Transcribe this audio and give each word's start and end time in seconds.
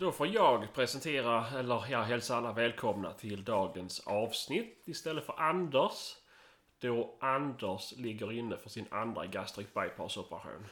Då 0.00 0.12
får 0.12 0.26
jag 0.26 0.72
presentera, 0.74 1.46
eller 1.58 1.84
ja, 1.88 2.02
hälsa 2.02 2.36
alla 2.36 2.52
välkomna 2.52 3.12
till 3.12 3.44
dagens 3.44 4.00
avsnitt 4.06 4.82
istället 4.84 5.26
för 5.26 5.40
Anders. 5.40 6.16
Då 6.78 7.18
Anders 7.20 7.92
ligger 7.92 8.32
inne 8.32 8.56
för 8.56 8.68
sin 8.68 8.86
andra 8.90 9.26
gastric 9.26 9.66
bypass-operation. 9.74 10.66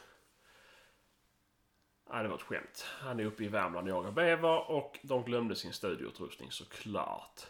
Ja, 2.09 2.23
det 2.23 2.27
var 2.27 2.35
ett 2.35 2.41
skämt. 2.41 2.85
Han 3.01 3.19
är 3.19 3.25
uppe 3.25 3.43
i 3.43 3.47
Värmland 3.47 3.87
och 3.87 3.97
jagar 3.97 4.11
bäver 4.11 4.71
och 4.71 4.99
de 5.01 5.23
glömde 5.23 5.55
sin 5.55 5.73
studioutrustning 5.73 6.51
såklart. 6.51 7.41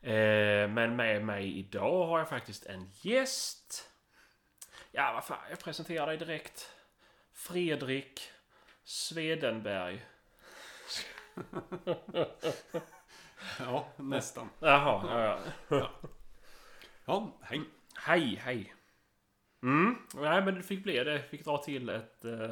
Eh, 0.00 0.68
men 0.68 0.96
med 0.96 1.24
mig 1.24 1.58
idag 1.58 2.06
har 2.06 2.18
jag 2.18 2.28
faktiskt 2.28 2.66
en 2.66 2.90
gäst. 3.02 3.90
Ja, 4.90 5.12
vad 5.14 5.24
fan, 5.24 5.50
jag 5.50 5.58
presenterar 5.58 6.06
dig 6.06 6.16
direkt. 6.16 6.70
Fredrik 7.32 8.20
Swedenberg. 8.84 10.06
Ja, 13.58 13.88
nästan. 13.96 14.48
Jaha, 14.60 15.20
ja, 15.20 15.38
ja. 15.68 15.90
Ja, 17.04 17.38
hej. 17.42 17.60
Hej, 17.94 18.36
hej. 18.36 18.74
Mm, 19.62 19.96
nej 20.14 20.42
men 20.42 20.54
det 20.54 20.62
fick 20.62 20.82
bli 20.82 21.04
det. 21.04 21.22
Fick 21.22 21.44
dra 21.44 21.58
till 21.58 21.88
ett, 21.88 22.24
eh, 22.24 22.50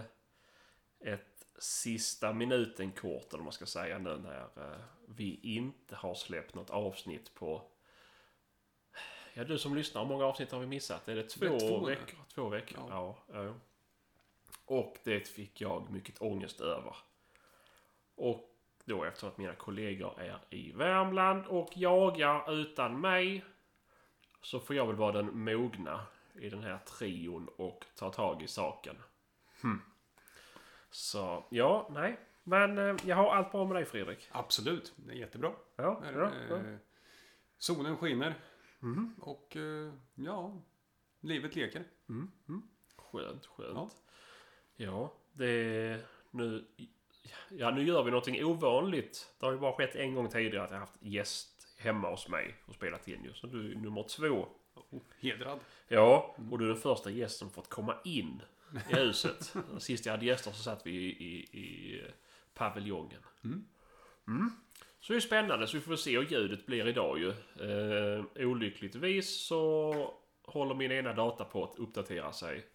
ett 1.00 1.46
sista 1.58 2.32
minuten 2.32 2.92
kort 2.92 3.28
eller 3.28 3.38
vad 3.38 3.44
man 3.44 3.52
ska 3.52 3.66
säga 3.66 3.98
nu 3.98 4.16
när 4.16 4.40
eh, 4.40 4.80
vi 5.08 5.40
inte 5.42 5.96
har 5.96 6.14
släppt 6.14 6.54
något 6.54 6.70
avsnitt 6.70 7.34
på... 7.34 7.62
Ja 9.34 9.44
du 9.44 9.58
som 9.58 9.76
lyssnar, 9.76 10.02
hur 10.02 10.08
många 10.08 10.24
avsnitt 10.24 10.52
har 10.52 10.60
vi 10.60 10.66
missat? 10.66 11.08
Är 11.08 11.16
det 11.16 11.22
två, 11.22 11.44
Det 11.44 11.54
är 11.54 11.58
två, 11.58 11.84
veckor? 11.84 12.18
Två 12.34 12.48
veckor? 12.48 12.78
Ja. 12.88 13.16
Ja. 13.32 13.44
ja. 13.44 13.54
Och 14.64 14.96
det 15.04 15.28
fick 15.28 15.60
jag 15.60 15.90
mycket 15.90 16.22
ångest 16.22 16.60
över. 16.60 16.96
Och 18.14 18.49
då 18.90 19.04
eftersom 19.04 19.28
att 19.28 19.38
mina 19.38 19.54
kollegor 19.54 20.20
är 20.20 20.38
i 20.50 20.72
Värmland 20.72 21.46
och 21.46 21.76
jagar 21.76 22.52
utan 22.52 23.00
mig 23.00 23.44
så 24.42 24.60
får 24.60 24.76
jag 24.76 24.86
väl 24.86 24.96
vara 24.96 25.12
den 25.12 25.38
mogna 25.44 26.06
i 26.34 26.48
den 26.50 26.62
här 26.62 26.78
trion 26.78 27.48
och 27.56 27.84
ta 27.94 28.10
tag 28.10 28.42
i 28.42 28.46
saken. 28.48 28.96
Hmm. 29.62 29.82
Så, 30.90 31.44
ja, 31.50 31.88
nej. 31.90 32.20
Men 32.42 32.78
eh, 32.78 32.96
jag 33.04 33.16
har 33.16 33.34
allt 33.34 33.52
bra 33.52 33.64
med 33.66 33.76
dig 33.76 33.84
Fredrik. 33.84 34.28
Absolut, 34.32 34.92
det 34.96 35.12
är 35.12 35.16
jättebra. 35.16 35.52
Ja, 35.76 36.02
ja, 36.14 36.30
ja. 36.48 36.56
eh, 36.56 36.76
solen 37.58 37.96
skiner 37.96 38.34
Mhm. 38.82 39.14
och 39.20 39.56
eh, 39.56 39.92
ja, 40.14 40.62
livet 41.20 41.56
leker. 41.56 41.84
Mm, 42.08 42.30
mm. 42.48 42.62
Skönt, 42.96 43.46
skönt. 43.46 43.76
Ja, 43.76 43.90
Ja. 44.76 45.12
det... 45.32 46.04
Nu... 46.30 46.64
Ja, 47.48 47.70
nu 47.70 47.84
gör 47.84 48.02
vi 48.02 48.10
någonting 48.10 48.44
ovanligt. 48.44 49.34
Det 49.38 49.46
har 49.46 49.52
ju 49.52 49.58
bara 49.58 49.72
skett 49.72 49.94
en 49.94 50.14
gång 50.14 50.28
tidigare 50.28 50.64
att 50.64 50.70
jag 50.70 50.78
haft 50.78 51.02
gäst 51.02 51.68
hemma 51.78 52.10
hos 52.10 52.28
mig 52.28 52.54
och 52.66 52.74
spelat 52.74 53.08
in 53.08 53.24
ju. 53.24 53.34
Så 53.34 53.46
du 53.46 53.72
är 53.72 53.76
nummer 53.76 54.02
två. 54.02 54.48
Oh, 54.74 55.02
hedrad. 55.20 55.58
Ja, 55.88 56.36
och 56.50 56.58
du 56.58 56.64
är 56.64 56.68
den 56.68 56.82
första 56.82 57.10
gästen 57.10 57.48
som 57.48 57.54
fått 57.54 57.68
komma 57.68 57.96
in 58.04 58.42
i 58.90 58.94
huset. 58.94 59.54
Sist 59.78 60.06
jag 60.06 60.12
hade 60.12 60.26
gäster 60.26 60.50
så 60.50 60.62
satt 60.62 60.86
vi 60.86 60.90
i, 60.90 61.26
i, 61.26 61.58
i 61.58 62.02
paviljongen. 62.54 63.22
Mm. 63.44 63.64
Mm. 64.26 64.50
Så 65.00 65.12
det 65.12 65.18
är 65.18 65.20
spännande, 65.20 65.66
så 65.66 65.76
vi 65.76 65.82
får 65.82 65.96
se 65.96 66.18
hur 66.18 66.26
ljudet 66.26 66.66
blir 66.66 66.88
idag 66.88 67.18
ju. 67.18 67.28
Eh, 67.28 68.24
olyckligtvis 68.36 69.46
så 69.46 69.94
håller 70.42 70.74
min 70.74 70.92
ena 70.92 71.12
data 71.12 71.44
på 71.44 71.64
att 71.64 71.78
uppdatera 71.78 72.32
sig. 72.32 72.66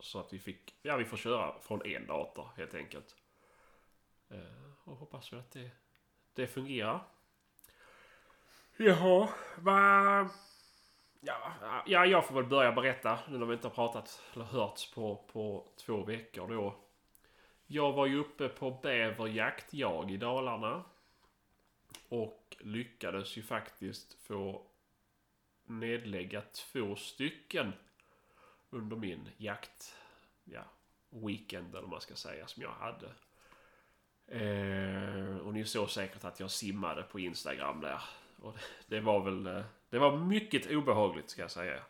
Så 0.00 0.20
att 0.20 0.32
vi 0.32 0.38
fick, 0.38 0.74
ja 0.82 0.96
vi 0.96 1.04
får 1.04 1.16
köra 1.16 1.54
från 1.62 1.86
en 1.86 2.06
dator 2.06 2.48
helt 2.56 2.74
enkelt. 2.74 3.16
Eh, 4.28 4.72
och 4.84 4.96
hoppas 4.96 5.32
väl 5.32 5.40
att 5.40 5.50
det, 5.50 5.70
det 6.34 6.46
fungerar. 6.46 7.00
Jaha, 8.76 9.28
vad... 9.58 10.28
Ja, 11.20 11.52
ja, 11.86 12.06
jag 12.06 12.26
får 12.26 12.34
väl 12.34 12.44
börja 12.44 12.72
berätta 12.72 13.18
nu 13.28 13.38
när 13.38 13.46
vi 13.46 13.54
inte 13.54 13.68
har 13.68 13.74
pratat 13.74 14.22
eller 14.34 14.44
hörts 14.44 14.90
på, 14.90 15.24
på 15.32 15.68
två 15.76 16.04
veckor 16.04 16.48
då. 16.48 16.74
Jag 17.66 17.92
var 17.92 18.06
ju 18.06 18.18
uppe 18.18 18.48
på 18.48 18.70
bäverjakt, 18.70 19.74
jag, 19.74 20.10
i 20.10 20.16
Dalarna. 20.16 20.84
Och 22.08 22.56
lyckades 22.60 23.36
ju 23.36 23.42
faktiskt 23.42 24.14
få 24.14 24.66
nedlägga 25.64 26.40
två 26.40 26.96
stycken 26.96 27.72
under 28.70 28.96
min 28.96 29.28
jakt, 29.36 29.94
ja, 30.44 30.64
weekend 31.08 31.70
eller 31.70 31.80
vad 31.80 31.90
man 31.90 32.00
ska 32.00 32.14
säga, 32.14 32.46
som 32.46 32.62
jag 32.62 32.70
hade. 32.70 33.12
Eh, 34.28 35.36
och 35.36 35.54
ni 35.54 35.64
såg 35.64 35.90
säkert 35.90 36.24
att 36.24 36.40
jag 36.40 36.50
simmade 36.50 37.02
på 37.02 37.20
Instagram 37.20 37.80
där. 37.80 38.00
Och 38.40 38.52
det, 38.52 38.60
det 38.96 39.00
var 39.00 39.20
väl... 39.24 39.46
Eh, 39.46 39.64
det 39.90 39.98
var 39.98 40.16
mycket 40.16 40.70
obehagligt 40.70 41.30
ska 41.30 41.42
jag 41.42 41.50
säga. 41.50 41.82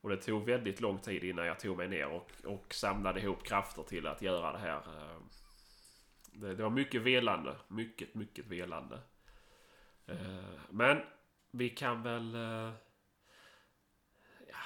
Och 0.00 0.08
det 0.08 0.16
tog 0.16 0.44
väldigt 0.46 0.80
lång 0.80 0.98
tid 0.98 1.24
innan 1.24 1.46
jag 1.46 1.60
tog 1.60 1.76
mig 1.76 1.88
ner 1.88 2.06
och, 2.06 2.30
och 2.44 2.74
samlade 2.74 3.20
ihop 3.20 3.42
krafter 3.42 3.82
till 3.82 4.06
att 4.06 4.22
göra 4.22 4.52
det 4.52 4.58
här. 4.58 4.76
Eh, 4.76 5.20
det, 6.32 6.54
det 6.54 6.62
var 6.62 6.70
mycket 6.70 7.02
velande. 7.02 7.56
Mycket, 7.68 8.14
mycket 8.14 8.46
velande. 8.46 9.00
Eh, 10.06 10.60
Men 10.70 11.02
vi 11.50 11.70
kan 11.70 12.02
väl... 12.02 12.34
eh, 12.34 12.72
Ja, 14.48 14.56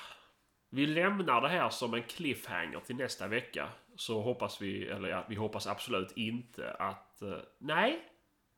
vi 0.70 0.86
lämnar 0.86 1.40
det 1.40 1.48
här 1.48 1.70
som 1.70 1.94
en 1.94 2.02
cliffhanger 2.02 2.80
till 2.80 2.96
nästa 2.96 3.28
vecka. 3.28 3.68
Så 4.00 4.20
hoppas 4.20 4.62
vi, 4.62 4.86
eller 4.88 5.08
ja, 5.08 5.24
vi 5.28 5.34
hoppas 5.34 5.66
absolut 5.66 6.12
inte 6.16 6.70
att... 6.72 7.22
eh, 7.22 7.38
Nej, 7.58 8.08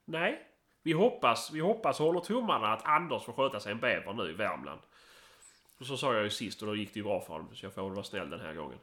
nej. 0.05 0.47
Vi 0.83 0.93
hoppas, 0.93 1.51
vi 1.53 1.61
hoppas 1.61 1.99
håller 1.99 2.21
tummarna 2.21 2.73
att 2.73 2.85
Anders 2.87 3.23
får 3.25 3.33
sköta 3.33 3.61
sig 3.61 3.73
en 3.73 3.81
bäver 3.81 4.13
nu 4.13 4.31
i 4.31 4.33
Värmland. 4.33 4.81
Och 5.81 5.87
så 5.87 5.97
sa 5.97 6.15
jag 6.15 6.23
ju 6.25 6.31
sist 6.31 6.63
och 6.63 6.69
då 6.69 6.77
gick 6.77 6.95
det 6.95 6.99
ju 7.01 7.05
bra 7.05 7.21
för 7.21 7.33
honom 7.33 7.55
så 7.55 7.67
jag 7.67 7.75
får 7.75 7.83
väl 7.83 7.93
vara 7.93 8.05
snäll 8.05 8.31
den 8.31 8.41
här 8.41 8.55
gången. 8.55 8.79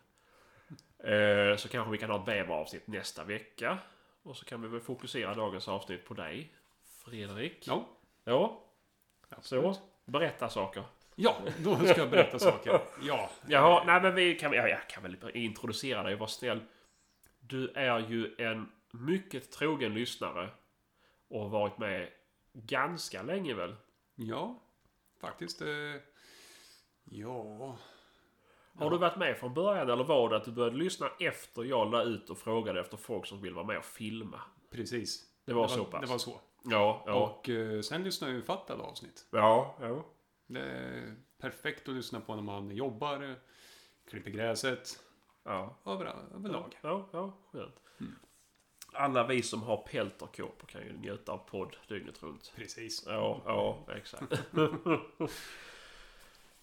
Eh, 0.99 1.55
så 1.57 1.69
kanske 1.69 1.91
vi 1.91 1.97
kan 1.97 2.09
ha 2.09 2.19
ett 2.19 2.25
bäveravsnitt 2.25 2.87
nästa 2.87 3.23
vecka. 3.23 3.77
Och 4.23 4.37
så 4.37 4.45
kan 4.45 4.61
vi 4.61 4.67
väl 4.67 4.81
fokusera 4.81 5.33
dagens 5.33 5.67
avsnitt 5.67 6.05
på 6.05 6.13
dig, 6.13 6.53
Fredrik. 7.05 7.67
Ja, 7.67 7.85
Ja, 8.23 8.61
absolut. 9.29 9.75
så. 9.75 9.81
Berätta 10.05 10.49
saker. 10.49 10.83
Ja, 11.21 11.37
då 11.63 11.75
ska 11.75 11.97
jag 11.97 12.09
berätta 12.09 12.39
saker. 12.39 12.79
Ja. 13.01 13.29
Jaha, 13.47 13.83
nej 13.85 14.01
men 14.01 14.15
vi 14.15 14.35
kan, 14.35 14.53
ja, 14.53 14.67
jag 14.67 14.89
kan 14.89 15.03
väl 15.03 15.17
introducera 15.33 16.03
dig 16.03 16.15
vara 16.15 16.29
snäll. 16.29 16.59
Du 17.39 17.71
är 17.71 17.99
ju 17.99 18.35
en 18.37 18.71
mycket 18.91 19.51
trogen 19.51 19.93
lyssnare. 19.93 20.49
Och 21.27 21.41
har 21.41 21.49
varit 21.49 21.77
med 21.77 22.09
ganska 22.53 23.21
länge 23.21 23.53
väl? 23.53 23.75
Ja, 24.15 24.59
faktiskt. 25.21 25.61
Eh, 25.61 25.67
ja. 27.03 27.77
Har 28.73 28.89
du 28.89 28.97
varit 28.97 29.17
med 29.17 29.37
från 29.37 29.53
början 29.53 29.89
eller 29.89 30.03
var 30.03 30.29
det 30.29 30.37
att 30.37 30.45
du 30.45 30.51
började 30.51 30.77
lyssna 30.77 31.11
efter 31.19 31.63
jag 31.63 31.91
la 31.91 32.03
ut 32.03 32.29
och 32.29 32.37
frågade 32.37 32.79
efter 32.79 32.97
folk 32.97 33.25
som 33.25 33.41
vill 33.41 33.53
vara 33.53 33.65
med 33.65 33.77
och 33.77 33.85
filma? 33.85 34.41
Precis. 34.71 35.23
Det 35.45 35.53
var 35.53 35.67
så 35.67 35.85
pass? 35.85 36.01
Det 36.01 36.07
var 36.07 36.17
så. 36.17 36.41
Ja, 36.63 37.03
ja. 37.05 37.13
Och 37.13 37.49
eh, 37.49 37.81
sen 37.81 38.03
lyssnade 38.03 38.33
jag 38.33 38.39
ju 38.39 38.45
fatt 38.45 38.71
alla 38.71 38.83
avsnitt. 38.83 39.27
Ja, 39.31 39.75
ja. 39.81 40.05
Det 40.49 40.61
är 40.61 41.15
perfekt 41.37 41.89
att 41.89 41.95
lyssna 41.95 42.21
på 42.21 42.35
när 42.35 42.41
man 42.41 42.71
jobbar, 42.71 43.35
klipper 44.09 44.31
gräset, 44.31 44.99
Ja, 45.43 45.77
över, 45.85 46.05
överlag. 46.35 46.77
ja, 46.81 47.09
ja 47.13 47.33
skönt. 47.51 47.75
Mm. 47.99 48.15
Alla 48.93 49.27
vi 49.27 49.41
som 49.43 49.63
har 49.63 49.77
pelterkåpor 49.77 50.67
kan 50.67 50.81
ju 50.81 50.93
njuta 50.97 51.31
av 51.31 51.37
podd 51.37 51.75
dygnet 51.87 52.23
runt. 52.23 52.53
Precis. 52.55 53.03
Ja, 53.07 53.41
ja, 53.45 53.85
exakt. 53.95 54.33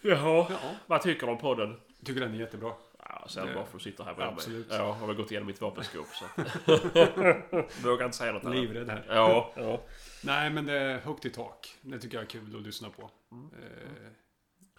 Jaha, 0.01 0.47
Ja, 0.51 0.75
vad 0.87 1.03
tycker 1.03 1.27
du 1.27 1.33
om 1.33 1.39
podden? 1.39 1.81
tycker 2.05 2.21
den 2.21 2.35
är 2.35 2.39
jättebra. 2.39 2.73
Ja, 3.09 3.29
sen 3.29 3.47
Det- 3.47 3.55
bara 3.55 3.67
för 3.67 3.77
att 3.77 3.83
sitta 3.83 4.05
här 4.05 4.15
bredvid 4.15 4.35
mig. 4.35 4.39
Absolut. 4.39 4.67
Ja, 4.71 4.77
jag 4.77 4.93
har 4.93 5.07
väl 5.07 5.17
gått 5.17 5.31
igenom 5.31 5.47
mitt 5.47 5.61
vapenskåp 5.61 6.07
så. 6.07 6.25
Vågar 7.89 8.05
inte 8.05 8.17
säga 8.17 8.33
något 8.33 8.45
annat. 8.45 8.57
Livrädd 8.59 8.89
här. 8.91 9.05
Ja, 9.09 9.53
ja. 9.57 9.83
Nej, 10.25 10.51
men 10.51 10.67
det 10.67 10.73
är 10.79 10.99
högt 10.99 11.25
i 11.25 11.31
tak. 11.31 11.77
Det 11.81 11.99
tycker 11.99 12.17
jag 12.17 12.25
är 12.25 12.29
kul 12.29 12.57
att 12.57 12.63
lyssna 12.63 12.91
på. 12.91 13.11
Mm. 13.33 13.51
Eh, 13.63 14.11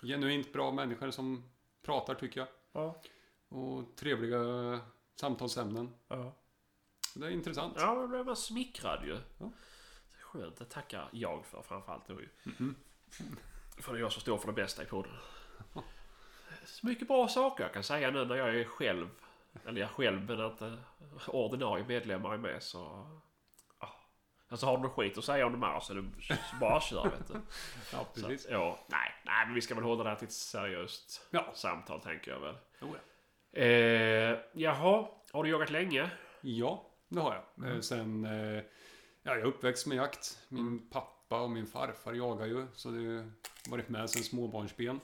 genuint 0.07 0.53
bra 0.53 0.71
människor 0.71 1.11
som 1.11 1.43
pratar, 1.85 2.15
tycker 2.15 2.39
jag. 2.39 2.47
Ja, 2.71 3.01
Och 3.49 3.95
trevliga 3.95 4.39
samtalsämnen. 5.15 5.93
ja. 6.07 6.35
Det 7.15 7.25
är 7.25 7.29
intressant. 7.31 7.73
ja 7.79 7.95
men 7.95 8.09
blev 8.09 8.25
man 8.25 8.35
smickrad 8.35 9.05
ju. 9.05 9.11
Ja. 9.37 9.51
Det 10.11 10.17
är 10.19 10.23
skönt, 10.23 10.57
det 10.57 10.65
tackar 10.65 11.09
jag 11.11 11.45
för 11.45 11.61
framförallt 11.61 12.07
då 12.07 12.21
ju. 12.21 12.29
Mhm. 12.43 12.75
För 13.81 13.93
det 13.93 13.99
är 13.99 14.01
jag 14.01 14.11
som 14.11 14.21
står 14.21 14.37
för 14.37 14.47
det 14.47 14.53
bästa 14.53 14.83
i 14.83 14.85
podden. 14.85 15.11
Så 16.65 16.87
mycket 16.87 17.07
bra 17.07 17.27
saker 17.27 17.63
jag 17.63 17.73
kan 17.73 17.83
säga 17.83 18.11
nu 18.11 18.25
när 18.25 18.35
jag 18.35 18.55
är 18.55 18.63
själv. 18.63 19.09
Eller 19.65 19.81
jag 19.81 19.89
själv 19.89 20.21
men 20.25 20.45
inte 20.45 20.77
ordinarie 21.27 21.85
medlemmar 21.87 22.33
är 22.33 22.37
med 22.37 22.63
så... 22.63 23.07
ja. 23.79 23.89
Alltså 24.49 24.65
har 24.65 24.77
du 24.77 24.83
något 24.83 24.91
skit 24.93 25.17
att 25.17 25.23
säga 25.23 25.45
om 25.45 25.51
de 25.51 25.63
här 25.63 25.79
så 25.79 25.93
är 25.93 25.97
det 25.97 26.35
så 26.51 26.55
bara 26.61 26.81
kör 26.81 27.03
vet 27.03 27.27
du. 27.27 27.33
Ja, 27.93 28.05
precis. 28.13 28.45
att, 28.45 28.51
ja, 28.51 28.79
nej, 28.87 29.13
nej, 29.25 29.45
men 29.45 29.55
vi 29.55 29.61
ska 29.61 29.75
väl 29.75 29.83
hålla 29.83 30.03
det 30.03 30.09
här 30.09 30.15
till 30.17 30.27
ett 30.27 30.33
seriöst 30.33 31.27
Ja. 31.31 31.51
samtal 31.53 32.01
tänker 32.01 32.31
jag 32.31 32.39
väl. 32.39 32.55
Oh, 32.81 32.89
ja. 33.51 33.59
Eh, 33.61 34.39
jaha, 34.53 35.07
har 35.31 35.43
du 35.43 35.49
jagat 35.49 35.69
länge? 35.69 36.11
ja, 36.41 36.85
det 37.09 37.19
har 37.19 37.33
jag. 37.35 37.65
Mm. 37.65 37.75
Eh, 37.77 37.81
Sen, 37.81 38.25
eh, 38.25 38.31
ja, 39.23 39.31
jag 39.31 39.37
är 39.39 39.43
uppväxt 39.45 39.87
med 39.87 39.97
jakt. 39.97 40.39
Min 40.49 40.89
pappa 40.89 41.41
och 41.41 41.49
min 41.49 41.67
farfar 41.67 42.13
jagar 42.13 42.45
ju, 42.45 42.67
så 42.73 42.89
det 42.91 42.97
har 43.07 43.31
varit 43.71 43.89
med 43.89 44.09
sen 44.09 44.23
småbarnsben. 44.23 44.99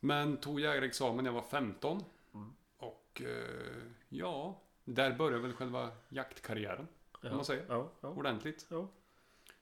Mm. 0.00 0.18
Men 0.28 0.36
tog 0.36 0.60
jägarexamen 0.60 1.24
när 1.24 1.30
jag 1.30 1.34
var 1.34 1.42
15. 1.48 2.04
Mm. 2.34 2.52
Och 2.78 3.22
eh, 3.24 3.82
ja, 4.08 4.60
där 4.84 5.12
började 5.16 5.42
väl 5.42 5.52
själva 5.52 5.90
jaktkarriären, 6.08 6.88
Ja. 7.20 7.30
om 7.30 7.36
man 7.36 7.44
säger. 7.44 7.64
Ja, 7.68 7.90
ja. 8.00 8.08
Ordentligt. 8.08 8.66
Ja. 8.68 8.88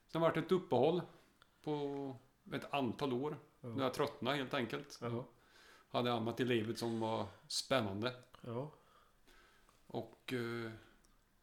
Sen 0.09 0.21
var 0.21 0.33
det 0.33 0.41
ett 0.41 0.53
uppehåll 0.53 1.03
på 1.63 2.17
ett 2.53 2.75
antal 2.75 3.13
år. 3.13 3.37
Ja. 3.61 3.69
När 3.69 3.83
jag 3.85 3.95
tröttnade 3.95 4.37
helt 4.37 4.55
enkelt. 4.55 4.99
Ja. 5.03 5.25
Hade 5.91 6.13
annat 6.13 6.41
i 6.41 6.45
livet 6.45 6.79
som 6.79 7.01
var 7.01 7.27
spännande. 7.49 8.15
Ja. 8.41 8.71
Och 9.87 10.33
eh, 10.33 10.71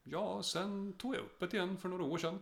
ja, 0.04 0.44
sen 0.44 0.94
tog 0.94 1.16
jag 1.16 1.22
upp 1.22 1.40
det 1.40 1.54
igen 1.54 1.78
för 1.78 1.90
några 1.90 2.04
år 2.04 2.18
sedan. 2.18 2.40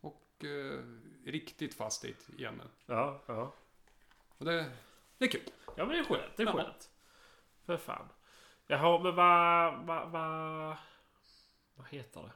Och 0.00 0.44
eh, 0.44 0.78
riktigt 1.24 1.74
fast 1.74 2.02
dit 2.02 2.28
igen. 2.36 2.62
Ja. 2.86 3.20
Ja. 3.26 3.52
Och 4.38 4.44
det, 4.44 4.72
det 5.18 5.24
är 5.24 5.28
kul. 5.28 5.50
Ja 5.76 5.84
men 5.84 5.88
det 5.88 5.98
är 5.98 6.04
skönt. 6.04 6.36
Det 6.36 6.42
är 6.42 6.46
Ja. 6.46 6.52
skönt. 6.52 6.90
För 7.66 7.76
fan. 7.76 8.08
Jaha 8.66 8.98
men 9.02 9.14
vad... 9.14 9.86
Vad... 9.86 10.10
Vad, 10.10 10.76
vad 11.74 11.88
heter 11.88 12.20
det? 12.22 12.32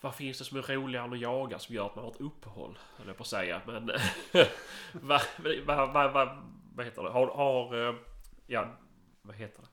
Vad 0.00 0.14
finns 0.14 0.38
det 0.38 0.44
som 0.44 0.58
är 0.58 0.62
roligare 0.62 1.04
än 1.04 1.12
att 1.12 1.20
jaga 1.20 1.58
som 1.58 1.74
gör 1.74 1.86
att 1.86 1.94
man 1.96 2.04
har 2.04 2.10
ett 2.12 2.20
uppehåll? 2.20 2.78
Höll 2.96 3.06
jag 3.06 3.16
på 3.16 3.22
att 3.22 3.26
säga. 3.26 3.62
Men... 3.66 3.86
vad, 4.92 5.22
vad, 5.66 5.92
vad, 5.92 6.12
vad, 6.12 6.28
vad 6.74 6.86
heter 6.86 7.02
det? 7.02 7.10
Har... 7.10 7.26
har 7.26 7.88
eh, 7.88 7.94
ja, 8.46 8.76
vad 9.22 9.36
heter 9.36 9.62
det? 9.62 9.68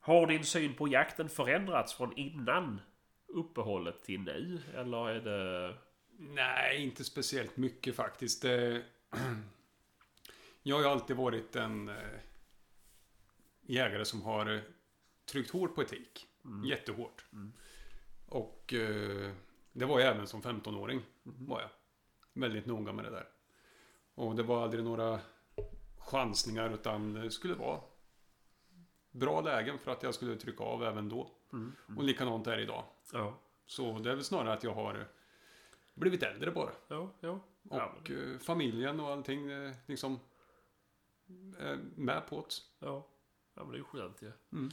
Har 0.00 0.26
din 0.26 0.44
syn 0.44 0.74
på 0.74 0.88
jakten 0.88 1.28
förändrats 1.28 1.94
från 1.94 2.16
innan 2.18 2.80
uppehållet 3.28 4.04
till 4.04 4.20
nu? 4.20 4.62
Eller 4.74 5.08
är 5.08 5.20
det... 5.20 5.74
Nej, 6.18 6.82
inte 6.82 7.04
speciellt 7.04 7.56
mycket 7.56 7.96
faktiskt. 7.96 8.42
Det, 8.42 8.82
jag 10.62 10.76
har 10.76 10.90
alltid 10.90 11.16
varit 11.16 11.56
en 11.56 11.88
eh, 11.88 12.20
jägare 13.62 14.04
som 14.04 14.22
har 14.22 14.54
eh, 14.54 14.60
tryckt 15.26 15.50
hårt 15.50 15.74
på 15.74 15.82
etik. 15.82 16.26
Jättehårt. 16.64 17.24
Mm. 17.32 17.52
Och 18.26 18.74
eh, 18.74 19.32
det 19.72 19.84
var 19.84 20.00
jag 20.00 20.08
även 20.14 20.26
som 20.26 20.42
15-åring. 20.42 21.02
Mm. 21.24 21.46
Var 21.46 21.60
jag. 21.60 21.70
Väldigt 22.32 22.66
noga 22.66 22.92
med 22.92 23.04
det 23.04 23.10
där. 23.10 23.28
Och 24.14 24.36
det 24.36 24.42
var 24.42 24.62
aldrig 24.62 24.84
några 24.84 25.20
chansningar 25.98 26.74
utan 26.74 27.12
det 27.12 27.30
skulle 27.30 27.54
vara 27.54 27.80
bra 29.10 29.40
lägen 29.40 29.78
för 29.78 29.90
att 29.90 30.02
jag 30.02 30.14
skulle 30.14 30.36
trycka 30.36 30.64
av 30.64 30.84
även 30.84 31.08
då. 31.08 31.30
Mm. 31.52 31.72
Och 31.96 32.04
likadant 32.04 32.46
är 32.46 32.56
det 32.56 32.62
idag. 32.62 32.84
Ja. 33.12 33.38
Så 33.66 33.98
det 33.98 34.10
är 34.10 34.14
väl 34.14 34.24
snarare 34.24 34.52
att 34.52 34.64
jag 34.64 34.74
har 34.74 35.08
blivit 35.94 36.22
äldre 36.22 36.50
bara. 36.50 36.70
Ja, 36.88 37.10
ja. 37.20 37.40
Ja, 37.70 37.92
Och 38.00 38.10
eh, 38.10 38.38
familjen 38.38 39.00
och 39.00 39.10
allting 39.10 39.50
eh, 39.50 39.72
liksom 39.86 40.20
är 41.58 41.78
med 41.96 42.26
på 42.26 42.36
det. 42.36 42.86
Ja, 42.86 43.06
ja 43.54 43.62
men 43.62 43.70
det 43.70 43.76
är 43.76 43.78
ju 43.78 43.84
skönt 43.84 44.22
ju. 44.22 44.32
Mm. 44.52 44.70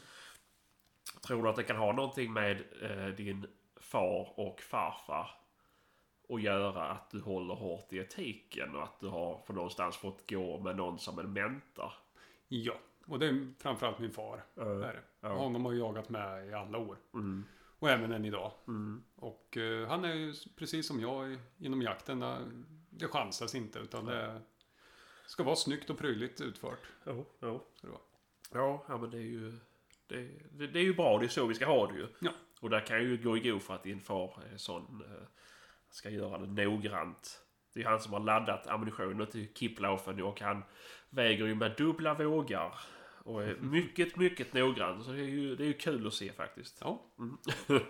Tror 1.22 1.44
du 1.44 1.50
att 1.50 1.56
det 1.56 1.64
kan 1.64 1.78
ha 1.78 1.92
någonting 1.92 2.34
med 2.34 2.64
eh, 2.82 3.16
din 3.16 3.46
far 3.76 4.40
och 4.40 4.62
farfar 4.62 5.30
att 6.30 6.42
göra 6.42 6.88
att 6.88 7.10
du 7.10 7.22
håller 7.22 7.56
hårt 7.56 7.94
i 7.94 7.98
etiken 7.98 8.76
och 8.76 8.84
att 8.84 9.00
du 9.00 9.08
har 9.08 9.38
för 9.46 9.54
någonstans 9.54 9.98
fått 9.98 10.30
gå 10.30 10.60
med 10.60 10.76
någon 10.76 11.00
som 11.00 11.20
en 11.20 11.34
mentor? 11.34 11.94
Ja, 12.48 12.74
och 13.06 13.20
det 13.20 13.28
är 13.28 13.54
framförallt 13.60 14.00
min 14.00 14.12
far. 14.12 14.44
Ja. 14.56 14.62
Är 14.64 14.94
det. 14.94 15.04
Ja. 15.20 15.34
Honom 15.34 15.66
har 15.66 15.74
jag 15.74 15.88
jagat 15.88 16.10
med 16.10 16.48
i 16.48 16.54
alla 16.54 16.78
år. 16.78 16.98
Mm. 17.14 17.44
Och 17.80 17.90
även 17.90 18.12
än 18.12 18.26
idag. 18.26 18.52
Mm. 18.68 19.04
Och 19.16 19.58
eh, 19.58 19.88
han 19.88 20.06
är 20.06 20.14
ju 20.14 20.34
precis 20.56 20.88
som 20.88 21.00
jag 21.00 21.38
inom 21.58 21.82
jakten. 21.82 22.24
Det 22.98 23.08
chansas 23.08 23.56
inte 23.56 23.80
utan 23.80 24.06
det 24.06 24.42
ska 25.26 25.44
vara 25.44 25.56
snyggt 25.56 25.90
och 25.90 25.98
prydligt 25.98 26.42
utfört. 26.42 26.88
Ja, 27.04 27.26
ja. 27.40 27.62
Ja, 28.54 28.86
ja 28.88 28.98
men 28.98 29.10
det 29.10 29.18
är 29.18 29.22
ju... 29.22 29.60
Det, 30.08 30.30
det, 30.52 30.68
det 30.68 30.80
är 30.80 30.84
ju 30.84 30.94
bra, 30.94 31.20
det 31.20 31.26
är 31.26 31.30
så 31.30 31.46
vi 31.46 31.56
ska 31.56 31.66
ha 31.66 31.88
det 31.88 31.98
ju. 31.98 32.08
Ja. 32.20 32.32
Och 32.60 32.70
där 32.70 32.80
kan 32.80 32.98
jag 32.98 33.06
ju 33.06 33.18
gå 33.18 33.38
i 33.38 33.40
god 33.40 33.62
för 33.62 33.76
att 33.76 33.84
din 33.84 34.02
far 34.02 34.40
är 34.54 34.58
sån... 34.58 35.04
Eh, 35.06 35.28
ska 35.90 36.10
göra 36.10 36.38
det 36.38 36.66
noggrant. 36.66 37.40
Det 37.74 37.82
är 37.82 37.86
han 37.86 38.00
som 38.00 38.14
har 38.14 38.20
laddat 38.20 38.68
ammunitionen 38.68 39.28
till 39.28 39.54
Kiplaufen 39.54 40.24
och 40.24 40.42
han 40.42 40.64
väger 41.10 41.46
ju 41.46 41.56
med 41.56 41.76
dubbla 41.78 42.14
vågar. 42.14 42.74
Och 43.24 43.44
är 43.44 43.56
mycket, 43.60 44.16
mycket 44.16 44.54
noggrann. 44.54 45.04
Så 45.04 45.12
det 45.12 45.20
är 45.20 45.30
ju, 45.30 45.56
det 45.56 45.64
är 45.64 45.68
ju 45.68 45.74
kul 45.74 46.08
att 46.08 46.14
se 46.14 46.32
faktiskt. 46.32 46.78
Ja, 46.82 47.02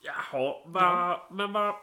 Jaha, 0.00 0.62
va, 0.66 1.28
men 1.30 1.52
vad... 1.52 1.74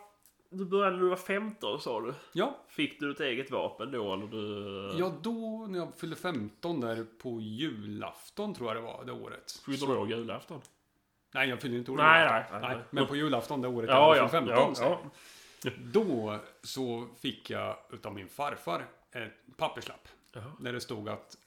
Du 0.49 0.65
började 0.65 0.95
när 0.95 1.03
du 1.03 1.09
var 1.09 1.15
15 1.15 1.81
sa 1.81 2.01
du. 2.01 2.13
ja. 2.31 2.57
Fick 2.67 2.99
du 2.99 3.11
ett 3.11 3.19
eget 3.19 3.51
vapen 3.51 3.91
då 3.91 4.13
eller 4.13 4.27
du... 4.27 4.99
ja 4.99 5.13
då 5.21 5.65
när 5.69 5.79
jag 5.79 5.93
fyllde 5.95 6.15
15 6.15 6.81
där 6.81 7.05
på 7.21 7.41
julafton 7.41 8.53
tror 8.53 8.69
jag 8.69 8.77
det 8.77 8.81
var 8.81 9.05
det 9.05 9.11
året. 9.11 9.51
Fyllde 9.65 9.85
du 9.85 9.93
då 9.95 10.07
julafton? 10.07 10.61
Nej, 11.33 11.49
jag 11.49 11.61
fyllde 11.61 11.77
inte 11.77 11.91
år. 11.91 11.95
Nej, 11.97 12.25
nej, 12.29 12.45
nej, 12.51 12.61
nej. 12.61 12.77
Men 12.89 13.07
på 13.07 13.15
julafton 13.15 13.61
det 13.61 13.67
året 13.67 13.89
Ja, 13.89 14.15
jag 14.15 14.23
ja, 14.25 14.29
fyllde 14.29 14.55
15. 14.55 14.73
ja, 14.79 14.99
ja. 15.63 15.71
Då 15.83 16.39
så 16.63 17.07
fick 17.19 17.49
jag 17.49 17.77
utav 17.91 18.13
min 18.13 18.27
farfar 18.29 18.85
ett 19.11 19.57
papperslapp. 19.57 20.07
Jaha. 20.33 20.51
Där 20.59 20.73
det 20.73 20.81
stod 20.81 21.09
att 21.09 21.37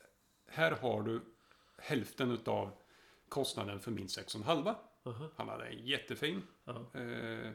här 0.50 0.70
har 0.80 1.02
du 1.02 1.20
hälften 1.78 2.30
utav 2.30 2.70
kostnaden 3.28 3.80
för 3.80 3.90
min 3.90 4.06
6,5. 4.06 4.74
Aha. 5.06 5.28
Han 5.36 5.48
hade 5.48 5.66
en 5.66 5.86
jättefin. 5.86 6.42
Ja. 6.64 6.72
Eh, 6.94 7.50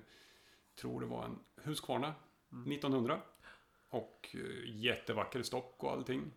tror 0.75 1.01
det 1.01 1.07
var 1.07 1.25
en 1.25 1.39
Husqvarna 1.63 2.13
Mm. 2.53 2.71
1900. 2.71 3.21
Och 3.89 4.29
eh, 4.33 4.75
jättevacker 4.75 5.43
stock 5.43 5.83
och 5.83 5.91
allting. 5.91 6.31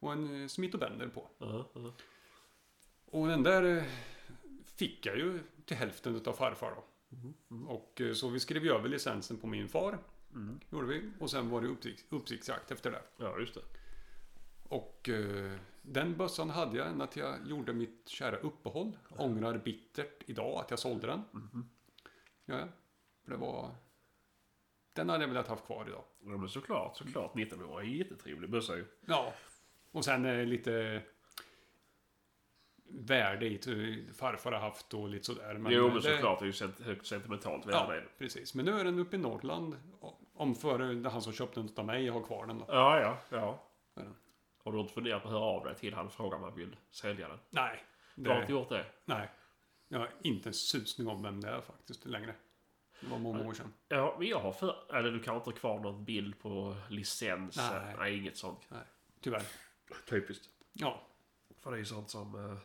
Och 0.00 0.12
en 0.12 0.42
eh, 0.42 0.48
Smith 0.48 0.78
Bender 0.78 1.08
på. 1.08 1.28
Ja, 1.38 1.68
ja. 1.74 1.92
Och 3.04 3.26
den 3.28 3.42
där 3.42 3.76
eh, 3.76 3.84
fick 4.64 5.06
jag 5.06 5.16
ju 5.18 5.40
till 5.64 5.76
hälften 5.76 6.16
utav 6.16 6.32
farfar 6.32 6.74
då. 6.74 6.84
Mm. 7.50 7.68
Och 7.68 8.00
eh, 8.00 8.12
så 8.12 8.28
vi 8.28 8.40
skrev 8.40 8.64
ju 8.64 8.72
över 8.72 8.88
licensen 8.88 9.36
på 9.36 9.46
min 9.46 9.68
far. 9.68 9.98
Mm. 10.34 10.60
Gjorde 10.70 10.86
vi. 10.86 11.10
Och 11.20 11.30
sen 11.30 11.50
var 11.50 11.60
det 11.60 11.68
uppsikt, 11.68 12.12
uppsiktsjakt 12.12 12.70
efter 12.70 12.90
det. 12.90 13.02
Ja, 13.16 13.38
just 13.38 13.54
det. 13.54 13.62
Och 14.68 15.08
eh, 15.08 15.56
den 15.82 16.16
bössan 16.16 16.50
hade 16.50 16.78
jag 16.78 16.86
ända 16.88 17.06
till 17.06 17.22
jag 17.22 17.46
gjorde 17.46 17.72
mitt 17.72 18.08
kära 18.08 18.36
uppehåll. 18.36 18.98
Ångrar 19.08 19.58
bittert 19.58 20.22
idag 20.26 20.60
att 20.60 20.70
jag 20.70 20.78
sålde 20.78 21.06
den. 21.06 21.22
Mhm. 21.32 21.68
Ja, 22.44 22.58
ja. 22.58 22.68
För 23.30 23.36
det 23.36 23.40
var... 23.46 23.70
Den 24.92 25.08
hade 25.08 25.24
jag 25.24 25.28
velat 25.28 25.48
haft 25.48 25.66
kvar 25.66 25.84
idag. 25.88 26.04
Ja, 26.20 26.28
men 26.28 26.48
såklart, 26.48 26.96
såklart. 26.96 27.34
19 27.34 27.64
år 27.64 27.80
är 27.80 27.84
en 27.84 27.92
jättetrevlig 27.92 28.50
bössa 28.50 28.76
ju. 28.76 28.86
Ja. 29.06 29.32
Och 29.92 30.04
sen 30.04 30.24
eh, 30.24 30.44
lite 30.46 31.02
värde 32.84 33.46
i 33.46 33.56
det 33.58 34.14
farfar 34.14 34.52
har 34.52 34.60
haft 34.60 34.94
och 34.94 35.08
lite 35.08 35.24
sådär. 35.26 35.54
Men 35.54 35.72
jo, 35.72 35.86
men 35.86 35.94
det- 35.96 36.02
såklart. 36.02 36.38
Det 36.38 36.44
är 36.44 36.46
ju 36.46 36.52
sent, 36.52 36.80
högt 36.80 37.06
sentimentalt 37.06 37.66
värde. 37.66 37.96
Ja. 37.96 38.10
precis. 38.18 38.54
Men 38.54 38.64
nu 38.64 38.80
är 38.80 38.84
den 38.84 38.98
uppe 38.98 39.16
i 39.16 39.18
Norrland. 39.18 39.76
Om 40.34 40.54
för 40.54 41.08
han 41.08 41.22
som 41.22 41.32
köpte 41.32 41.60
den 41.60 41.70
av 41.76 41.84
mig 41.84 42.08
har 42.08 42.22
kvar 42.22 42.46
den 42.46 42.58
då. 42.58 42.64
ja, 42.68 43.00
ja, 43.00 43.18
ja. 43.30 43.62
Ja. 43.94 44.02
Har 44.64 44.72
du 44.72 44.80
inte 44.80 44.92
funderat 44.94 45.22
på 45.22 45.28
att 45.28 45.34
höra 45.34 45.44
av 45.44 45.64
dig 45.64 45.74
till 45.74 45.94
han 45.94 46.06
och 46.06 46.12
fråga 46.12 46.36
om 46.36 46.42
han 46.42 46.54
vill 46.54 46.76
sälja 46.90 47.28
den? 47.28 47.38
Nej. 47.50 47.84
Du 48.14 48.30
har 48.30 48.40
inte 48.40 48.52
gjort 48.52 48.68
det? 48.68 48.86
nej. 49.04 49.30
Jag 49.88 49.98
har 49.98 50.10
inte 50.22 50.48
en 50.48 50.54
susning 50.54 51.08
om 51.08 51.22
vem 51.22 51.40
det 51.40 51.48
är 51.48 51.60
faktiskt 51.60 52.04
längre. 52.06 52.34
Det 53.00 53.06
var 53.10 53.18
många 53.18 53.48
år 53.48 53.52
sedan. 53.52 53.72
Ja, 53.88 54.16
men 54.18 54.28
jag 54.28 54.40
har 54.40 54.52
för... 54.52 54.94
Eller 54.94 55.10
du 55.10 55.20
kan 55.22 55.36
inte 55.36 55.50
ha 55.50 55.56
kvar 55.56 55.78
någon 55.78 56.04
bild 56.04 56.38
på 56.40 56.76
licens? 56.88 57.56
Nej. 57.56 57.94
Nej, 57.98 58.18
inget 58.18 58.36
sånt. 58.36 58.68
Tyvärr. 59.20 59.42
Typiskt. 60.08 60.50
Ja. 60.72 61.00
För 61.60 61.70
det 61.70 61.76
är 61.76 61.78
ju 61.78 61.84
sånt 61.84 62.10
som... 62.10 62.34
Eh, 62.34 62.58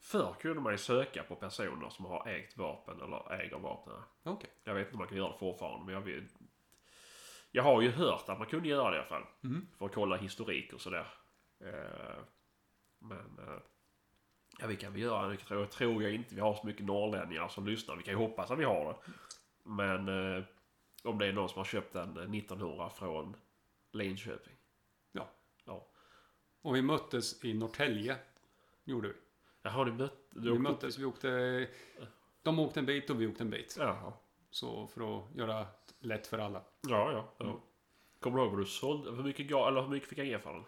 förr 0.00 0.34
kunde 0.40 0.60
man 0.60 0.72
ju 0.72 0.78
söka 0.78 1.22
på 1.22 1.36
personer 1.36 1.88
som 1.88 2.04
har 2.04 2.28
ägt 2.28 2.56
vapen 2.56 3.00
eller 3.00 3.32
äger 3.32 3.58
vapen. 3.58 3.94
Okej. 4.22 4.50
Jag 4.64 4.74
vet 4.74 4.86
inte 4.86 4.94
om 4.94 4.98
man 4.98 5.08
kan 5.08 5.16
göra 5.16 5.32
det 5.32 5.38
fortfarande, 5.38 5.84
men 5.84 5.94
jag 5.94 6.00
vet... 6.00 6.24
Jag 7.50 7.62
har 7.62 7.82
ju 7.82 7.90
hört 7.90 8.28
att 8.28 8.38
man 8.38 8.46
kunde 8.46 8.68
göra 8.68 8.90
det 8.90 8.96
i 8.96 8.98
alla 8.98 9.08
fall. 9.08 9.26
Mm. 9.44 9.66
För 9.78 9.86
att 9.86 9.94
kolla 9.94 10.16
historik 10.16 10.72
och 10.72 10.80
sådär. 10.80 11.14
Eh, 11.60 12.22
men... 12.98 13.40
Eh, 14.58 14.60
ja, 14.60 14.66
vi 14.66 14.76
kan 14.76 14.92
väl 14.92 15.02
göra 15.02 15.28
det. 15.28 15.36
Tror, 15.36 15.66
tror 15.66 16.02
jag 16.02 16.14
inte 16.14 16.34
vi 16.34 16.40
har 16.40 16.54
så 16.54 16.66
mycket 16.66 16.86
norrlänningar 16.86 17.48
som 17.48 17.66
lyssnar. 17.66 17.96
Vi 17.96 18.02
kan 18.02 18.14
ju 18.14 18.18
hoppas 18.18 18.50
att 18.50 18.58
vi 18.58 18.64
har 18.64 18.84
det. 18.84 19.12
Men... 19.62 20.08
Eh, 20.36 20.44
om 21.04 21.18
det 21.18 21.26
är 21.26 21.32
någon 21.32 21.48
som 21.48 21.58
har 21.58 21.64
köpt 21.64 21.94
en 21.94 22.34
1900 22.34 22.90
från 22.90 23.36
Linköping. 23.92 24.54
Ja. 25.12 25.28
Ja. 25.64 25.86
Och 26.62 26.76
vi 26.76 26.82
möttes 26.82 27.44
i 27.44 27.54
Norrtälje. 27.54 28.16
Gjorde 28.84 29.08
vi. 29.08 29.14
Jaha, 29.62 29.84
ni 29.84 29.92
mött... 29.92 30.30
Du 30.30 30.40
Vi 30.40 30.48
upp 30.48 30.60
möttes, 30.60 30.98
vi 30.98 31.04
åkte... 31.04 31.68
De 32.42 32.58
åkte 32.58 32.80
en 32.80 32.86
bit 32.86 33.10
och 33.10 33.20
vi 33.20 33.26
åkte 33.26 33.42
en 33.42 33.50
bit. 33.50 33.76
Jaha. 33.78 34.12
Så 34.50 34.86
för 34.86 35.18
att 35.18 35.34
göra 35.34 35.66
lätt 35.98 36.26
för 36.26 36.38
alla. 36.38 36.62
Ja, 36.88 37.12
ja. 37.12 37.34
ja. 37.38 37.44
Mm. 37.44 37.56
Kommer 38.20 38.36
du 38.36 38.42
ihåg 38.42 38.52
vad 38.52 38.60
du 38.60 38.66
sålde? 38.66 39.10
Hur 39.10 39.22
mycket, 39.22 39.50
eller 39.50 39.82
hur 39.82 39.88
mycket 39.88 40.08
fick 40.08 40.18
han 40.18 40.26
ge 40.26 40.38
för 40.38 40.52
den? 40.52 40.64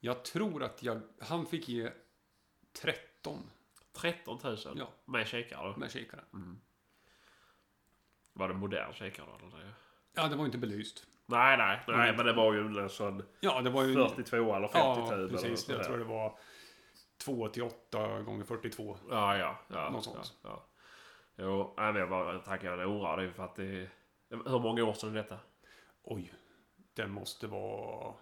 Jag 0.00 0.24
tror 0.24 0.62
att 0.62 0.82
jag... 0.82 1.00
Han 1.20 1.46
fick 1.46 1.68
ge 1.68 1.90
13. 3.26 3.50
13 3.92 4.38
000? 4.42 4.78
Ja. 4.78 4.88
Med 5.04 5.26
kikare? 5.26 5.76
med 5.76 5.90
kikare. 5.90 6.24
Var 8.32 8.48
det 8.48 8.54
modern 8.54 8.92
kikare? 8.92 9.26
Eller? 9.26 9.64
det- 9.64 9.72
Ja, 10.14 10.28
det 10.28 10.36
var 10.36 10.44
inte 10.44 10.58
belyst. 10.58 11.06
Nej, 11.26 11.56
nej, 11.56 11.80
nej, 11.88 12.16
men 12.16 12.26
det 12.26 12.32
var 12.32 12.52
ju 12.52 12.78
en 12.78 12.88
sån 12.88 13.22
Ja, 13.40 13.60
det 13.60 13.70
var 13.70 13.84
ju... 13.84 13.94
42 13.94 14.36
eller 14.36 14.68
50 14.68 14.78
Ja, 14.78 14.94
tub. 14.94 15.12
eller 15.12 15.28
precis. 15.28 15.68
Jag 15.68 15.84
tror 15.84 15.98
det 15.98 16.04
var 16.04 16.38
2 17.18 17.48
till 17.48 17.62
8 17.62 18.22
gånger 18.22 18.44
42. 18.44 18.98
Ja, 19.10 19.36
ja. 19.38 19.58
ja 19.68 19.90
Något 19.90 20.04
sånt. 20.04 20.34
Ja, 20.42 20.48
ja. 20.48 20.66
Jo, 21.36 21.74
nej, 21.76 21.92
men 21.92 22.00
jag 22.00 22.10
bara 22.10 22.38
tackar 22.38 22.68
jag. 22.68 22.78
Det 22.78 22.82
är 22.84 23.22
ju 23.22 23.32
för 23.32 23.44
att 23.44 23.54
det... 23.56 23.88
Hur 24.28 24.58
många 24.58 24.84
år 24.84 24.94
sedan 24.94 25.10
är 25.10 25.14
detta? 25.14 25.38
Oj, 26.02 26.34
den 26.94 27.10
måste 27.10 27.46
vara... 27.46 28.14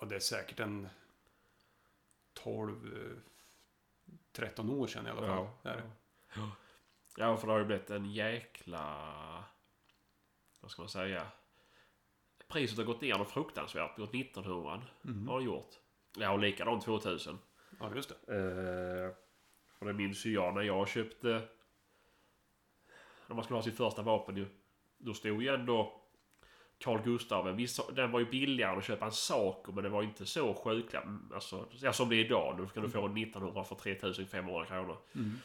Ja, 0.00 0.06
det 0.06 0.14
är 0.14 0.20
säkert 0.20 0.60
en 0.60 0.88
12, 2.46 2.96
eh, 2.96 3.18
13 4.32 4.70
år 4.70 4.86
sedan 4.86 5.06
i 5.06 5.10
alla 5.10 5.26
fall. 5.26 5.48
Är 5.62 5.76
det. 5.76 5.90
Ja, 7.16 7.36
för 7.36 7.46
det 7.46 7.52
har 7.52 7.60
ju 7.60 7.64
blivit 7.64 7.90
en 7.90 8.12
jäkla... 8.12 9.44
Vad 10.60 10.70
ska 10.70 10.82
man 10.82 10.88
säga? 10.88 11.26
Priset 12.48 12.78
har 12.78 12.84
gått 12.84 13.00
ner 13.00 13.18
något 13.18 13.30
fruktansvärt 13.30 13.96
mot 13.96 14.14
1900. 14.14 14.82
Mm. 15.04 15.28
Har 15.28 15.38
det 15.38 15.44
gjort. 15.44 15.74
Ja, 16.16 16.32
och 16.32 16.38
likadant 16.38 16.84
2000. 16.84 17.38
Ja, 17.80 17.94
just 17.94 18.08
det. 18.08 18.34
Eh, 18.34 19.14
för 19.78 19.86
det 19.86 19.92
minns 19.92 20.26
ju 20.26 20.32
jag 20.32 20.54
när 20.54 20.62
jag 20.62 20.88
köpte... 20.88 21.48
När 23.26 23.34
man 23.34 23.44
skulle 23.44 23.58
ha 23.58 23.62
sitt 23.62 23.76
första 23.76 24.02
vapen 24.02 24.36
ju. 24.36 24.46
Då 24.98 25.14
stod 25.14 25.42
ju 25.42 25.48
ändå 25.48 26.02
Carl 26.78 27.02
Gustav. 27.02 27.56
Visst, 27.56 27.96
den 27.96 28.10
var 28.10 28.20
ju 28.20 28.26
billigare 28.26 28.78
att 28.78 28.84
köpa 28.84 29.04
en 29.04 29.12
Saco 29.12 29.72
men 29.72 29.84
det 29.84 29.90
var 29.90 30.02
inte 30.02 30.26
så 30.26 30.54
sjukla. 30.54 31.02
Alltså, 31.34 31.68
ja, 31.70 31.92
som 31.92 32.08
det 32.08 32.16
är 32.16 32.24
idag. 32.24 32.60
Nu 32.60 32.66
kan 32.66 32.82
du 32.82 32.90
få 32.90 33.06
en 33.06 33.16
1900 33.16 33.64
för 33.64 33.74
3500 33.74 34.66
kronor. 34.66 34.98
Mm. 35.14 35.38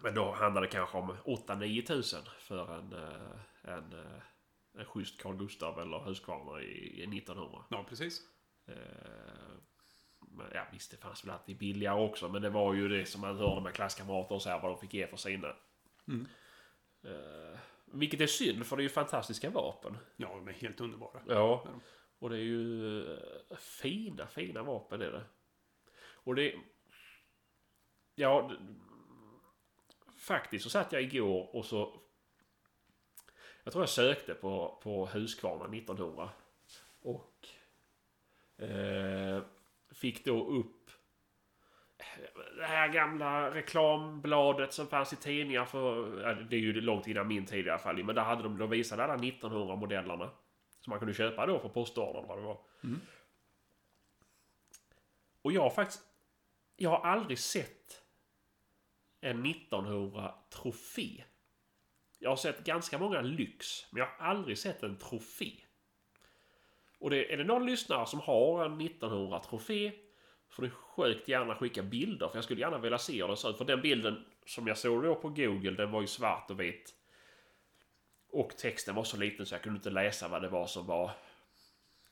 Men 0.00 0.14
då 0.14 0.32
handlade 0.32 0.66
det 0.66 0.70
kanske 0.70 0.98
om 0.98 1.16
8-9 1.24 1.86
tusen 1.86 2.22
för 2.38 2.78
en, 2.78 2.92
eh, 2.92 3.74
en, 3.74 3.92
eh, 3.92 4.22
en 4.78 4.84
schysst 4.84 5.22
Carl 5.22 5.36
Gustav 5.36 5.80
eller 5.80 5.98
Husqvarna 5.98 6.60
i, 6.60 7.02
i 7.02 7.06
1900. 7.06 7.64
Ja, 7.70 7.84
precis. 7.88 8.20
Eh, 8.66 8.74
men 10.20 10.46
ja, 10.54 10.62
visst, 10.72 10.90
det 10.90 10.96
fanns 10.96 11.24
väl 11.24 11.30
alltid 11.30 11.58
billigare 11.58 12.00
också. 12.00 12.28
Men 12.28 12.42
det 12.42 12.50
var 12.50 12.74
ju 12.74 12.88
det 12.88 13.06
som 13.06 13.20
man 13.20 13.36
hörde 13.36 13.60
med 13.60 13.74
klasskamrater 13.74 14.34
och 14.34 14.42
så 14.42 14.48
här 14.48 14.60
vad 14.60 14.70
de 14.70 14.78
fick 14.78 14.94
ge 14.94 15.06
för 15.06 15.16
sina. 15.16 15.48
Mm. 16.08 16.26
Eh, 17.02 17.58
vilket 17.92 18.20
är 18.20 18.26
synd 18.26 18.66
för 18.66 18.76
det 18.76 18.80
är 18.80 18.84
ju 18.84 18.88
fantastiska 18.88 19.50
vapen. 19.50 19.98
Ja, 20.16 20.28
de 20.28 20.48
är 20.48 20.52
helt 20.52 20.80
underbara. 20.80 21.22
Ja. 21.28 21.66
Och 22.18 22.30
det 22.30 22.36
är 22.36 22.42
ju 22.42 23.02
eh, 23.12 23.56
fina, 23.58 24.26
fina 24.26 24.62
vapen 24.62 25.02
är 25.02 25.12
det. 25.12 25.24
Och 25.98 26.34
det... 26.34 26.54
Ja... 28.14 28.52
Faktiskt 30.18 30.64
så 30.64 30.70
satt 30.70 30.92
jag 30.92 31.02
igår 31.02 31.56
och 31.56 31.64
så... 31.64 32.00
Jag 33.64 33.72
tror 33.72 33.82
jag 33.82 33.88
sökte 33.88 34.34
på, 34.34 34.80
på 34.82 35.06
Husqvarna 35.06 35.64
1900. 35.76 36.30
Och... 37.00 37.48
Eh, 38.64 39.42
fick 39.90 40.24
då 40.24 40.46
upp... 40.46 40.75
Det 42.56 42.66
här 42.66 42.88
gamla 42.88 43.50
reklambladet 43.54 44.72
som 44.72 44.86
fanns 44.86 45.12
i 45.12 45.16
tidningar 45.16 45.64
för... 45.64 46.20
ja, 46.22 46.34
Det 46.34 46.56
är 46.56 46.60
ju 46.60 46.80
långt 46.80 47.06
innan 47.06 47.28
min 47.28 47.46
tid 47.46 47.66
i 47.66 47.70
alla 47.70 47.78
fall. 47.78 48.04
Men 48.04 48.14
där 48.14 48.22
hade 48.22 48.42
de, 48.42 48.58
de 48.58 48.70
visade 48.70 49.04
alla 49.04 49.16
1900-modellerna. 49.16 50.30
Som 50.80 50.90
man 50.90 50.98
kunde 50.98 51.14
köpa 51.14 51.46
då 51.46 51.58
för 51.58 51.68
postorder 51.68 52.18
eller 52.18 52.28
vad 52.28 52.38
det 52.38 52.42
var. 52.42 52.58
Mm. 52.84 53.00
Och 55.42 55.52
jag 55.52 55.62
har 55.62 55.70
faktiskt... 55.70 56.02
Jag 56.76 56.90
har 56.90 57.10
aldrig 57.10 57.38
sett 57.38 58.02
en 59.20 59.46
1900 59.46 60.34
trofé. 60.50 61.24
Jag 62.18 62.30
har 62.30 62.36
sett 62.36 62.64
ganska 62.64 62.98
många 62.98 63.20
lyx, 63.20 63.86
men 63.90 64.00
jag 64.00 64.06
har 64.06 64.26
aldrig 64.26 64.58
sett 64.58 64.82
en 64.82 64.98
trofé. 64.98 65.52
Och 66.98 67.10
det, 67.10 67.32
är 67.32 67.36
det 67.36 67.44
någon 67.44 67.66
lyssnare 67.66 68.06
som 68.06 68.20
har 68.20 68.64
en 68.64 68.80
1900 68.80 69.40
trofé 69.40 69.92
får 70.48 70.62
du 70.62 70.70
sjukt 70.70 71.28
gärna 71.28 71.54
skicka 71.54 71.82
bilder, 71.82 72.28
för 72.28 72.36
jag 72.36 72.44
skulle 72.44 72.60
gärna 72.60 72.78
vilja 72.78 72.98
se 72.98 73.22
hur 73.22 73.28
det 73.28 73.36
ser 73.36 73.50
ut. 73.50 73.58
För 73.58 73.64
den 73.64 73.80
bilden 73.80 74.24
som 74.46 74.66
jag 74.66 74.78
såg 74.78 75.02
då 75.02 75.14
på 75.14 75.28
Google, 75.28 75.70
den 75.70 75.90
var 75.90 76.00
ju 76.00 76.06
svart 76.06 76.50
och 76.50 76.60
vit. 76.60 76.94
Och 78.30 78.56
texten 78.56 78.94
var 78.94 79.04
så 79.04 79.16
liten 79.16 79.46
så 79.46 79.54
jag 79.54 79.62
kunde 79.62 79.76
inte 79.76 79.90
läsa 79.90 80.28
vad 80.28 80.42
det 80.42 80.48
var 80.48 80.66
som 80.66 80.86
var 80.86 81.10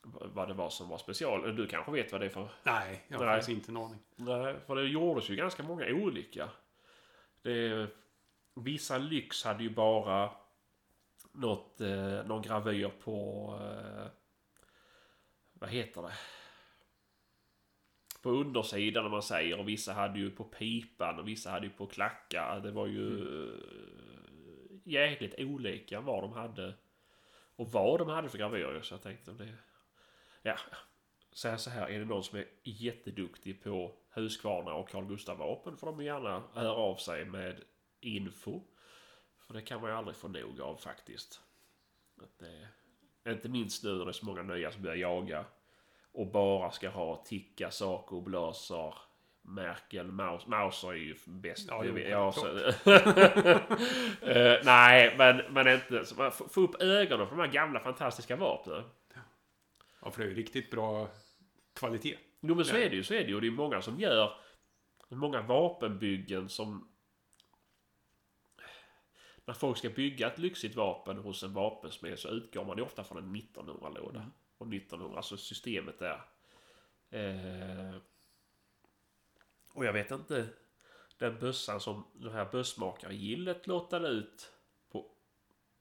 vad 0.04 0.48
det 0.48 0.54
var 0.54 0.70
som 0.70 0.88
var 0.88 0.98
special. 0.98 1.56
Du 1.56 1.66
kanske 1.66 1.92
vet 1.92 2.12
vad 2.12 2.20
det 2.20 2.24
är 2.24 2.30
för... 2.30 2.48
Nej, 2.62 3.04
jag 3.08 3.18
har 3.18 3.26
faktiskt 3.26 3.48
inte 3.48 3.70
en 3.72 3.76
aning. 3.76 4.00
Nej, 4.16 4.56
för 4.66 4.74
det 4.74 4.82
gjordes 4.82 5.30
ju 5.30 5.36
ganska 5.36 5.62
många 5.62 5.86
olika. 5.86 6.48
Det, 7.42 7.86
vissa 8.54 8.98
lyx 8.98 9.44
hade 9.44 9.62
ju 9.62 9.70
bara 9.70 10.30
något, 11.32 11.80
eh, 11.80 12.24
någon 12.26 12.42
gravyr 12.42 12.90
på... 13.04 13.48
Eh, 13.62 14.06
vad 15.52 15.70
heter 15.70 16.02
det? 16.02 16.12
På 18.24 18.30
undersidan 18.30 19.04
om 19.04 19.10
man 19.10 19.22
säger. 19.22 19.58
Och 19.58 19.68
vissa 19.68 19.92
hade 19.92 20.18
ju 20.18 20.30
på 20.30 20.44
pipan 20.44 21.18
och 21.18 21.28
vissa 21.28 21.50
hade 21.50 21.66
ju 21.66 21.72
på 21.72 21.86
klackar. 21.86 22.60
Det 22.60 22.70
var 22.70 22.86
ju 22.86 23.20
eh, 23.20 23.60
jäkligt 24.84 25.34
olika 25.38 26.00
vad 26.00 26.22
de 26.22 26.32
hade. 26.32 26.74
Och 27.56 27.72
vad 27.72 27.98
de 27.98 28.08
hade 28.08 28.28
för 28.28 28.38
gravyrer. 28.38 28.82
Så 28.82 28.94
jag 28.94 29.02
tänkte 29.02 29.30
om 29.30 29.36
det... 29.36 29.54
Ja, 30.42 30.56
säga 31.32 31.58
så 31.58 31.70
här, 31.70 31.88
är 31.88 31.98
det 31.98 32.04
någon 32.04 32.24
som 32.24 32.38
är 32.38 32.46
jätteduktig 32.62 33.62
på 33.62 33.94
Husqvarna 34.10 34.74
och 34.74 34.88
Carl 34.88 35.06
Gustaf 35.06 35.38
vapen 35.38 35.76
får 35.76 35.86
de 35.86 36.04
gärna 36.04 36.42
höra 36.52 36.72
av 36.72 36.96
sig 36.96 37.24
med 37.24 37.60
info. 38.00 38.60
För 39.38 39.54
det 39.54 39.62
kan 39.62 39.80
man 39.80 39.90
ju 39.90 39.96
aldrig 39.96 40.16
få 40.16 40.28
nog 40.28 40.60
av 40.60 40.76
faktiskt. 40.76 41.40
Att 42.22 42.38
det, 42.38 42.68
inte 43.32 43.48
minst 43.48 43.84
nu 43.84 43.92
när 43.92 44.04
det 44.04 44.10
är 44.10 44.12
så 44.12 44.26
många 44.26 44.42
nya 44.42 44.72
som 44.72 44.82
börjar 44.82 44.96
jaga 44.96 45.44
och 46.14 46.26
bara 46.26 46.70
ska 46.70 46.88
ha 46.88 47.16
Tikka, 47.24 47.70
Saco, 47.70 48.20
Blaser, 48.20 48.94
Merkel, 49.42 50.06
Maus. 50.12 50.46
Mauser 50.46 50.88
är 50.88 50.94
ju 50.94 51.16
bäst. 51.26 51.66
Ja, 51.70 51.80
Det 51.82 51.88
jo, 51.88 51.94
vet- 51.94 52.10
ja, 52.10 52.32
så. 52.32 52.46
Eh, 54.26 54.60
nej, 54.64 55.14
men, 55.18 55.36
men 55.54 55.68
inte. 55.68 56.04
Så 56.04 56.14
man 56.14 56.32
får 56.32 56.48
få 56.48 56.60
upp 56.60 56.82
ögonen 56.82 57.26
för 57.28 57.36
de 57.36 57.42
här 57.42 57.52
gamla 57.52 57.80
fantastiska 57.80 58.36
vapnen. 58.36 58.82
Ja, 60.02 60.10
för 60.10 60.18
det 60.20 60.26
är 60.26 60.28
ju 60.30 60.34
riktigt 60.34 60.70
bra 60.70 61.08
kvalitet. 61.74 62.16
Jo 62.40 62.54
men 62.54 62.64
så 62.64 62.76
är 62.76 62.90
det 62.90 62.96
ju, 62.96 63.02
så 63.04 63.14
är 63.14 63.20
det 63.20 63.26
ju. 63.28 63.34
Och 63.34 63.40
det 63.40 63.46
är 63.46 63.50
många 63.50 63.82
som 63.82 64.00
gör 64.00 64.32
många 65.08 65.42
vapenbyggen 65.42 66.48
som... 66.48 66.88
När 69.44 69.54
folk 69.54 69.78
ska 69.78 69.88
bygga 69.90 70.26
ett 70.26 70.38
lyxigt 70.38 70.76
vapen 70.76 71.18
hos 71.18 71.42
en 71.42 71.52
vapensmed 71.52 72.18
så 72.18 72.28
utgår 72.28 72.64
man 72.64 72.76
ju 72.76 72.82
ofta 72.82 73.04
från 73.04 73.18
en 73.18 73.36
1900-låda. 73.36 74.18
Mm. 74.20 74.32
Och 74.58 74.74
1900, 74.74 75.16
alltså 75.16 75.36
systemet 75.36 75.98
där. 75.98 76.22
Eh, 77.10 77.96
och 79.74 79.84
jag 79.84 79.92
vet 79.92 80.10
inte. 80.10 80.48
Den 81.18 81.38
bössan 81.38 81.80
som 81.80 82.04
det 82.12 82.30
här 82.30 82.44
bössmakargillet 82.52 83.66
låtade 83.66 84.08
ut 84.08 84.52
på... 84.90 85.10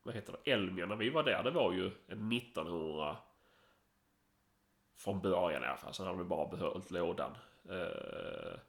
Vad 0.03 0.15
heter 0.15 0.35
det? 0.43 0.51
Elmia 0.51 0.85
när 0.85 0.95
vi 0.95 1.09
var 1.09 1.23
där. 1.23 1.43
Det 1.43 1.51
var 1.51 1.73
ju 1.73 1.91
en 2.07 2.31
1900 2.31 3.17
från 4.95 5.21
början 5.21 5.63
i 5.63 5.65
alla 5.65 5.77
fall. 5.77 5.93
Sen 5.93 6.05
har 6.05 6.15
vi 6.15 6.23
bara 6.23 6.47
behållit 6.47 6.91
lådan. 6.91 7.37
Eh, 7.69 8.59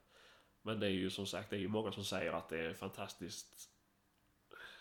Men 0.61 0.79
det 0.79 0.87
är 0.87 0.91
ju 0.91 1.09
som 1.09 1.25
sagt, 1.25 1.49
det 1.49 1.55
är 1.55 1.59
ju 1.59 1.67
många 1.67 1.91
som 1.91 2.03
säger 2.03 2.31
att 2.33 2.49
det 2.49 2.59
är 2.59 2.73
fantastiskt. 2.73 3.69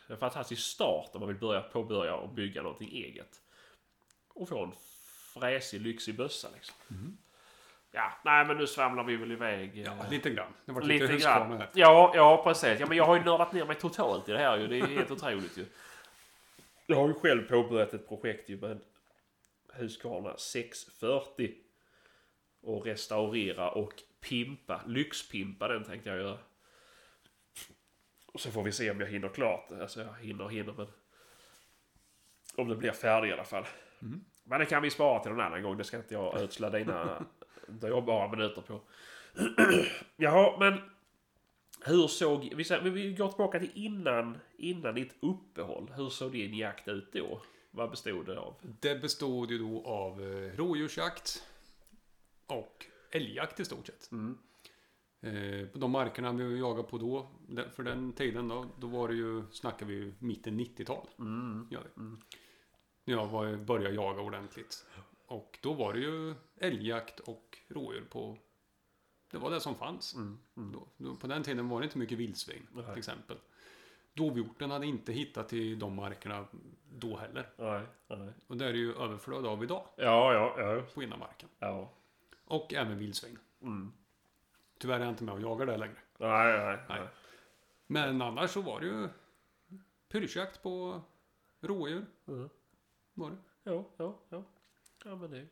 En 0.07 0.19
fantastisk 0.19 0.62
start 0.62 1.11
om 1.12 1.21
man 1.21 1.28
vill 1.28 1.38
börja 1.38 1.61
påbörja 1.61 2.16
och 2.16 2.28
bygga 2.28 2.62
någonting 2.62 2.88
eget. 2.88 3.43
Och 4.28 4.49
få 4.49 4.64
en 4.64 4.73
fräsig, 5.35 5.81
lyxig 5.81 6.17
bössa 6.17 6.49
liksom. 6.55 6.76
Ja, 7.91 8.12
nej 8.25 8.45
men 8.45 8.57
nu 8.57 8.67
svamlar 8.67 9.05
vi 9.05 9.17
väl 9.17 9.33
iväg. 9.33 9.79
eh, 9.79 9.85
Ja, 9.85 10.07
lite 10.11 10.31
grann. 10.31 10.53
Det 10.64 10.73
var 10.73 10.83
lite, 10.83 11.07
lite 11.07 11.25
grann. 11.25 11.53
här. 11.53 11.71
Ja, 11.75 12.12
ja 12.14 12.43
precis. 12.45 12.81
Ja, 12.81 12.87
men 12.87 12.97
jag 12.97 13.05
har 13.05 13.17
ju 13.17 13.25
nördat 13.25 13.53
ner 13.53 13.64
mig 13.64 13.76
totalt 13.76 14.29
i 14.29 14.33
det 14.33 14.38
här 14.38 14.57
ju. 14.59 14.67
Det 14.67 14.79
är 14.79 14.87
helt 14.87 15.11
otroligt 15.11 15.57
ju. 15.59 15.67
Jag 16.87 16.97
har 16.97 17.09
ju 17.09 17.14
själv 17.14 17.49
påbörjat 17.49 17.95
ett 17.95 18.09
projekt 18.09 18.49
ju 18.49 18.61
med 18.61 18.81
Husqvarna 19.73 20.37
640. 20.37 21.55
Och 22.61 22.85
restaurera 22.87 23.71
och 23.71 23.93
pimpa. 24.21 24.81
Lyxpimpa 24.87 25.69
den 25.69 25.85
tänkte 25.85 26.09
jag 26.11 26.19
göra. 26.19 26.38
Och 28.26 28.41
så 28.41 28.50
får 28.50 28.62
vi 28.62 28.73
se 28.73 28.91
om 28.91 29.00
jag 29.00 29.07
hinner 29.09 29.29
klart. 29.29 29.71
Alltså 29.81 30.00
jag 30.00 30.14
hinner 30.21 30.49
hinner 30.49 30.73
men... 30.73 30.87
Om 32.57 32.69
det 32.69 32.76
blir 32.76 32.93
färdigt 32.93 33.31
i 33.31 33.33
alla 33.33 33.45
fall. 33.45 33.64
Men 34.45 34.61
det 34.61 34.67
kan 34.67 34.83
vi 34.83 34.91
spara 34.91 35.23
till 35.23 35.31
någon 35.31 35.41
annan 35.41 35.63
gång. 35.63 35.77
Det 35.77 35.85
ska 35.85 35.97
inte 35.97 36.15
jag 36.15 36.35
ödsla 36.41 36.71
dina 36.71 37.25
dyrbara 37.69 38.29
minuter 38.31 38.63
på. 38.63 38.81
Jaha, 40.17 40.57
men... 40.59 40.81
Hur 41.87 42.07
såg... 42.09 42.53
Vi, 42.57 42.65
säger- 42.65 42.83
vi 42.91 43.13
går 43.13 43.29
tillbaka 43.29 43.59
till 43.59 43.71
innan, 43.75 44.39
innan 44.57 44.95
ditt 44.95 45.15
uppehåll. 45.21 45.91
Hur 45.97 46.09
såg 46.09 46.33
din 46.33 46.55
jakt 46.55 46.89
ut 46.89 47.13
då? 47.13 47.41
Vad 47.71 47.91
bestod 47.91 48.27
det 48.27 48.39
av? 48.39 48.55
Det 48.81 49.03
bestod 49.03 49.51
ju 49.51 49.59
då 49.59 49.83
av 49.87 50.23
eh, 50.23 50.57
rådjursjakt 50.57 51.43
och 52.47 52.87
älgjakt 53.11 53.61
i 53.61 53.65
stort 53.65 53.87
sett. 53.87 54.13
Mm. 54.13 54.39
Eh, 55.21 55.67
på 55.69 55.79
de 55.79 55.91
markerna 55.91 56.33
vi 56.33 56.59
jagade 56.59 56.89
på 56.89 56.99
då, 56.99 57.27
för 57.73 57.83
den 57.83 58.13
tiden 58.13 58.49
då, 58.49 58.67
då 58.79 58.87
var 58.87 59.09
det 59.09 59.15
ju, 59.15 59.43
snackar 59.53 59.87
vi 59.87 59.95
ju 59.95 60.15
mitten 60.19 60.61
90-tal. 60.61 61.09
Mm. 61.19 61.69
Ja, 61.71 61.79
det. 61.95 62.01
När 63.04 63.14
jag 63.14 63.26
var, 63.26 63.56
började 63.56 63.94
jaga 63.94 64.20
ordentligt. 64.23 64.87
Och 65.26 65.58
då 65.62 65.73
var 65.73 65.92
det 65.92 65.99
ju 66.00 66.34
älgjakt 66.56 67.20
och 67.20 67.58
rådjur 67.68 68.04
på... 68.11 68.38
Det 69.30 69.38
var 69.38 69.50
det 69.50 69.61
som 69.61 69.75
fanns. 69.75 70.14
Mm. 70.14 70.38
Mm. 70.56 70.73
Då, 70.73 70.88
då, 70.96 71.14
på 71.16 71.26
den 71.26 71.42
tiden 71.42 71.68
var 71.68 71.80
det 71.80 71.84
inte 71.84 71.99
mycket 71.99 72.18
vildsvin, 72.18 72.66
Nej. 72.73 72.84
till 72.84 72.99
exempel. 72.99 73.37
Dovhjorten 74.12 74.70
hade 74.70 74.87
inte 74.87 75.12
hittat 75.12 75.49
till 75.49 75.78
de 75.78 75.94
markerna 75.94 76.46
då 76.92 77.16
heller. 77.16 77.49
Nej, 77.56 77.82
nej. 78.08 78.32
Och 78.46 78.56
det 78.56 78.66
är 78.66 78.73
det 78.73 78.78
ju 78.78 78.94
överflöd 78.94 79.46
av 79.46 79.64
idag, 79.64 79.87
Ja, 79.96 80.32
ja, 80.34 80.54
ja. 80.58 80.82
på 80.94 81.02
innanmarken. 81.02 81.49
ja. 81.58 81.90
Och 82.44 82.75
även 82.75 82.99
vildsvin. 82.99 83.38
Mm. 83.62 83.92
Tyvärr 84.78 84.96
är 84.96 85.00
jag 85.04 85.08
inte 85.12 85.25
med 85.25 85.34
och 85.34 85.40
jagar 85.40 85.66
där 85.66 85.78
längre. 85.78 85.99
Nej, 86.18 86.58
nej, 86.58 86.66
nej. 86.88 87.00
Nej. 87.00 87.08
Men 87.87 88.23
annars 88.23 88.50
så 88.50 88.61
var 88.61 88.80
det 88.80 88.87
ju 88.87 89.08
pyrschjakt 90.08 90.62
på 90.62 91.00
rådjur. 91.61 92.06
Mm. 92.28 92.49
Var 93.14 93.30
det. 93.30 93.37
Ja, 93.71 93.85
ja, 93.97 94.18
ja. 94.28 94.44
Ja, 95.04 95.16
men 95.16 95.30
det... 95.30 95.47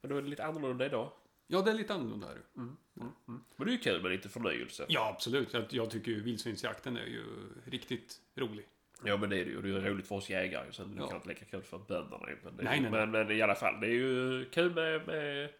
Men 0.00 0.10
då 0.10 0.16
är 0.16 0.22
det 0.22 0.28
lite 0.28 0.44
annorlunda 0.44 0.86
idag. 0.86 1.10
Ja, 1.46 1.62
det 1.62 1.70
är 1.70 1.74
lite 1.74 1.94
annorlunda 1.94 2.26
här. 2.26 2.36
Mm. 2.56 2.76
Mm. 2.96 3.12
Mm. 3.28 3.44
Men 3.56 3.66
det 3.66 3.70
är 3.70 3.72
ju 3.72 3.78
kul 3.78 4.02
med 4.02 4.10
lite 4.10 4.28
förnyelse. 4.28 4.86
Ja, 4.88 5.08
absolut. 5.14 5.52
Jag, 5.52 5.64
jag 5.70 5.90
tycker 5.90 6.10
ju 6.10 6.22
vildsvinsjakten 6.22 6.96
är 6.96 7.06
ju 7.06 7.24
riktigt 7.64 8.20
rolig. 8.34 8.66
Ja 9.04 9.16
men 9.16 9.30
det 9.30 9.36
är 9.38 9.44
det 9.44 9.50
ju. 9.50 9.62
Det 9.62 9.68
är 9.68 9.72
ju 9.72 9.80
roligt 9.80 10.08
för 10.08 10.14
oss 10.14 10.30
jägare. 10.30 10.72
Sen 10.72 10.84
är 10.90 10.94
det 10.94 10.94
Ja. 10.94 11.00
kanske 11.00 11.16
inte 11.16 11.28
lika 11.28 11.44
kul 11.44 11.62
för 11.62 11.78
bönderna. 11.78 12.26
Men, 12.26 12.54
Nej, 12.54 12.64
nej, 12.64 12.80
nej. 12.80 12.90
men, 12.90 13.10
men 13.10 13.30
i 13.30 13.42
alla 13.42 13.54
fall. 13.54 13.80
Det 13.80 13.86
är 13.86 13.90
ju 13.90 14.44
kul 14.50 14.74
med, 14.74 15.06
med, 15.06 15.50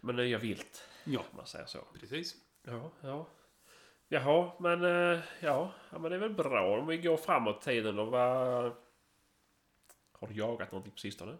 med 0.00 0.14
nya 0.14 0.38
vilt. 0.38 0.88
Ja, 1.04 1.20
Om 1.30 1.36
man 1.36 1.46
säger 1.46 1.66
så. 1.66 1.78
precis. 2.00 2.34
Ja, 2.62 2.90
ja. 3.00 3.26
Jaha, 4.08 4.52
men 4.60 4.84
eh, 4.84 5.20
ja. 5.40 5.72
Men 5.90 6.02
det 6.02 6.14
är 6.14 6.18
väl 6.20 6.34
bra 6.34 6.78
om 6.78 6.86
vi 6.86 6.98
går 6.98 7.16
framåt 7.16 7.60
tiden 7.62 7.98
och 7.98 8.06
vad... 8.06 8.72
Har 10.24 10.28
du 10.32 10.38
jagat 10.38 10.72
någonting 10.72 10.92
på 10.92 10.98
sistone? 10.98 11.36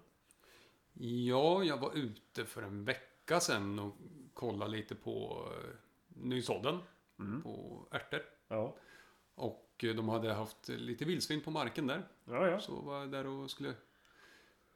Ja, 0.93 1.65
jag 1.65 1.77
var 1.79 1.93
ute 1.97 2.45
för 2.45 2.63
en 2.63 2.85
vecka 2.85 3.41
sedan 3.41 3.79
och 3.79 3.95
kollade 4.35 4.71
lite 4.71 4.95
på 4.95 5.49
eh, 5.53 5.71
nysådden 6.09 6.79
Mm. 7.19 7.43
på 7.43 7.87
ärtor. 7.91 8.21
Ja. 8.49 8.77
Och 9.35 9.85
eh, 9.85 9.95
de 9.95 10.09
hade 10.09 10.33
haft 10.33 10.69
lite 10.69 11.05
vildsvin 11.05 11.41
på 11.41 11.51
marken 11.51 11.87
där. 11.87 12.03
Ja, 12.25 12.49
ja. 12.49 12.61
Så 12.61 12.81
var 12.81 12.99
jag 13.01 13.11
där 13.11 13.27
och 13.27 13.51
skulle... 13.51 13.75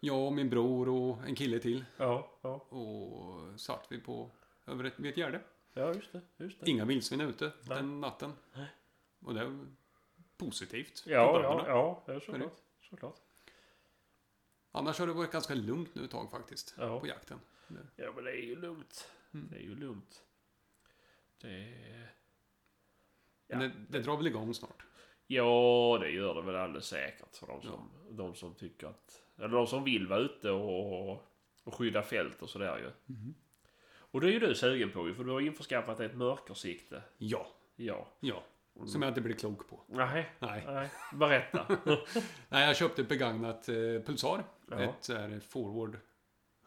Jag 0.00 0.26
och 0.26 0.32
min 0.32 0.50
bror 0.50 0.88
och 0.88 1.24
en 1.26 1.34
kille 1.34 1.58
till. 1.58 1.84
Ja, 1.96 2.30
ja. 2.42 2.54
Och 2.54 3.60
satt 3.60 3.86
vi 3.90 3.98
på 3.98 4.30
över 4.66 4.84
ett, 4.84 4.98
vid 4.98 5.10
ett 5.10 5.16
gärde. 5.16 5.40
Ja, 5.72 5.94
just 5.94 6.12
det. 6.12 6.20
Just 6.36 6.60
det. 6.60 6.70
Inga 6.70 6.84
vildsvin 6.84 7.20
ute 7.20 7.44
Nej. 7.44 7.76
den 7.78 8.00
natten. 8.00 8.32
Nej. 8.54 8.66
Och 9.24 9.34
det 9.34 9.40
är 9.40 9.66
positivt 10.36 11.02
Ja, 11.06 11.40
ja, 11.42 11.64
ja. 11.66 12.02
ja 12.06 12.20
såklart. 12.20 12.52
såklart. 12.90 13.16
Annars 14.78 14.98
har 14.98 15.06
det 15.06 15.12
varit 15.12 15.32
ganska 15.32 15.54
lugnt 15.54 15.94
nu 15.94 16.04
ett 16.04 16.10
tag 16.10 16.30
faktiskt. 16.30 16.74
Ja. 16.78 17.00
På 17.00 17.06
jakten. 17.06 17.40
Ja, 17.96 18.12
men 18.14 18.24
det 18.24 18.30
är 18.30 18.42
ju 18.42 18.56
lugnt. 18.60 19.10
Mm. 19.34 19.48
Det 19.50 19.56
är 19.56 19.60
ju 19.62 19.74
lugnt. 19.74 20.22
Det. 21.40 21.74
Men 23.46 23.58
det, 23.60 23.72
det 23.88 24.00
drar 24.00 24.16
väl 24.16 24.26
igång 24.26 24.54
snart. 24.54 24.82
Ja, 25.26 25.98
det 26.00 26.10
gör 26.10 26.34
det 26.34 26.42
väl 26.42 26.56
alldeles 26.56 26.86
säkert 26.86 27.36
för 27.36 27.46
de 27.46 27.62
som, 27.62 27.90
de 28.10 28.34
som 28.34 28.54
tycker 28.54 28.86
att... 28.86 29.22
Eller 29.36 29.48
de 29.48 29.66
som 29.66 29.84
vill 29.84 30.06
vara 30.06 30.20
ute 30.20 30.50
och, 30.50 31.12
och 31.64 31.74
skydda 31.74 32.02
fält 32.02 32.42
och 32.42 32.50
sådär 32.50 32.78
ju. 32.78 33.14
Mhm. 33.14 33.34
Och 34.10 34.20
det 34.20 34.26
är 34.28 34.32
ju 34.32 34.38
du 34.38 34.54
sugen 34.54 34.90
på 34.90 35.08
ju, 35.08 35.14
för 35.14 35.24
du 35.24 35.30
har 35.30 35.40
införskaffat 35.40 36.00
ett 36.00 36.14
mörkersikte. 36.16 37.02
Ja, 37.18 37.46
Ja. 37.76 38.06
ja. 38.20 38.42
Som 38.86 39.02
jag 39.02 39.10
inte 39.10 39.20
blir 39.20 39.34
klok 39.34 39.68
på. 39.68 39.80
Nej, 39.86 40.32
Nej. 40.38 40.62
nej. 40.66 40.90
Berätta. 41.12 41.66
Nej, 42.48 42.66
jag 42.66 42.76
köpte 42.76 43.02
ett 43.02 43.08
begagnat 43.08 43.68
eh, 43.68 43.74
Pulsar. 43.74 44.44
Ja. 44.70 44.78
Ett 44.80 45.04
så 45.04 45.14
här, 45.14 45.40
Forward 45.40 45.98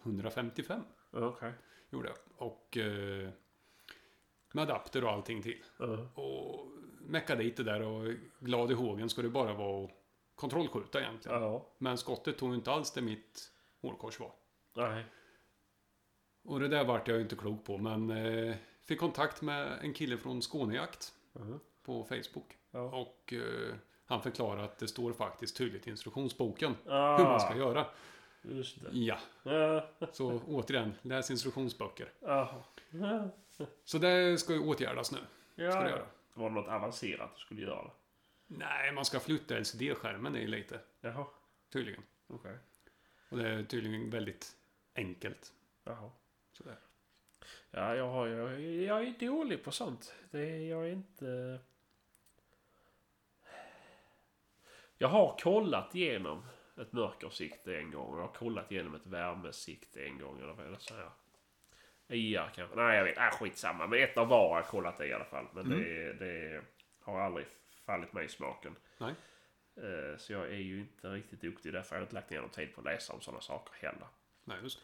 155. 0.04 0.82
Okej. 1.12 1.54
Gjorde 1.90 2.08
jag. 2.10 2.18
Och 2.48 2.78
eh, 2.78 3.30
med 4.54 4.62
adapter 4.64 5.04
och 5.04 5.12
allting 5.12 5.42
till. 5.42 5.64
Ja. 5.78 5.86
Och 6.22 6.68
meckade 7.00 7.44
dit 7.44 7.58
det 7.58 7.64
där 7.64 7.82
och 7.82 8.14
glad 8.40 8.72
i 8.72 8.74
hågen 8.74 9.10
ska 9.10 9.22
det 9.22 9.30
bara 9.30 9.54
vara 9.54 9.86
att 9.86 9.92
kontrollskjuta 10.36 11.02
egentligen. 11.02 11.42
Ja. 11.42 11.68
Men 11.78 11.98
skottet 11.98 12.38
tog 12.38 12.56
inte 12.56 12.72
alls 12.72 12.92
det 12.94 13.02
mitt 13.02 13.52
hårkors 13.82 14.20
var. 14.20 14.32
Nej. 14.76 15.06
Och 16.44 16.60
det 16.60 16.68
där 16.68 16.86
vart 16.86 17.08
jag 17.08 17.18
ju 17.18 17.24
inte 17.24 17.36
klok 17.36 17.66
på, 17.66 17.78
men 17.78 18.10
eh, 18.10 18.56
fick 18.82 19.00
kontakt 19.00 19.42
med 19.42 19.80
en 19.82 19.94
kille 19.94 20.18
från 20.18 20.42
Skånejakt 20.42 21.14
Mhm. 21.34 21.60
på 21.84 22.04
Facebook. 22.04 22.58
Och 22.72 23.34
eh, 23.34 23.76
han 24.12 24.22
förklarar 24.22 24.64
att 24.64 24.78
det 24.78 24.88
står 24.88 25.14
faktiskt 25.14 25.58
tydligt 25.58 25.88
i 25.88 25.90
instruktionsboken 25.90 26.76
Ah, 26.88 27.18
hur 27.18 27.24
man 27.24 27.40
ska 27.40 27.56
göra. 27.58 27.86
Just 28.42 28.78
det. 28.82 28.90
Ja, 28.92 29.18
så 30.12 30.42
återigen, 30.48 30.94
läs 31.02 31.32
instruktionsböcker. 31.32 32.10
Så 33.86 33.98
det 33.98 34.38
ska 34.40 34.54
ju 34.54 34.60
åtgärdas 34.60 35.12
nu. 35.12 35.18
Ska 35.56 35.82
det 35.82 35.90
göra. 35.90 36.06
Var 36.34 36.50
det 36.50 36.56
något 36.56 36.68
avancerat 36.68 37.30
du 37.36 37.42
skulle 37.42 37.62
göra? 37.62 37.92
Nej, 38.48 38.92
man 38.92 39.06
ska 39.06 39.20
flytta 39.20 39.56
LCD-skärmen 39.60 40.36
i 40.36 40.48
lite, 40.48 40.80
Jaha. 41.02 41.26
tydligen. 41.74 42.04
Okej. 42.28 42.58
Och 43.30 43.38
det 43.38 43.48
är 43.50 43.64
tydligen 43.64 44.10
väldigt 44.10 44.56
enkelt. 44.96 45.54
Jaha. 45.84 46.12
Sådär. 46.54 46.76
Ja, 47.72 47.96
jag, 47.96 48.10
har, 48.10 48.28
jag, 48.28 48.62
jag 48.62 49.04
är 49.04 49.14
dålig 49.20 49.64
på 49.64 49.72
sånt. 49.72 50.14
Det, 50.32 50.58
jag 50.66 50.86
är 50.88 50.92
inte... 50.92 51.60
Jag 55.02 55.08
har 55.08 55.38
kollat 55.40 55.96
igenom 55.96 56.44
ett 56.82 56.92
mörkersikte 56.94 57.78
en 57.78 57.92
gång. 57.92 58.14
och 58.14 58.18
Jag 58.18 58.22
har 58.24 58.34
kollat 58.34 58.72
igenom 58.72 58.96
ett 58.96 59.06
värmesikte 59.06 60.04
en 60.06 60.20
gång. 60.20 60.40
Eller 60.42 60.54
vad 60.54 60.66
är 60.66 60.72
det 60.72 60.80
så 60.80 60.94
här? 60.94 61.10
IR 62.08 62.52
kanske? 62.56 62.76
Nej, 62.76 62.98
jag 62.98 63.04
vet. 63.04 63.18
Äh, 63.18 63.30
skitsamma. 63.32 63.88
Men 63.88 64.00
ett 64.04 64.18
av 64.18 64.28
var 64.28 64.50
har 64.50 64.56
jag 64.56 64.68
kollat 64.68 64.98
det 64.98 65.08
i 65.08 65.14
alla 65.14 65.26
fall. 65.26 65.46
Men 65.54 65.70
det, 65.70 66.14
det 66.14 66.62
har 67.00 67.20
aldrig 67.20 67.46
fallit 67.86 68.14
mig 68.14 68.26
i 68.26 68.30
smaken. 68.30 68.76
Nej. 68.98 69.14
Eh, 69.76 70.18
Så 70.18 70.34
jag 70.34 70.46
är 70.46 70.56
ju 70.60 70.80
inte 70.80 71.08
riktigt 71.08 71.42
duktig. 71.42 71.74
Därför 71.74 71.90
har 71.90 71.98
jag 71.98 72.04
inte 72.06 72.16
lagt 72.16 72.30
ner 72.30 72.42
någon 72.42 72.50
tid 72.50 72.76
på 72.76 72.82
att 72.82 72.86
läsa 72.86 73.14
om 73.14 73.22
sådana 73.22 73.42
saker 73.42 73.74
heller. 73.88 74.08
Nej, 74.44 74.58
just 74.64 74.80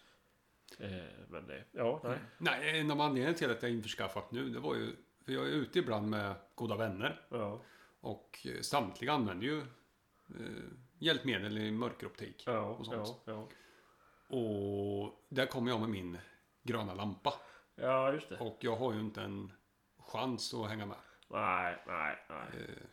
det. 0.77 0.85
Eh, 0.85 1.03
Men 1.29 1.47
det... 1.47 1.63
Ja, 1.71 2.01
nej. 2.03 2.17
Nej, 2.37 2.79
en 2.79 2.91
av 2.91 3.01
anledningarna 3.01 3.37
till 3.37 3.51
att 3.51 3.61
jag 3.61 3.71
införskaffat 3.71 4.31
nu, 4.31 4.49
det 4.49 4.59
var 4.59 4.75
ju... 4.75 4.95
För 5.25 5.31
jag 5.33 5.43
är 5.47 5.51
ute 5.51 5.79
ibland 5.79 6.09
med 6.09 6.35
goda 6.55 6.75
vänner. 6.75 7.21
Ja. 7.29 7.61
Och 7.99 8.39
eh, 8.55 8.61
samtliga 8.61 9.11
använder 9.13 9.47
ju 9.47 9.63
eh, 10.29 10.63
hjälpmedel 10.99 11.57
i 11.57 11.71
mörkeroptik. 11.71 12.43
Ja, 12.47 12.59
Och 12.59 12.85
sånt. 12.85 13.21
ja, 13.25 13.33
ja. 13.33 13.47
Och 14.37 15.25
där 15.29 15.45
kommer 15.45 15.71
jag 15.71 15.79
med 15.79 15.89
min 15.89 16.17
gröna 16.63 16.93
lampa. 16.93 17.33
Ja, 17.75 18.13
just 18.13 18.29
det. 18.29 18.37
Och 18.37 18.57
jag 18.61 18.75
har 18.75 18.93
ju 18.93 18.99
inte 18.99 19.21
en 19.21 19.51
chans 19.97 20.53
att 20.53 20.69
hänga 20.69 20.85
med. 20.85 20.97
Nej, 21.29 21.77
nej, 21.87 22.17
nej. 22.29 22.47
Eh, 22.61 22.83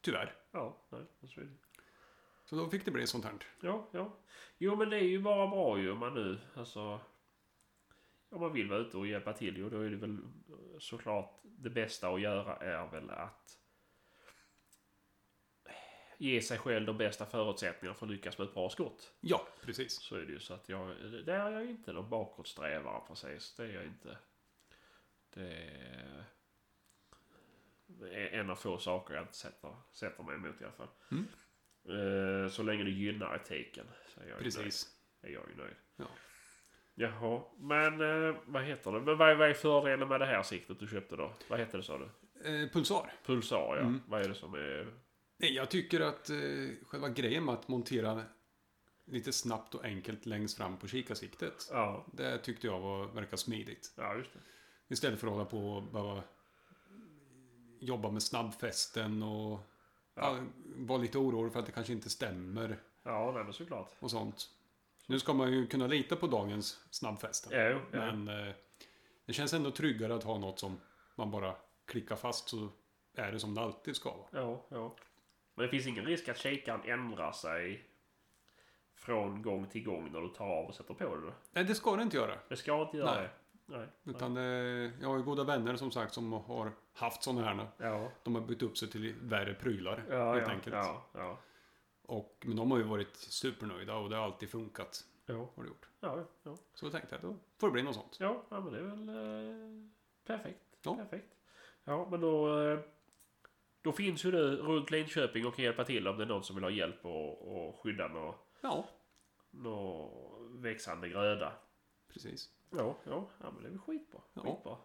tyvärr. 0.00 0.34
Ja, 0.50 0.76
nej, 0.90 1.02
så 1.28 1.40
är 1.40 1.44
det. 1.44 1.50
Så 2.44 2.56
då 2.56 2.68
fick 2.70 2.84
det 2.84 2.90
bli 2.90 3.06
sånt 3.06 3.24
här. 3.24 3.32
Ja, 3.60 3.88
ja. 3.92 4.16
Jo, 4.58 4.76
men 4.76 4.90
det 4.90 4.96
är 4.96 5.04
ju 5.04 5.22
bara 5.22 5.46
bra 5.46 5.78
ju 5.78 5.90
om 5.92 5.98
man 5.98 6.14
nu, 6.14 6.38
alltså... 6.54 7.00
Om 8.30 8.40
man 8.40 8.52
vill 8.52 8.68
vara 8.70 8.78
ute 8.78 8.96
och 8.96 9.06
hjälpa 9.06 9.32
till 9.32 9.56
ju, 9.56 9.70
då 9.70 9.80
är 9.80 9.90
det 9.90 9.96
väl 9.96 10.18
såklart 10.78 11.40
det 11.42 11.70
bästa 11.70 12.08
att 12.08 12.20
göra 12.20 12.56
är 12.56 12.90
väl 12.90 13.10
att 13.10 13.55
ge 16.18 16.40
sig 16.42 16.58
själv 16.58 16.86
de 16.86 16.98
bästa 16.98 17.26
förutsättningarna 17.26 17.94
för 17.98 18.06
att 18.06 18.12
lyckas 18.12 18.38
med 18.38 18.48
ett 18.48 18.54
bra 18.54 18.70
skott. 18.70 19.12
Ja, 19.20 19.46
precis. 19.64 20.00
Så 20.00 20.16
är 20.16 20.20
det 20.20 20.32
ju 20.32 20.38
så 20.40 20.54
att 20.54 20.68
jag, 20.68 20.88
det 21.26 21.32
är 21.32 21.50
jag 21.50 21.66
inte 21.70 21.92
någon 21.92 22.10
bakåtsträvare 22.10 23.00
precis. 23.08 23.54
Det 23.56 23.62
är 23.62 23.68
jag 23.74 23.84
inte. 23.84 24.18
Det 27.86 28.14
är 28.14 28.40
en 28.40 28.50
av 28.50 28.54
få 28.56 28.78
saker 28.78 29.14
jag 29.14 29.22
inte 29.22 29.36
sätter, 29.36 29.76
sätter 29.92 30.22
mig 30.22 30.34
emot 30.34 30.60
i 30.60 30.64
alla 30.64 30.72
fall. 30.72 30.88
Mm. 31.10 31.26
Eh, 32.44 32.48
Så 32.48 32.62
länge 32.62 32.84
det 32.84 32.90
gynnar 32.90 33.34
etiken 33.36 33.86
så 34.14 34.20
är 34.20 34.24
jag, 34.28 34.36
ju 34.38 34.42
nöjd, 34.42 34.54
Precis. 34.54 34.86
är 35.22 35.28
jag 35.28 35.42
ju 35.48 35.56
nöjd. 35.62 35.74
Ja. 35.96 36.04
Jaha, 36.94 37.42
men 37.58 38.00
eh, 38.00 38.36
vad 38.46 38.62
heter 38.62 38.92
det? 38.92 39.00
Men 39.00 39.18
vad, 39.18 39.36
vad 39.38 39.48
är 39.50 39.54
fördelen 39.54 40.08
med 40.08 40.20
det 40.20 40.26
här 40.26 40.42
siktet 40.42 40.78
du 40.80 40.86
köpte 40.88 41.16
då? 41.16 41.32
Vad 41.48 41.58
heter 41.58 41.78
det 41.78 41.84
sa 41.84 41.98
du? 41.98 42.04
Eh, 42.62 42.68
pulsar. 42.70 43.12
Pulsar 43.24 43.76
ja. 43.76 43.82
Mm. 43.82 44.02
Vad 44.06 44.24
är 44.24 44.28
det 44.28 44.34
som 44.34 44.54
är... 44.54 44.86
Nej, 45.36 45.52
jag 45.54 45.70
tycker 45.70 46.00
att 46.00 46.30
eh, 46.30 46.36
själva 46.86 47.08
grejen 47.08 47.44
med 47.44 47.54
att 47.54 47.68
montera 47.68 48.22
lite 49.04 49.32
snabbt 49.32 49.74
och 49.74 49.84
enkelt 49.84 50.26
längst 50.26 50.56
fram 50.56 50.76
på 50.78 50.88
kikarsiktet. 50.88 51.68
Ja, 51.70 52.06
Det 52.12 52.38
tyckte 52.38 52.66
jag 52.66 52.80
var, 52.80 53.06
verkar 53.06 53.36
smidigt. 53.36 53.92
ja. 53.96 54.22
Istället 54.88 55.20
för 55.20 55.26
att 55.26 55.32
hålla 55.32 55.44
på 55.44 55.58
och 55.68 55.82
behöva 55.82 56.22
jobba 57.80 58.10
med 58.10 58.22
snabbfästen 58.22 59.22
och 59.22 59.60
Ja. 60.18 60.36
ja. 60.36 60.42
vara 60.76 60.98
lite 60.98 61.18
orolig 61.18 61.52
för 61.52 61.60
att 61.60 61.66
det 61.66 61.72
kanske 61.72 61.92
inte 61.92 62.10
stämmer 62.10 62.78
Ja, 63.02 63.32
nej 63.34 63.44
men 63.44 63.52
såklart. 63.52 63.92
och 63.98 64.10
sånt. 64.10 64.50
Nu 65.06 65.18
ska 65.18 65.32
man 65.34 65.52
ju 65.52 65.66
kunna 65.66 65.86
lita 65.86 66.16
på 66.16 66.26
dagens 66.26 66.80
snabbfästen. 66.90 67.52
Ja, 67.52 67.68
jo, 67.70 67.78
ja. 67.92 68.12
Men 68.14 68.28
eh, 68.48 68.54
Det 69.26 69.32
känns 69.32 69.52
ändå 69.52 69.70
tryggare 69.70 70.14
att 70.14 70.24
ha 70.24 70.38
något 70.38 70.58
som 70.58 70.80
man 71.14 71.30
bara 71.30 71.56
klickar 71.86 72.16
fast 72.16 72.48
så 72.48 72.68
är 73.14 73.32
det 73.32 73.40
som 73.40 73.54
det 73.54 73.60
alltid 73.60 73.96
ska 73.96 74.10
vara. 74.16 74.26
Ja, 74.30 74.66
ja. 74.68 74.96
Men 75.56 75.62
det 75.62 75.68
finns 75.68 75.86
ingen 75.86 76.04
risk 76.04 76.28
att 76.28 76.38
kikaren 76.38 76.80
ändrar 76.84 77.32
sig 77.32 77.84
från 78.94 79.42
gång 79.42 79.66
till 79.66 79.84
gång 79.84 80.12
när 80.12 80.20
du 80.20 80.28
tar 80.28 80.46
av 80.46 80.66
och 80.66 80.74
sätter 80.74 80.94
på 80.94 81.16
det? 81.16 81.20
då? 81.26 81.32
Nej, 81.52 81.64
det 81.64 81.74
ska 81.74 81.96
det 81.96 82.02
inte 82.02 82.16
göra. 82.16 82.38
Det 82.48 82.56
ska 82.56 82.82
inte 82.82 82.96
göra 82.96 83.14
Nej. 83.14 83.22
det? 83.22 83.76
Nej. 83.76 83.86
Utan 84.04 84.36
eh, 84.36 84.42
jag 85.00 85.08
har 85.08 85.16
ju 85.16 85.22
goda 85.22 85.44
vänner 85.44 85.76
som 85.76 85.90
sagt 85.90 86.14
som 86.14 86.32
har 86.32 86.72
haft 86.92 87.22
sådana 87.22 87.44
här. 87.44 87.66
Ja, 87.78 88.10
De 88.22 88.34
har 88.34 88.42
bytt 88.42 88.62
upp 88.62 88.78
sig 88.78 88.90
till 88.90 89.14
värre 89.20 89.54
prylar 89.54 90.04
ja, 90.10 90.32
helt 90.34 90.46
ja, 90.46 90.52
enkelt. 90.52 90.74
ja, 90.74 91.06
ja. 91.12 91.38
Och, 92.02 92.42
men 92.46 92.56
de 92.56 92.70
har 92.70 92.78
ju 92.78 92.84
varit 92.84 93.16
supernöjda 93.16 93.94
och 93.96 94.10
det 94.10 94.16
har 94.16 94.24
alltid 94.24 94.50
funkat. 94.50 95.04
Ja, 95.26 95.34
Har 95.34 95.62
det 95.62 95.68
gjort. 95.68 95.88
ja, 96.00 96.24
ja. 96.42 96.56
Så 96.74 96.86
jag 96.86 96.92
tänkte 96.92 97.14
jag 97.14 97.30
då 97.30 97.36
får 97.58 97.66
det 97.66 97.72
bli 97.72 97.82
något 97.82 97.94
sånt. 97.94 98.16
Ja, 98.20 98.42
ja 98.48 98.60
men 98.60 98.72
det 98.72 98.78
är 98.78 98.82
väl 98.82 99.08
eh, 99.08 99.88
perfekt. 100.26 100.62
Ja. 100.82 100.96
Perfekt. 100.96 101.34
Ja, 101.84 102.08
men 102.10 102.20
då... 102.20 102.60
Eh, 102.62 102.78
då 103.86 103.92
finns 103.92 104.24
ju 104.24 104.30
du 104.30 104.56
runt 104.56 104.90
Linköping 104.90 105.46
och 105.46 105.56
kan 105.56 105.64
hjälpa 105.64 105.84
till 105.84 106.08
om 106.08 106.16
det 106.18 106.24
är 106.24 106.28
någon 106.28 106.44
som 106.44 106.56
vill 106.56 106.64
ha 106.64 106.70
hjälp 106.70 107.04
och, 107.06 107.66
och 107.68 107.80
skydda 107.82 108.08
någon, 108.08 108.34
Ja, 108.60 108.88
någon 109.50 110.62
växande 110.62 111.08
gröda. 111.08 111.52
precis. 112.12 112.50
Ja, 112.70 112.96
ja, 113.04 113.28
ja 113.40 113.50
men 113.50 113.62
det 113.62 113.68
är 113.68 113.70
väl 113.70 113.78
skitbra. 113.80 114.20
Ja. 114.34 114.40
skitbra. 114.42 114.76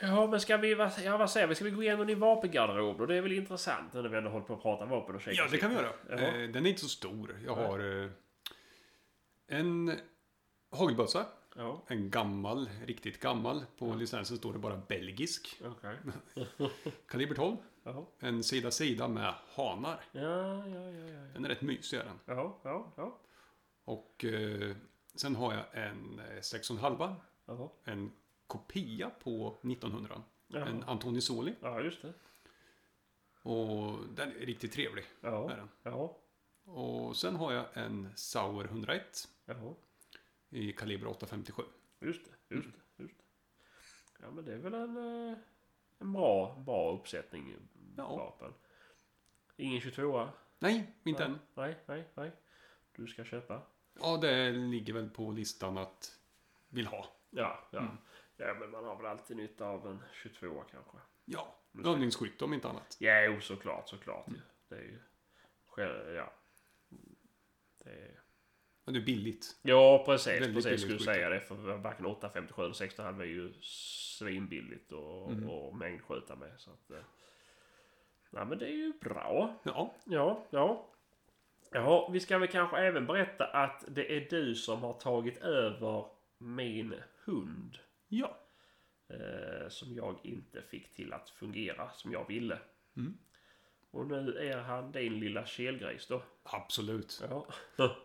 Ja, 0.00 0.26
men 0.26 0.40
ska 0.40 0.56
vi... 0.56 0.74
vad- 0.74 0.92
Ja, 1.04 1.16
vad 1.16 1.30
säger 1.30 1.46
vi? 1.46 1.54
Ska 1.54 1.64
vi 1.64 1.70
gå 1.70 1.82
igenom 1.82 2.06
din 2.06 2.20
vapengarderob? 2.20 3.00
Och 3.00 3.06
det 3.06 3.14
är 3.16 3.20
väl 3.22 3.32
intressant 3.32 3.92
när 3.94 4.08
vi 4.08 4.16
ändå 4.18 4.30
håller 4.30 4.44
på 4.46 4.54
att 4.54 4.62
prata 4.62 4.84
vapen 4.86 5.14
och 5.14 5.22
Ja, 5.26 5.46
det 5.50 5.58
kan 5.58 5.70
vi 5.70 5.76
göra. 5.76 5.90
Eh, 6.08 6.48
den 6.50 6.66
är 6.66 6.70
inte 6.70 6.80
så 6.80 6.88
stor. 6.88 7.40
Jag 7.44 7.54
har 7.54 8.02
eh, 8.04 8.10
en 9.46 9.92
hagelbössa. 10.70 11.26
Ja, 11.58 11.82
En 11.86 12.10
gammal, 12.10 12.68
riktigt 12.86 13.20
gammal. 13.20 13.64
På 13.78 13.94
licensen 13.94 14.36
står 14.38 14.52
det 14.52 14.58
bara 14.58 14.76
belgisk. 14.88 15.60
okej. 15.64 15.98
Kaliber 17.08 17.34
12. 17.34 17.56
Jaha. 17.82 18.04
En 18.18 18.42
sida 18.42 18.70
sida 18.70 19.08
med 19.08 19.34
hanar. 19.54 20.04
Ja, 20.12 20.20
ja, 20.20 20.66
ja, 20.66 20.90
ja. 20.92 21.06
ja. 21.08 21.20
Den 21.34 21.44
är 21.44 21.48
rätt 21.48 21.62
mysig 21.62 21.96
är 21.98 22.04
den. 22.04 22.20
Ja, 22.36 22.58
ja, 22.62 22.92
ja. 22.96 23.18
Och 23.84 24.24
eh, 24.24 24.76
sen 25.14 25.36
har 25.36 25.54
jag 25.54 25.64
en 25.72 26.18
eh, 26.18 26.24
6,5. 26.40 27.14
Jaha. 27.46 27.68
En 27.84 28.12
kopia 28.46 29.10
på 29.10 29.48
1900. 29.62 30.22
Jaha. 30.46 30.66
En 30.66 30.82
Antoni 30.82 31.20
Soli. 31.20 31.54
Ja, 31.60 31.80
just 31.80 32.02
det. 32.02 32.12
Och 33.42 33.98
den 34.14 34.28
är 34.30 34.46
riktigt 34.46 34.72
trevlig. 34.72 35.04
Ja, 35.20 35.50
Är 35.52 35.56
den. 35.56 35.68
ja, 35.82 36.16
Och 36.64 37.16
sen 37.16 37.36
har 37.36 37.52
jag 37.52 37.64
en 37.74 38.08
Sauer 38.14 38.64
101 38.64 39.28
ja. 39.44 39.74
I 40.50 40.72
kaliber 40.72 41.06
857. 41.06 41.62
Just 42.00 42.24
det, 42.24 42.54
just 42.54 42.68
det, 42.72 43.02
just 43.02 43.18
det. 43.18 43.24
Ja, 44.20 44.30
men 44.30 44.44
det 44.44 44.52
är 44.52 44.58
väl 44.58 44.74
en, 44.74 44.96
eh, 45.30 45.38
en 45.98 46.12
bra, 46.12 46.62
bra 46.66 46.92
uppsättning 46.92 47.56
Ja. 47.96 48.16
vapen. 48.16 48.54
Ingen 49.56 49.80
22 49.80 50.28
Nej, 50.58 50.94
inte 51.04 51.28
nej. 51.28 51.32
än. 51.32 51.38
Nej, 51.54 51.76
nej, 51.86 52.08
nej. 52.14 52.32
Du 52.92 53.06
ska 53.06 53.24
köpa? 53.24 53.62
Ja, 54.00 54.16
det 54.16 54.50
ligger 54.50 54.92
väl 54.92 55.10
på 55.10 55.30
listan 55.30 55.78
att 55.78 56.18
vill 56.68 56.86
ha. 56.86 57.06
Ja, 57.30 57.68
ja. 57.70 57.78
Mm. 57.78 57.96
Ja, 58.36 58.54
men 58.60 58.70
man 58.70 58.84
har 58.84 58.96
väl 58.96 59.06
alltid 59.06 59.36
nytta 59.36 59.66
av 59.66 59.86
en 59.86 60.02
22 60.12 60.64
kanske. 60.70 60.98
Ja, 61.24 61.54
övningsskytte 61.84 62.44
om 62.44 62.52
inte 62.54 62.68
annat. 62.68 62.96
Ja, 63.00 63.20
jo, 63.24 63.40
såklart, 63.40 63.88
såklart. 63.88 64.28
ju. 64.28 64.40
Det 64.68 64.74
är 64.76 64.82
ju... 64.82 64.98
Ja. 66.14 66.32
Det 67.84 67.90
är... 67.90 68.20
Men 68.88 68.94
det 68.94 69.00
är 69.00 69.04
billigt. 69.04 69.56
Ja, 69.62 70.02
precis. 70.06 70.40
Väldigt 70.40 70.64
precis 70.64 70.82
skulle 70.82 70.98
säga 70.98 71.28
det. 71.28 71.40
För 71.40 71.54
varken 71.76 72.06
857 72.06 72.62
eller 72.62 72.72
16 72.74 73.20
är 73.20 73.24
ju 73.24 73.52
svinbilligt 73.62 74.92
och, 74.92 75.32
Mm. 75.32 75.48
och 75.50 75.76
mängdskjuta 75.76 76.36
med. 76.36 76.52
Så 76.58 76.70
att, 76.70 76.90
eh, 76.90 76.96
nej, 78.30 78.46
men 78.46 78.58
det 78.58 78.66
är 78.66 78.76
ju 78.76 78.92
bra. 79.00 79.54
Ja, 79.62 79.94
Ja, 80.04 80.46
ja. 80.50 80.86
Ja, 81.72 82.08
vi 82.12 82.20
ska 82.20 82.38
väl 82.38 82.48
kanske 82.48 82.76
även 82.76 83.06
berätta 83.06 83.44
att 83.44 83.84
det 83.88 84.16
är 84.16 84.26
du 84.30 84.54
som 84.54 84.82
har 84.82 84.92
tagit 84.92 85.38
över 85.42 86.04
min 86.38 86.94
hund. 87.24 87.78
ja. 88.08 88.38
Eh, 89.08 89.68
som 89.68 89.94
jag 89.94 90.18
inte 90.22 90.62
fick 90.62 90.94
till 90.94 91.12
att 91.12 91.30
fungera 91.30 91.90
som 91.90 92.12
jag 92.12 92.28
ville. 92.28 92.58
Mm. 92.96 93.18
Och 93.90 94.06
nu 94.06 94.38
är 94.38 94.58
han 94.58 94.92
din 94.92 95.20
lilla 95.20 95.46
kelgris 95.46 96.06
då. 96.06 96.22
Absolut. 96.42 97.22
Ja, 97.30 97.46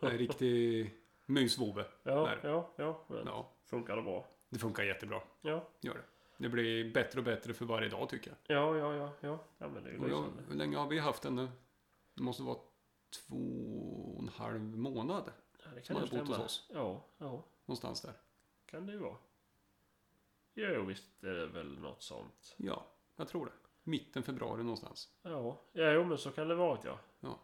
En 0.01 0.17
riktig 0.17 0.93
mysvovve. 1.25 1.85
ja, 2.03 2.25
Där. 2.25 2.39
ja, 2.49 2.73
ja. 2.77 3.05
Ja, 3.25 3.49
Funkar 3.65 3.95
det 3.95 4.01
bra? 4.01 4.27
det 4.49 4.59
funkar 4.59 4.83
jättebra. 4.83 5.21
Ja, 5.41 5.67
Gör 5.81 5.93
det. 5.93 6.03
Det 6.37 6.49
blir 6.49 6.93
bättre 6.93 7.19
och 7.19 7.25
bättre 7.25 7.53
för 7.53 7.65
varje 7.65 7.89
dag 7.89 8.09
tycker 8.09 8.35
jag. 8.47 8.57
ja, 8.57 8.77
ja, 8.77 8.95
ja. 8.95 9.11
ja. 9.21 9.39
ja 9.57 9.67
men 9.67 9.83
det 9.83 9.89
är 9.89 9.93
ju 9.93 10.09
jag 10.09 10.25
hur 10.47 10.55
länge 10.55 10.77
har 10.77 10.87
vi 10.87 10.99
haft 10.99 11.23
den 11.23 11.35
nu? 11.35 11.47
Det 12.13 12.23
måste 12.23 12.43
vara 12.43 12.57
två 13.27 14.13
och 14.15 14.21
en 14.23 14.29
halv 14.29 14.61
månad. 14.61 15.31
Ja, 15.63 15.69
det 15.75 15.81
som 15.85 15.95
kan 15.95 16.07
har 16.09 16.17
ju 16.17 16.23
bott 16.23 16.27
hos 16.37 16.45
oss. 16.45 16.69
Ja, 16.73 17.05
ja. 17.17 17.43
Någonstans 17.65 18.01
där. 18.01 18.13
Kan 18.65 18.85
det 18.85 18.91
ju 18.93 18.99
vara. 18.99 19.17
Jo, 20.53 20.85
visst 20.85 21.23
är 21.23 21.33
det 21.33 21.47
väl 21.47 21.79
något 21.79 22.01
sånt. 22.03 22.55
Ja, 22.57 22.85
jag 23.15 23.27
tror 23.27 23.45
det. 23.45 23.51
Mitten 23.83 24.23
februari 24.23 24.63
någonstans. 24.63 25.09
Ja, 25.21 25.57
jo, 25.73 26.03
men 26.03 26.17
så 26.17 26.31
kan 26.31 26.47
det 26.47 26.55
vara 26.55 26.79
ja. 26.83 26.99
Ja. 27.19 27.39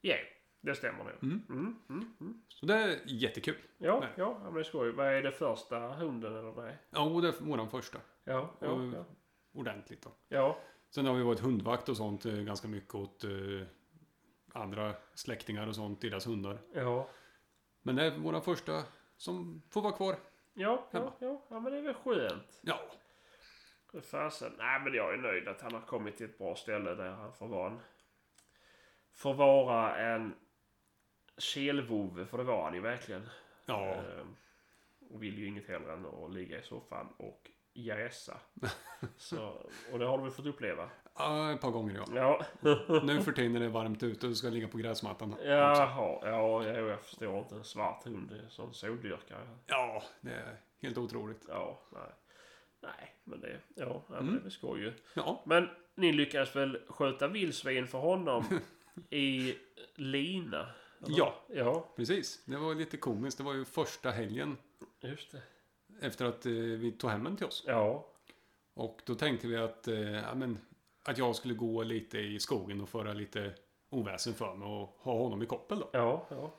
Ja, 0.00 0.16
det 0.60 0.74
stämmer 0.74 1.04
nog. 1.04 1.12
Mm. 1.22 1.42
Mm, 1.48 1.78
mm, 1.88 2.14
mm. 2.20 2.42
Så 2.48 2.66
det 2.66 2.74
är 2.74 3.00
jättekul. 3.06 3.56
Ja, 3.78 4.00
Nej. 4.00 4.08
ja, 4.16 4.38
ja, 4.38 4.44
men 4.44 4.54
det 4.54 4.60
är 4.60 4.64
skoj. 4.64 4.92
Vad 4.92 5.06
är 5.06 5.22
det 5.22 5.32
första 5.32 5.78
hunden 5.78 6.36
eller 6.36 6.52
nej? 6.62 6.78
Ja, 6.90 7.04
och 7.04 7.22
det 7.22 7.28
är 7.28 7.32
våran 7.44 7.70
första. 7.70 7.98
Ja, 8.24 8.50
ja, 8.60 8.68
Och- 8.68 8.94
ja. 8.94 9.04
Ordentligt 9.52 10.02
då. 10.02 10.10
Ja, 10.28 10.58
Sen 10.90 11.06
har 11.06 11.14
vi 11.14 11.22
varit 11.22 11.40
hundvakt 11.40 11.88
och 11.88 11.96
sånt 11.96 12.26
eh, 12.26 12.34
ganska 12.34 12.68
mycket 12.68 12.94
åt 12.94 13.24
eh, 13.24 13.30
andra 14.52 14.94
släktingar 15.14 15.66
och 15.66 15.74
sånt, 15.74 16.00
deras 16.00 16.26
hundar. 16.26 16.58
ja. 16.74 17.08
Men 17.82 17.96
det 17.96 18.04
är 18.04 18.18
våran 18.18 18.42
första 18.42 18.82
som 19.16 19.62
får 19.70 19.82
vara 19.82 19.92
kvar. 19.92 20.16
Ja, 20.54 20.86
Hemma. 20.90 21.12
ja, 21.18 21.26
ja, 21.26 21.42
ja, 21.50 21.60
men 21.60 21.72
det 21.72 21.78
är 21.78 21.82
väl 21.82 21.94
skönt. 21.94 22.60
Ja, 22.62 22.80
För 23.96 24.02
Fasen. 24.02 24.52
Nej, 24.58 24.80
men 24.80 24.94
jag 24.94 25.12
är 25.14 25.16
nöjd 25.16 25.48
att 25.48 25.60
han 25.60 25.74
har 25.74 25.80
kommit 25.80 26.16
till 26.16 26.26
ett 26.26 26.38
bra 26.38 26.54
ställe 26.54 26.94
där 26.94 27.10
han 27.10 27.32
får 27.32 27.48
vara 27.48 27.70
en... 27.70 27.80
Får 29.12 29.34
vara 29.34 29.96
en 29.96 30.34
kelvovve, 31.38 32.26
för 32.26 32.38
det 32.38 32.44
var 32.44 32.64
han 32.64 32.74
ju 32.74 32.80
verkligen. 32.80 33.28
ja, 33.66 33.94
Ehm, 33.94 34.36
och 35.10 35.22
vill 35.22 35.38
ju 35.38 35.46
inget 35.46 35.68
hellre 35.68 35.92
än 35.92 36.06
att 36.06 36.34
ligga 36.34 36.58
i 36.58 36.62
soffan 36.62 37.06
och 37.16 37.50
jäsa. 37.74 38.40
Så, 39.16 39.68
och 39.92 39.98
det 39.98 40.06
har 40.06 40.18
du 40.18 40.24
väl 40.24 40.32
fått 40.32 40.46
uppleva? 40.46 40.90
ja, 41.18 41.52
ett 41.52 41.60
par 41.60 41.70
gånger 41.70 42.02
ja. 42.14 42.14
Ja. 42.14 42.44
Nu 43.02 43.22
för 43.22 43.32
tiden 43.32 43.56
är 43.56 43.60
det 43.60 43.68
varmt 43.68 44.02
ute 44.02 44.26
och 44.26 44.36
ska 44.36 44.48
ligga 44.48 44.68
på 44.68 44.78
gräsmattan. 44.78 45.34
Jaha, 45.44 46.18
ja, 46.22 46.64
ja, 46.64 46.64
jag 46.64 47.00
förstår 47.00 47.38
inte. 47.38 47.54
En 47.54 47.64
svart 47.64 48.04
hund, 48.04 48.32
är 48.32 48.48
sån 48.48 48.74
soldyrkare. 48.74 49.48
Ja, 49.66 50.02
det 50.20 50.30
är 50.32 50.60
helt 50.82 50.98
otroligt. 50.98 51.44
Ja, 51.48 51.80
nej. 51.92 52.12
Nej, 52.80 53.14
men 53.24 53.40
det, 53.40 53.60
ja, 53.74 54.02
ja, 54.10 54.16
Mm. 54.18 54.40
det 54.44 54.50
skoj 54.50 54.80
ju. 54.80 54.92
Ja, 55.14 55.42
Men 55.46 55.68
ni 55.94 56.12
lyckades 56.12 56.56
väl 56.56 56.78
sköta 56.88 57.28
vildsvin 57.28 57.86
för 57.86 57.98
honom 57.98 58.44
i 59.10 59.54
lina? 59.94 60.58
eller? 61.04 61.18
Ja. 61.18 61.34
Ja, 61.48 61.88
precis. 61.96 62.42
Det 62.44 62.56
var 62.56 62.74
lite 62.74 62.96
komiskt. 62.96 63.38
Det 63.38 63.44
var 63.44 63.54
ju 63.54 63.64
första 63.64 64.10
helgen 64.10 64.56
just 65.00 65.32
det. 65.32 65.42
efter 66.00 66.24
att 66.24 66.46
eh, 66.46 66.52
vi 66.52 66.92
tog 66.92 67.10
hem 67.10 67.24
den 67.24 67.36
till 67.36 67.46
oss. 67.46 67.64
Ja, 67.66 68.06
Och 68.74 69.00
då 69.06 69.14
tänkte 69.14 69.46
vi 69.48 69.56
att, 69.56 69.88
eh, 69.88 70.00
ja, 70.00 70.34
men, 70.34 70.58
att 71.04 71.18
jag 71.18 71.36
skulle 71.36 71.54
gå 71.54 71.82
lite 71.82 72.18
i 72.18 72.40
skogen 72.40 72.80
och 72.80 72.88
föra 72.88 73.12
lite 73.12 73.54
oväsen 73.90 74.34
för 74.34 74.54
mig 74.54 74.68
och 74.68 74.88
ha 74.98 75.18
honom 75.18 75.42
i 75.42 75.46
koppel 75.46 75.78
då. 75.78 75.90
ja, 75.92 76.26
ja. 76.30 76.54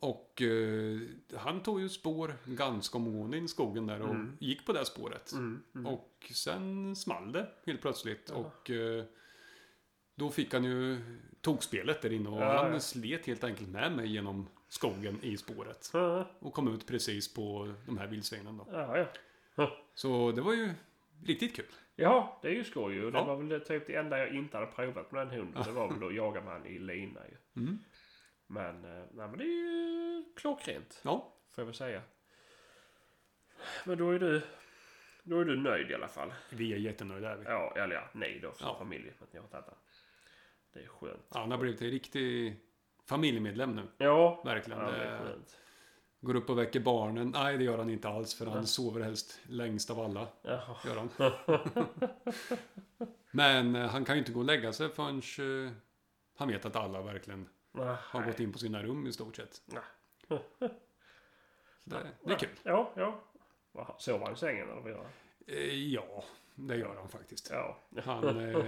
Och 0.00 0.42
eh, 0.42 0.98
han 1.36 1.62
tog 1.62 1.80
ju 1.80 1.88
spår 1.88 2.34
ganska 2.44 2.98
in 2.98 3.34
i 3.34 3.48
skogen 3.48 3.86
där 3.86 4.02
och 4.02 4.10
Mm. 4.10 4.36
gick 4.40 4.66
på 4.66 4.72
det 4.72 4.84
spåret. 4.84 5.32
Mm, 5.32 5.62
mm. 5.74 5.86
Och 5.86 6.32
sen 6.34 6.96
small 6.96 7.32
det 7.32 7.46
helt 7.66 7.80
plötsligt. 7.82 8.30
Jaha. 8.34 8.38
Och 8.38 8.70
eh, 8.70 9.04
då 10.14 10.30
fick 10.30 10.52
han 10.54 10.64
ju 10.64 10.98
tokspelet 11.40 12.02
där 12.02 12.12
inne 12.12 12.28
och 12.28 12.42
Ja, 12.42 12.62
han 12.62 12.72
ja. 12.72 12.80
slet 12.80 13.26
helt 13.26 13.44
enkelt 13.44 13.68
med 13.68 13.92
mig 13.92 14.12
genom 14.12 14.48
skogen 14.68 15.18
i 15.22 15.36
spåret. 15.36 15.90
Ja, 15.92 16.30
Och 16.38 16.52
kom 16.54 16.74
ut 16.74 16.86
precis 16.86 17.34
på 17.34 17.74
de 17.86 17.98
här 17.98 18.06
vildsvinen 18.06 18.56
då. 18.56 18.66
Så 19.94 20.32
det 20.32 20.40
var 20.40 20.52
ju 20.54 20.70
riktigt 21.24 21.56
kul. 21.56 21.64
Ja, 21.96 22.38
det 22.42 22.48
är 22.48 22.52
ju 22.52 22.64
skoj 22.64 22.94
ju. 22.94 23.10
Det 23.10 23.22
var 23.22 23.36
väl 23.36 23.60
typ 23.60 23.86
det 23.86 23.94
enda 23.94 24.18
jag 24.18 24.34
inte 24.34 24.56
hade 24.56 24.72
provat 24.72 25.12
med 25.12 25.26
den 25.26 25.38
hunden. 25.38 25.62
Det 25.66 25.72
var 25.72 25.92
väl 25.92 26.08
att 26.08 26.14
jaga 26.14 26.40
med 26.40 26.52
han 26.52 26.66
i 26.66 26.78
lina 26.78 27.20
ju. 27.28 27.36
Mm. 28.50 28.80
Men, 28.80 28.84
eh, 28.98 29.04
nej, 29.12 29.28
men 29.28 29.38
det 29.38 29.44
är 29.44 29.48
ju 29.48 30.24
klockrent. 30.36 31.00
Ja, 31.04 31.32
Får 31.50 31.62
jag 31.62 31.66
väl 31.66 31.74
säga. 31.74 32.02
Men 33.84 33.98
då 33.98 34.10
är 34.10 34.18
du, 34.18 34.42
då 35.22 35.40
är 35.40 35.44
du 35.44 35.56
nöjd 35.56 35.90
i 35.90 35.94
alla 35.94 36.08
fall. 36.08 36.32
vi 36.50 36.72
är 36.72 36.76
jättenöjda 36.76 37.30
är 37.30 37.36
vi. 37.36 37.44
Ja, 37.44 37.72
eller 37.76 37.94
ja, 37.94 38.08
nej 38.12 38.38
då 38.42 38.52
som 38.52 38.66
Ja. 38.66 38.78
familj. 38.78 39.12
Att 39.22 39.32
ni 39.32 39.38
har 39.40 39.46
tagit. 39.46 39.66
Det 40.72 40.80
är 40.80 40.86
skönt. 40.86 41.26
Ja, 41.34 41.40
han 41.40 41.50
har 41.50 41.58
blivit 41.58 41.82
en 41.82 41.90
riktig 41.90 42.56
familjemedlem 43.04 43.76
nu. 43.76 43.82
Ja, 43.98 44.42
Verkligen. 44.44 44.80
ja 44.80 44.90
det 44.90 45.04
är 45.04 45.18
skönt. 45.18 45.56
Går 46.20 46.34
upp 46.34 46.50
och 46.50 46.58
väcker 46.58 46.80
barnen. 46.80 47.30
Nej, 47.34 47.58
det 47.58 47.64
gör 47.64 47.78
han 47.78 47.90
inte 47.90 48.08
alls 48.08 48.34
för 48.38 48.46
han 48.46 48.56
Nej. 48.56 48.66
sover 48.66 49.00
helst 49.00 49.40
längst 49.48 49.90
av 49.90 50.00
alla. 50.00 50.28
Jaha. 50.42 50.76
Gör 50.86 50.96
han. 50.96 51.10
Men 53.30 53.76
eh, 53.76 53.88
han 53.88 54.04
kan 54.04 54.14
ju 54.14 54.18
inte 54.18 54.32
gå 54.32 54.40
och 54.40 54.46
lägga 54.46 54.72
sig 54.72 54.88
förrän 54.88 55.18
eh, 55.18 55.72
han 56.36 56.48
vet 56.48 56.64
att 56.64 56.76
alla 56.76 57.02
verkligen 57.02 57.48
har 57.84 58.22
gått 58.26 58.40
in 58.40 58.52
på 58.52 58.58
sina 58.58 58.82
rum 58.82 59.06
i 59.06 59.12
stort 59.12 59.36
sett. 59.36 59.62
Nej. 59.66 60.40
Det, 61.84 62.06
det 62.24 62.32
är 62.32 62.38
kul. 62.38 62.48
Ja, 62.62 62.90
ja. 62.94 63.94
Sover 63.98 64.24
han 64.24 64.32
i 64.34 64.36
sängen 64.36 64.70
eller 64.70 64.80
vad 64.80 64.90
gör 64.90 64.98
han? 64.98 65.12
Eh, 65.46 65.74
Ja, 65.74 66.24
det 66.54 66.76
gör 66.76 66.94
han 66.96 67.08
faktiskt. 67.08 67.50
Ja. 67.50 67.78
Han 68.04 68.54
eh, 68.54 68.64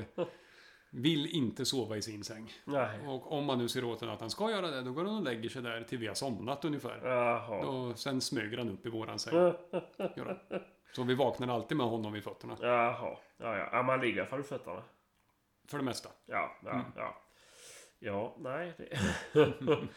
vill 0.90 1.26
inte 1.26 1.64
sova 1.64 1.96
i 1.96 2.02
sin 2.02 2.24
säng. 2.24 2.52
Nej. 2.64 3.06
Och 3.06 3.32
om 3.32 3.44
man 3.44 3.58
nu 3.58 3.68
ser 3.68 3.84
åt 3.84 4.00
honom 4.00 4.14
att 4.14 4.20
han 4.20 4.30
ska 4.30 4.50
göra 4.50 4.66
det, 4.70 4.82
då 4.82 4.92
går 4.92 5.04
han 5.04 5.16
och 5.16 5.22
lägger 5.22 5.48
sig 5.48 5.62
där 5.62 5.82
till 5.84 5.98
vi 5.98 6.06
har 6.06 6.14
somnat 6.14 6.64
ungefär. 6.64 7.00
Jaha. 7.08 7.66
Och 7.66 7.98
sen 7.98 8.20
smyger 8.20 8.58
han 8.58 8.68
upp 8.68 8.86
i 8.86 8.88
våran 8.90 9.18
säng. 9.18 9.34
Gör 9.34 10.38
han. 10.50 10.60
Så 10.92 11.02
vi 11.02 11.14
vaknar 11.14 11.48
alltid 11.54 11.76
med 11.76 11.86
honom 11.86 12.12
vid 12.12 12.24
fötterna. 12.24 12.56
Jaha. 12.60 13.16
Ja, 13.36 13.56
ja. 13.58 13.68
ja 13.72 13.82
man 13.82 14.00
ligger 14.00 14.40
i 14.40 14.42
fötterna. 14.42 14.82
För 15.68 15.78
det 15.78 15.84
mesta. 15.84 16.08
Ja, 16.26 16.56
ja, 16.64 16.70
Mm. 16.70 16.84
ja. 16.96 17.22
Ja, 17.98 18.36
nej. 18.38 18.74
Det... 19.32 19.52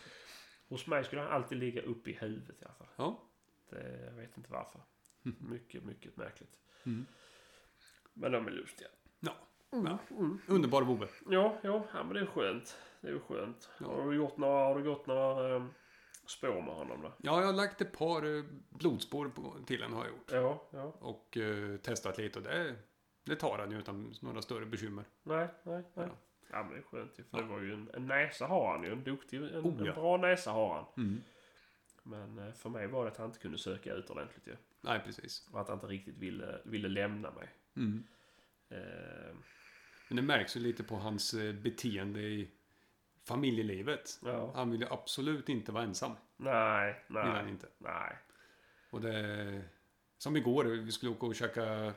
Hos 0.70 0.88
mig 0.88 1.04
skulle 1.04 1.22
han 1.22 1.32
alltid 1.32 1.58
ligga 1.58 1.82
upp 1.82 2.08
i 2.08 2.14
huvudet 2.14 2.62
i 2.62 2.66
alla 2.66 2.74
fall. 2.74 2.88
Ja. 2.96 3.30
Det, 3.70 4.06
jag 4.06 4.14
vet 4.14 4.38
inte 4.38 4.52
varför. 4.52 4.82
Mycket, 5.50 5.84
mycket 5.84 6.18
märkligt. 6.18 6.60
Mm. 6.86 7.06
Men 8.14 8.32
de 8.32 8.48
är 8.48 8.52
lustiga. 8.52 8.88
Ja. 9.20 10.00
Mm. 10.12 10.38
Underbar 10.48 10.82
vovve. 10.82 11.08
Ja, 11.30 11.60
ja, 11.64 11.86
ja, 11.94 12.04
men 12.04 12.14
det 12.14 12.20
är 12.20 12.26
skönt. 12.26 12.78
Det 13.02 13.08
är 13.08 13.12
ju 13.12 13.20
skönt. 13.20 13.70
Ja. 13.80 13.86
Har 13.86 14.10
du 14.10 14.16
gjort 14.16 14.38
några, 14.38 14.64
har 14.64 14.78
du 14.78 14.84
gått 14.84 15.08
några 15.08 15.56
um, 15.56 15.74
spår 16.28 16.62
med 16.62 16.76
honom 16.76 17.02
då? 17.02 17.14
Ja, 17.18 17.40
jag 17.40 17.46
har 17.46 17.54
lagt 17.54 17.82
ett 17.82 17.98
par 17.98 18.38
eh, 18.38 18.44
blodspår 18.70 19.30
på, 19.30 19.56
till 19.66 19.84
en 19.84 19.94
har 19.94 20.06
jag 20.06 20.14
gjort. 20.14 20.32
Ja, 20.32 20.70
ja. 20.72 20.84
Och 21.00 21.38
eh, 21.38 21.78
testat 21.78 22.18
lite 22.18 22.40
och 22.40 22.46
det, 22.46 22.76
det 23.26 23.36
tar 23.36 23.58
han 23.58 23.72
ju 23.72 23.78
utan 23.78 24.14
några 24.22 24.42
större 24.42 24.66
bekymmer. 24.66 25.06
Nej, 25.24 25.48
nej, 25.64 25.84
nej. 25.94 26.08
Ja. 26.08 26.18
Ja, 26.52 26.64
men 26.64 26.72
det 26.72 26.78
är 26.78 26.82
skönt 26.82 27.20
ju. 27.20 27.24
För 27.24 27.38
Ja. 27.38 27.44
det 27.44 27.50
var 27.50 27.60
ju 27.60 27.74
en, 27.74 27.90
en 27.94 28.06
näsa 28.08 28.46
har 28.48 28.72
han 28.72 28.84
ju. 28.84 28.92
En 28.92 29.04
duktig, 29.04 29.38
en, 29.38 29.44
Oh, 29.44 29.76
ja. 29.80 29.88
en 29.88 29.94
bra 29.96 30.18
näsa 30.18 30.52
har 30.52 30.76
han. 30.76 30.86
Mm. 31.06 31.22
Men 32.04 32.48
eh, 32.48 32.54
för 32.54 32.70
mig 32.70 32.88
var 32.88 33.06
det 33.06 33.12
att 33.12 33.18
han 33.18 33.28
inte 33.28 33.40
kunde 33.40 33.58
söka 33.58 33.94
ut 33.94 34.10
ordentligt 34.10 34.48
ju. 34.48 34.56
Nej, 34.82 35.02
precis. 35.06 35.48
Och 35.52 35.62
att 35.62 35.68
han 35.68 35.78
inte 35.78 35.88
riktigt 35.88 36.18
ville, 36.18 36.62
ville 36.66 36.88
lämna 36.88 37.32
mig. 37.32 37.48
Mm. 37.76 38.04
Eh, 38.70 39.36
Men 40.08 40.16
det 40.16 40.22
märks 40.22 40.58
ju 40.58 40.60
lite 40.60 40.84
på 40.84 40.96
hans 40.96 41.34
eh, 41.34 41.54
beteende 41.54 42.22
i 42.22 42.52
familjelivet. 43.28 44.20
ja. 44.26 44.52
Han 44.56 44.72
vill 44.72 44.82
ju 44.82 44.88
absolut 44.90 45.50
inte 45.50 45.72
vara 45.72 45.84
ensam. 45.84 46.12
Nej, 46.38 47.04
Vill 47.08 47.18
han 47.18 47.44
nej, 47.44 47.52
inte. 47.52 47.68
nej. 47.78 48.18
Och 48.90 49.02
det... 49.02 49.62
Som 50.18 50.36
igår, 50.38 50.64
vi 50.66 50.92
skulle 50.92 51.12
åka 51.12 51.26
och 51.26 51.36
käka 51.36 51.94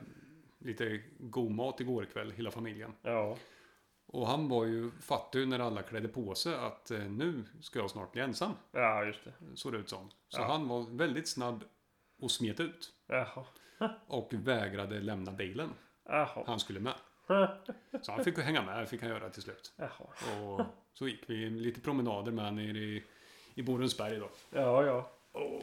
lite 0.58 1.02
god 1.18 1.50
mat 1.50 1.80
igår 1.80 2.04
kväll, 2.04 2.30
hela 2.32 2.50
familjen. 2.50 2.92
Ja, 3.02 3.36
Och 4.06 4.26
han 4.26 4.48
var 4.48 4.64
ju 4.64 4.90
fattig 5.00 5.48
när 5.48 5.58
alla 5.58 5.82
klädde 5.82 6.08
på 6.08 6.34
sig 6.34 6.54
att 6.54 6.90
eh, 6.90 6.98
nu 6.98 7.44
ska 7.60 7.78
jag 7.78 7.90
snart 7.90 8.12
bli 8.12 8.20
ensam. 8.22 8.52
ja 8.72 9.04
just 9.04 9.24
det. 9.24 9.32
Såg 9.54 9.72
det 9.72 9.78
ut 9.78 9.88
som. 9.88 10.10
Så 10.28 10.40
Ja. 10.40 10.44
han 10.46 10.68
var 10.68 10.82
väldigt 10.96 11.28
snabb 11.28 11.64
och 12.20 12.30
smet 12.30 12.60
ut. 12.60 12.92
Jaha. 13.06 13.44
Och 14.06 14.28
vägrade 14.32 15.00
lämna 15.00 15.32
bilen. 15.32 15.70
Jaha. 16.04 16.44
Han 16.46 16.60
skulle 16.60 16.80
med. 16.80 16.94
Så 18.02 18.12
han 18.12 18.24
fick 18.24 18.38
hänga 18.38 18.62
med, 18.62 18.88
fick 18.88 19.00
han 19.00 19.10
göra 19.10 19.30
till 19.30 19.42
slut. 19.42 19.72
Jaha. 19.76 20.40
Och 20.42 20.60
så 20.92 21.08
gick 21.08 21.30
vi 21.30 21.50
lite 21.50 21.80
promenader 21.80 22.32
med 22.32 22.44
han 22.44 22.56
nere 22.56 22.78
i, 22.78 23.04
i 23.54 23.62
Borensberg 23.62 24.18
då. 24.18 24.30
Ja, 24.50 24.84
ja. 24.84 25.10
Och, 25.32 25.62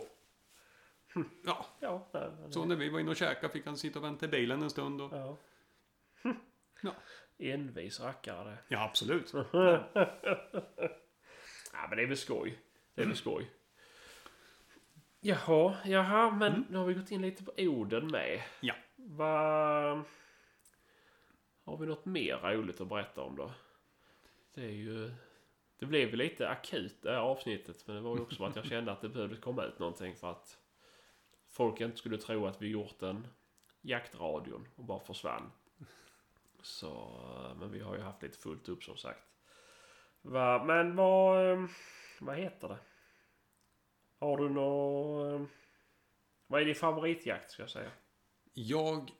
ja, 1.45 1.65
Ja, 1.79 2.07
nej, 2.13 2.29
men- 2.41 2.51
så 2.53 2.65
när 2.65 2.75
vi 2.75 2.89
var 2.89 2.99
inne 2.99 3.09
och 3.11 3.15
käkade 3.17 3.53
fick 3.53 3.65
han 3.65 3.77
sitta 3.77 3.99
och 3.99 4.05
vänta 4.05 4.25
i 4.25 4.29
bilen 4.29 4.61
en 4.63 4.69
stund. 4.69 5.01
Och, 5.01 5.13
Ja. 5.13 5.37
Ja. 6.83 6.91
Envis 7.41 7.99
rackare 7.99 8.57
ja, 8.67 8.83
absolut. 8.83 9.33
Ja, 11.73 11.87
men 11.89 11.97
det 11.97 12.03
är 12.03 12.07
väl 12.07 12.17
skoj. 12.17 12.59
Det 12.95 13.01
är 13.01 13.05
väl 13.05 13.15
skoj. 13.15 13.49
Jaha, 15.19 15.77
jaha, 15.85 16.31
men 16.31 16.65
nu 16.69 16.77
har 16.77 16.85
vi 16.85 16.93
gått 16.93 17.11
in 17.11 17.21
lite 17.21 17.43
på 17.43 17.51
orden 17.57 18.07
med. 18.07 18.41
Ja. 18.59 18.73
Vad... 18.95 20.03
Har 21.63 21.77
vi 21.77 21.85
något 21.85 22.05
mer 22.05 22.37
roligt 22.37 22.81
att 22.81 22.89
berätta 22.89 23.21
om 23.21 23.35
då? 23.35 23.51
Det 24.53 24.61
är 24.61 24.71
ju... 24.71 25.11
Det 25.79 25.85
blev 25.85 26.09
ju 26.09 26.15
lite 26.15 26.49
akut 26.49 27.01
det 27.01 27.11
här 27.11 27.17
avsnittet. 27.17 27.87
Men 27.87 27.95
det 27.95 28.01
var 28.01 28.15
ju 28.15 28.21
också 28.21 28.43
att 28.43 28.55
jag 28.55 28.65
kände 28.65 28.91
att 28.91 29.01
det 29.01 29.09
behövde 29.09 29.35
komma 29.35 29.63
ut 29.63 29.79
någonting 29.79 30.15
för 30.15 30.31
att 30.31 30.57
folk 31.47 31.81
inte 31.81 31.97
skulle 31.97 32.17
tro 32.17 32.47
att 32.47 32.61
vi 32.61 32.67
gjort 32.67 33.01
en 33.01 33.27
jaktradion 33.81 34.67
och 34.75 34.83
bara 34.83 34.99
försvann. 34.99 35.51
Så, 36.61 37.55
men 37.59 37.71
vi 37.71 37.79
har 37.79 37.95
ju 37.95 38.01
haft 38.01 38.23
lite 38.23 38.37
fullt 38.37 38.69
upp 38.69 38.83
som 38.83 38.97
sagt. 38.97 39.23
Va, 40.21 40.63
men 40.63 40.95
vad, 40.95 41.51
eh, 41.51 41.65
vad 42.19 42.37
heter 42.37 42.67
det? 42.67 42.77
Har 44.19 44.37
du 44.37 44.49
nå 44.49 45.45
Vad 46.47 46.61
är 46.61 46.65
din 46.65 46.75
favoritjakt 46.75 47.51
ska 47.51 47.63
jag 47.63 47.69
säga? 47.69 47.91
Jag 48.53 49.11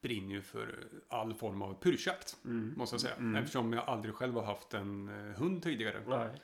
brinner 0.00 0.34
ju 0.34 0.42
för 0.42 0.88
all 1.08 1.34
form 1.34 1.62
av 1.62 1.74
pyrschjakt. 1.74 2.36
Mm. 2.44 2.74
Måste 2.76 2.94
jag 2.94 3.00
säga. 3.00 3.14
Mm. 3.14 3.36
Eftersom 3.36 3.72
jag 3.72 3.84
aldrig 3.88 4.14
själv 4.14 4.34
har 4.34 4.42
haft 4.42 4.74
en 4.74 5.08
eh, 5.08 5.38
hund 5.38 5.62
tidigare. 5.62 6.02
Nej. 6.06 6.40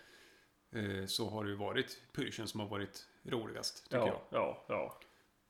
eh, 1.01 1.07
Så 1.07 1.31
har 1.31 1.45
det 1.45 1.51
ju 1.51 1.57
varit 1.57 2.03
pyrschen 2.13 2.49
som 2.49 2.61
har 2.61 2.69
varit 2.69 3.09
roligast. 3.23 3.85
Tycker 3.85 3.97
jag. 3.97 4.09
Ja, 4.09 4.23
ja, 4.31 4.65
ja. 4.69 5.01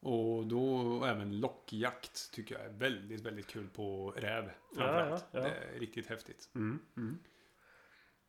Och 0.02 0.46
då 0.46 0.76
och 0.76 1.08
även 1.08 1.40
lockjakt 1.40 2.32
tycker 2.32 2.54
jag 2.54 2.64
är 2.64 2.70
väldigt, 2.70 3.20
väldigt 3.20 3.46
kul 3.46 3.68
på 3.68 4.10
räv. 4.10 4.50
Framförallt. 4.74 5.26
Ja, 5.30 5.40
ja, 5.40 5.48
ja. 5.48 5.54
Det 5.54 5.76
är 5.76 5.80
riktigt 5.80 6.06
häftigt. 6.06 6.50
Mm. 6.54 6.78
Mm. 6.96 7.18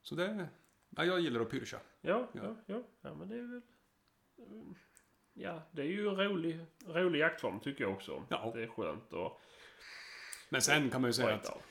Så 0.01 0.15
det... 0.15 0.47
Ja, 0.89 1.05
jag 1.05 1.19
gillar 1.19 1.41
att 1.41 1.49
pyrscha. 1.49 1.77
Ja, 2.01 2.27
Ja. 2.33 2.55
ja, 2.65 2.83
ja, 3.01 3.13
men 3.13 3.29
det 3.29 3.35
är 3.35 3.41
väl... 3.41 3.61
Ja, 5.33 5.61
det 5.71 5.81
är 5.81 5.85
ju 5.85 6.07
en 6.07 6.17
rolig, 6.17 6.59
rolig 6.87 7.19
jaktform 7.19 7.59
tycker 7.59 7.83
jag 7.83 7.93
också. 7.93 8.25
Ja. 8.29 8.51
Det 8.55 8.63
är 8.63 8.67
skönt 8.67 9.13
och... 9.13 9.41
Men 10.49 10.61
sen 10.61 10.89
kan 10.89 11.01
man 11.01 11.09
ju 11.09 11.13
säga 11.13 11.35
att 11.35 11.63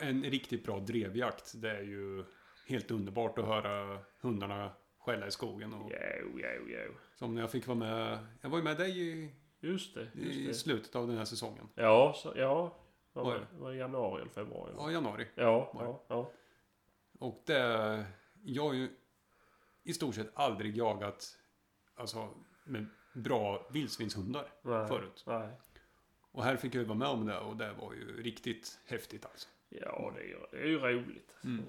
en 0.00 0.22
riktigt 0.22 0.64
bra 0.64 0.80
drevjakt, 0.80 1.52
det 1.62 1.70
är 1.70 1.82
ju 1.82 2.24
helt 2.66 2.90
underbart 2.90 3.38
att 3.38 3.46
höra 3.46 3.98
hundarna 4.20 4.72
skälla 5.04 5.26
i 5.26 5.30
skogen. 5.30 5.74
Och 5.74 5.92
Jo, 6.22 6.40
jo, 6.40 6.68
jo. 6.68 6.92
Som 7.14 7.34
när 7.34 7.40
jag 7.40 7.50
fick 7.50 7.66
vara 7.66 7.78
med... 7.78 8.18
Jag 8.40 8.50
var 8.50 8.58
ju 8.58 8.64
med 8.64 8.76
dig 8.76 9.00
i, 9.08 9.30
Just 9.60 9.94
det, 9.94 10.08
i 10.14 10.24
just 10.24 10.46
det. 10.46 10.54
slutet 10.54 10.96
av 10.96 11.06
den 11.08 11.16
här 11.18 11.24
säsongen. 11.24 11.68
Ja, 11.74 12.12
så, 12.16 12.32
ja. 12.36 12.76
Var 13.12 13.24
var, 13.24 13.46
var 13.52 13.70
det 13.70 13.76
januari 13.76 14.20
eller 14.22 14.30
februari? 14.32 14.72
Ja, 14.76 14.90
i 14.90 14.92
januari. 14.94 15.26
Ja, 15.34 15.70
ja, 15.74 16.04
ja. 16.08 16.30
Och 17.18 17.42
det... 17.46 18.04
Jag 18.44 18.62
har 18.62 18.72
ju 18.72 18.88
i 19.82 19.92
stort 19.92 20.14
sett 20.14 20.30
aldrig 20.34 20.76
jagat 20.76 21.38
alltså, 21.94 22.28
med 22.64 22.86
bra 23.14 23.66
vildsvinshundar 23.70 24.46
Nej, 24.62 24.88
förut. 24.88 25.24
Nej. 25.26 25.48
Och 26.30 26.44
här 26.44 26.56
fick 26.56 26.74
jag 26.74 26.80
ju 26.80 26.86
vara 26.88 26.98
med 26.98 27.08
om 27.08 27.26
det 27.26 27.38
och 27.38 27.56
det 27.56 27.72
var 27.72 27.92
ju 27.92 28.22
riktigt 28.22 28.78
häftigt 28.86 29.26
alltså. 29.26 29.48
Ja, 29.68 30.12
det 30.16 30.20
är, 30.20 30.26
ju- 30.26 30.46
det 30.50 30.58
är 30.58 30.66
ju 30.66 30.78
roligt. 30.78 31.34
Mm. 31.44 31.64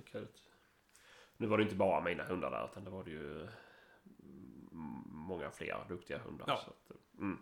Nu 1.37 1.47
var 1.47 1.57
det 1.57 1.63
inte 1.63 1.75
bara 1.75 2.01
mina 2.01 2.23
hundar 2.23 2.51
där, 2.51 2.65
utan 2.71 2.83
det 2.83 2.89
var 2.89 3.03
det 3.03 3.11
ju 3.11 3.41
mm, 3.41 5.03
många 5.05 5.51
fler 5.51 5.77
duktiga 5.89 6.17
hundar. 6.17 6.45
Ja. 6.47 6.53
Att, 6.53 7.17
mm. 7.19 7.37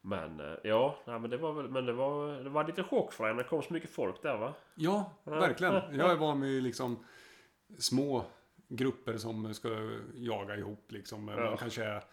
Men 0.00 0.40
eh, 0.40 0.56
ja, 0.64 0.98
nej, 1.04 1.18
men 1.18 1.30
det 1.30 1.36
var 1.36 1.52
väl, 1.52 1.68
men 1.68 1.86
det 1.86 1.92
var, 1.92 2.42
det 2.42 2.50
var 2.50 2.64
lite 2.64 2.82
chock 2.82 3.12
för 3.12 3.24
dig 3.24 3.34
när 3.34 3.42
det 3.42 3.48
kom 3.48 3.62
så 3.62 3.72
mycket 3.72 3.90
folk 3.90 4.22
där 4.22 4.36
va? 4.36 4.54
Ja, 4.74 5.12
verkligen. 5.24 5.74
Jag 5.98 6.10
är 6.10 6.16
van 6.16 6.40
vid 6.40 6.62
liksom 6.62 7.04
små 7.78 8.24
grupper 8.68 9.16
som 9.16 9.54
ska 9.54 9.68
jaga 10.14 10.56
ihop 10.56 10.92
liksom. 10.92 11.28
Ja. 11.28 11.56
Kanske 11.56 11.84
är 11.84 12.04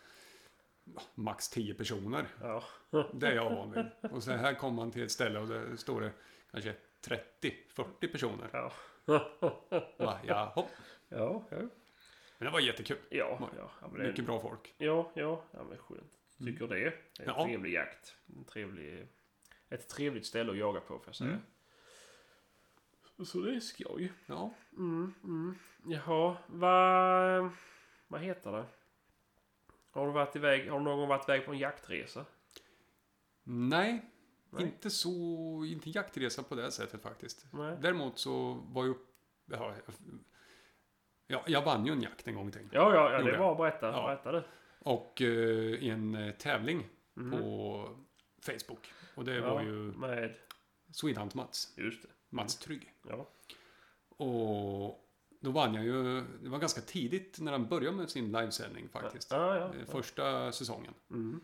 max 1.16 1.50
10 1.50 1.74
personer. 1.74 2.26
Ja. 2.42 2.64
Det 3.14 3.28
är 3.28 3.36
jag 3.36 3.50
van 3.50 3.72
vid. 3.72 4.12
Och 4.12 4.24
så 4.24 4.32
här 4.32 4.54
kommer 4.54 4.76
man 4.76 4.92
till 4.92 5.04
ett 5.04 5.12
ställe 5.12 5.40
och 5.40 5.48
där 5.48 5.76
står 5.76 6.02
det 6.02 6.12
kanske 6.52 6.76
30-40 7.42 8.12
personer. 8.12 8.50
Ja. 8.52 8.72
Va, 9.98 10.20
Jaha. 10.24 10.52
Ja, 11.10 11.44
ja. 11.50 11.58
Men 12.38 12.46
det 12.46 12.50
var 12.50 12.60
jättekul. 12.60 12.98
Ja, 13.10 13.50
ja. 13.58 13.72
ja, 13.82 13.88
men 13.92 14.02
det, 14.02 14.08
Mycket 14.08 14.26
bra 14.26 14.40
folk. 14.40 14.74
ja, 14.78 15.12
ja, 15.16 15.44
ja, 15.52 15.64
men 15.70 15.78
skönt. 15.78 16.14
Tycker 16.38 16.68
det. 16.68 16.76
Det 16.76 16.84
är 16.88 16.94
en 17.20 17.26
Ja. 17.38 17.44
trevlig 17.46 17.74
jakt. 17.74 18.16
En 18.38 18.44
trevlig, 18.44 19.08
ett 19.70 19.88
trevligt 19.90 20.26
ställe 20.26 20.52
att 20.52 20.58
jaga 20.58 20.80
på 20.80 20.88
får 20.88 21.04
jag 21.06 21.16
säga. 21.16 21.30
Mm. 21.30 23.26
Så, 23.26 23.40
det 23.42 23.56
är 23.56 23.60
skoj. 23.60 24.12
Ja. 24.26 24.54
Mm, 24.78 25.14
mm. 25.24 25.56
Jaha, 25.86 26.38
vad, 26.48 27.50
vad 28.08 28.22
heter 28.22 28.52
det? 28.52 28.66
Har 29.92 30.06
du 30.08 30.12
varit 30.14 30.36
iväg, 30.36 30.70
har 30.70 30.78
du 30.80 30.84
någon 30.86 31.00
gång 31.00 31.08
varit 31.10 31.30
iväg 31.30 31.46
på 31.46 31.52
en 31.52 31.58
jaktresa? 31.60 32.26
Nej, 33.44 34.06
Nej. 34.54 34.64
inte 34.64 34.90
så, 34.90 35.10
inte 35.68 35.90
jaktresa 35.90 36.44
på 36.44 36.56
det 36.56 36.72
sättet 36.72 37.02
faktiskt. 37.02 37.46
Nej. 37.52 37.78
Däremot 37.82 38.20
så 38.20 38.54
var 38.54 38.86
ju, 38.86 38.94
ja, 39.46 39.76
ja, 41.28 41.44
jag 41.48 41.62
vann 41.66 41.86
ju 41.86 41.92
en 41.92 42.02
jakt 42.02 42.28
en 42.28 42.36
gång 42.36 42.52
till. 42.52 42.70
Ja, 42.72 42.94
ja, 42.96 43.12
ja 43.14 43.24
det 43.32 43.38
var 43.38 43.56
berätta, 43.56 43.88
Ja. 43.88 44.08
berätta 44.08 44.32
det. 44.32 44.44
Och 44.80 45.22
eh, 45.22 45.84
en 45.88 46.16
eh, 46.16 46.32
tävling 46.34 46.88
på 47.32 47.90
Facebook. 48.42 48.94
Och 49.16 49.26
det 49.26 49.42
var 49.42 49.62
ju 49.62 49.72
Med... 49.74 50.36
Swedhunt 50.92 51.34
Mats. 51.36 51.74
Just 51.78 52.02
det. 52.02 52.10
Mats 52.30 52.60
Trygg. 52.60 52.94
Ja. 53.10 53.28
Och 54.26 55.08
då 55.40 55.52
vann 55.52 55.74
jag 55.74 55.84
ju, 55.86 56.22
det 56.44 56.50
var 56.50 56.60
ganska 56.60 56.82
tidigt 56.82 57.40
när 57.40 57.52
han 57.52 57.68
började 57.68 57.98
med 57.98 58.10
sin 58.10 58.32
livesändning 58.32 58.90
faktiskt. 58.90 59.32
Ja, 59.32 59.56
ja. 59.58 59.74
Eh, 59.80 59.86
Första 59.86 60.52
säsongen. 60.52 60.94
Mm. 61.10 61.42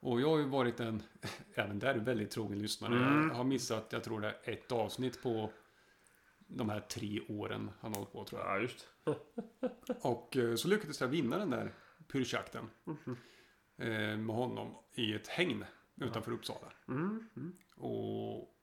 Och 0.00 0.20
jag 0.20 0.28
har 0.28 0.38
ju 0.38 0.44
varit 0.44 0.80
en, 0.80 1.02
även 1.54 1.78
där, 1.78 1.94
väldigt 1.94 2.30
trogen 2.30 2.62
lyssnare. 2.62 2.94
Mm. 2.94 3.28
Jag 3.28 3.34
har 3.34 3.44
missat, 3.44 3.86
jag 3.90 4.04
tror 4.04 4.20
det 4.20 4.28
är 4.44 4.52
ett 4.52 4.72
avsnitt 4.72 5.22
på 5.22 5.50
de 6.46 6.68
här 6.68 6.80
tre 6.80 7.20
åren 7.28 7.70
han 7.80 7.92
har 7.92 7.98
hållit 7.98 8.12
på 8.12 8.24
tror 8.24 8.40
jag. 8.40 8.56
Ja, 8.56 8.60
just. 8.60 8.88
Och 10.02 10.36
eh, 10.36 10.54
så 10.54 10.68
lyckades 10.68 11.00
jag 11.00 11.08
vinna 11.08 11.38
den 11.38 11.50
där 11.50 11.72
pyrschjakten. 12.06 12.70
Eh, 13.76 14.16
med 14.16 14.36
honom 14.36 14.74
i 14.94 15.14
ett 15.14 15.28
hägn 15.28 15.64
utanför 15.96 16.32
Uppsala. 16.32 16.72
Mm. 16.88 17.28
Mm. 17.36 17.52
Och 17.76 18.54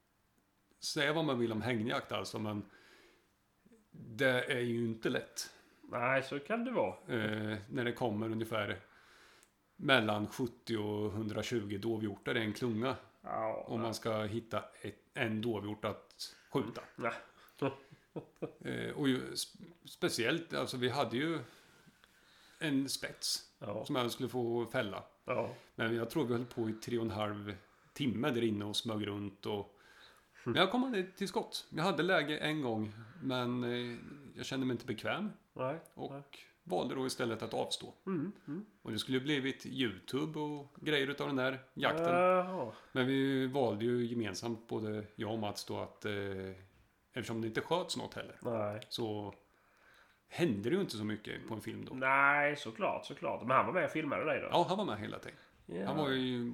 säga 0.83 1.13
vad 1.13 1.25
man 1.25 1.39
vill 1.39 1.51
om 1.51 1.61
hägnjakt 1.61 2.11
alltså, 2.11 2.39
men 2.39 2.65
det 3.91 4.43
är 4.43 4.59
ju 4.59 4.85
inte 4.85 5.09
lätt. 5.09 5.49
Nej, 5.81 6.23
så 6.23 6.39
kan 6.39 6.65
det 6.65 6.71
vara. 6.71 6.95
Eh, 7.07 7.57
när 7.69 7.83
det 7.83 7.91
kommer 7.91 8.31
ungefär 8.31 8.79
mellan 9.75 10.27
70 10.27 10.77
och 10.77 11.13
120 11.13 11.77
dovhjortar 11.81 12.37
i 12.37 12.41
en 12.41 12.53
klunga. 12.53 12.95
Ja, 13.21 13.65
Om 13.67 13.81
man 13.81 13.93
ska 13.93 14.23
hitta 14.23 14.63
ett, 14.81 14.95
en 15.13 15.41
dovhjort 15.41 15.85
att 15.85 16.35
skjuta. 16.49 16.81
Nej. 16.95 17.13
Eh, 18.65 18.91
och 18.95 19.09
ju, 19.09 19.31
sp- 19.33 19.61
speciellt, 19.85 20.53
alltså 20.53 20.77
vi 20.77 20.89
hade 20.89 21.17
ju 21.17 21.39
en 22.59 22.89
spets 22.89 23.49
Ja. 23.59 23.85
som 23.85 23.95
jag 23.95 24.11
skulle 24.11 24.29
få 24.29 24.65
fälla. 24.65 25.03
Ja. 25.25 25.53
Men 25.75 25.95
jag 25.95 26.09
tror 26.09 26.25
vi 26.25 26.33
höll 26.33 26.45
på 26.45 26.69
i 26.69 26.73
tre 26.73 26.97
och 26.97 27.03
en 27.05 27.11
halv 27.11 27.55
timme 27.93 28.29
där 28.31 28.43
inne 28.43 28.65
och 28.65 28.75
smög 28.75 29.07
runt 29.07 29.45
och... 29.45 29.79
Men 30.43 30.55
jag 30.55 30.71
kom 30.71 30.83
aldrig 30.83 31.15
till 31.15 31.27
skott. 31.27 31.67
Jag 31.69 31.83
hade 31.83 32.03
läge 32.03 32.37
en 32.37 32.61
gång, 32.61 32.93
men 33.23 33.63
eh, 33.63 33.97
jag 34.35 34.45
kände 34.45 34.65
mig 34.65 34.73
inte 34.73 34.85
bekväm 34.85 35.31
Nej. 35.53 35.79
och 35.93 36.11
Nej. 36.11 36.23
Valde 36.67 36.95
då 36.95 37.05
istället 37.07 37.41
att 37.41 37.53
avstå. 37.53 37.93
Mm. 38.05 38.31
Mm. 38.47 38.65
Och 38.81 38.91
det 38.91 38.99
skulle 38.99 39.17
ju 39.17 39.23
blivit 39.23 39.65
YouTube 39.65 40.39
och 40.39 40.75
grejer 40.81 41.07
utav 41.07 41.27
den 41.27 41.35
där 41.35 41.63
jakten. 41.73 42.13
Jaha. 42.13 42.71
Men 42.91 43.07
vi 43.07 43.47
valde 43.47 43.85
ju 43.85 44.05
gemensamt, 44.05 44.67
både 44.67 45.03
jag 45.15 45.31
och 45.31 45.39
Mats 45.39 45.65
då, 45.65 45.79
att 45.79 46.05
eh, 46.05 46.13
eftersom 47.13 47.41
det 47.41 47.47
inte 47.47 47.61
sköts 47.61 47.97
något 47.97 48.13
heller, 48.13 48.37
Nej. 48.41 48.81
så 48.89 49.33
hände 50.27 50.69
det 50.69 50.75
ju 50.75 50.81
inte 50.81 50.97
så 50.97 51.03
mycket 51.03 51.47
på 51.47 51.53
en 51.53 51.61
film 51.61 51.85
då. 51.85 51.93
Nej, 51.93 52.55
såklart, 52.55 53.05
såklart. 53.05 53.41
Men 53.41 53.57
han 53.57 53.65
var 53.65 53.73
med 53.73 53.85
och 53.85 53.91
filmade 53.91 54.25
dig 54.25 54.41
då? 54.41 54.47
Ja, 54.51 54.65
han 54.69 54.77
var 54.77 54.85
med 54.85 54.99
hela 54.99 55.19
tiden. 55.19 55.39
Ja. 55.65 55.85
Han 55.85 55.97
var 55.97 56.09
ju 56.09 56.53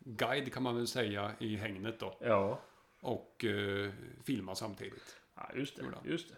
guide 0.00 0.52
kan 0.52 0.62
man 0.62 0.76
väl 0.76 0.86
säga 0.86 1.32
i 1.38 1.56
hängnet 1.56 2.00
då. 2.00 2.16
Ja. 2.20 2.60
Och 3.00 3.44
eh, 3.44 3.90
filma 4.24 4.54
samtidigt. 4.54 5.16
ja, 5.34 5.50
just 5.54 5.76
det. 5.76 5.84
Just 6.04 6.28
det. 6.28 6.34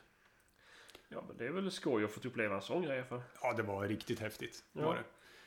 Ja, 1.12 1.24
men 1.28 1.36
det 1.36 1.46
är 1.46 1.50
väl 1.50 1.70
skoj 1.70 2.04
att 2.04 2.10
få 2.10 2.28
uppleva 2.28 2.54
en 2.56 2.62
sån 2.62 2.82
grej 2.82 3.04
för. 3.04 3.22
Ja, 3.42 3.52
det 3.52 3.62
var 3.62 3.88
riktigt 3.88 4.20
häftigt. 4.20 4.64
Ja. 4.72 4.82
Var 4.84 4.94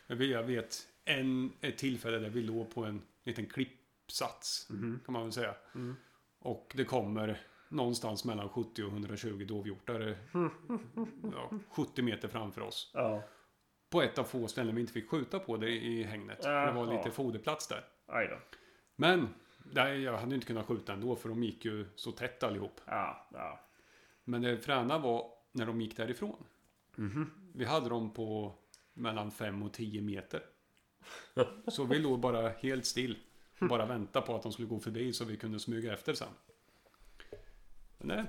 det. 0.08 0.16
Vet- 0.16 0.30
Jag 0.30 0.44
vet 0.44 0.88
en, 1.06 1.54
ett 1.62 1.78
tillfälle 1.78 2.18
där 2.20 2.30
vi 2.30 2.42
låg 2.42 2.74
på 2.76 2.86
en 2.86 3.02
liten 3.24 3.46
klippsats, 3.46 4.68
kan 5.06 5.14
man 5.14 5.24
väl 5.24 5.32
säga. 5.32 5.56
Mm. 5.76 5.96
Och 6.40 6.72
det 6.76 6.86
kommer 6.86 7.42
någonstans 7.70 8.26
mellan 8.26 8.50
70 8.50 8.84
och 8.84 8.90
120 8.92 9.46
dovhjortar. 9.48 10.18
ja, 11.34 11.52
70 11.70 12.02
meter 12.02 12.28
framför 12.28 12.62
oss. 12.62 12.92
Ja. 12.94 13.24
På 13.90 14.02
ett 14.02 14.18
av 14.18 14.24
få 14.24 14.48
ställen 14.48 14.76
vi 14.76 14.82
inte 14.82 14.94
fick 14.94 15.10
skjuta 15.10 15.40
på 15.40 15.58
det 15.58 15.70
i 15.70 16.04
hängnet. 16.04 16.44
För 16.44 16.66
det 16.66 16.72
var 16.72 16.98
lite 16.98 17.12
foderplats 17.12 17.68
där. 17.68 17.86
Men 18.96 19.28
nej, 19.64 20.02
jag 20.02 20.18
hade 20.18 20.36
inte 20.36 20.48
kunnat 20.48 20.66
skjuta 20.66 20.94
ändå 20.94 21.16
för 21.16 21.30
de 21.30 21.44
gick 21.44 21.66
ju 21.66 21.86
så 21.96 22.12
tätt 22.12 22.44
allihop. 22.44 22.82
Ja, 22.86 23.28
ja. 23.34 23.60
Men 24.24 24.42
det 24.42 24.58
fräna 24.58 24.98
var 24.98 25.32
när 25.54 25.66
de 25.66 25.82
gick 25.82 25.98
därifrån. 25.98 26.44
Vi 27.54 27.66
hade 27.66 27.90
dem 27.90 28.14
på 28.14 28.56
mellan 28.94 29.32
5 29.32 29.64
och 29.64 29.74
10 29.74 30.02
meter. 30.02 30.44
Så 31.68 31.84
vi 31.86 32.00
låg 32.00 32.20
bara 32.20 32.50
helt 32.50 32.86
still. 32.86 33.18
Och 33.60 33.68
bara 33.68 33.86
väntade 33.86 34.26
på 34.26 34.36
att 34.36 34.44
de 34.44 34.52
skulle 34.54 34.68
gå 34.68 34.80
förbi 34.80 35.14
så 35.14 35.26
vi 35.26 35.38
kunde 35.38 35.60
smyga 35.60 35.94
efter 35.94 36.14
sen. 36.14 36.28
Men 37.98 38.08
det, 38.08 38.26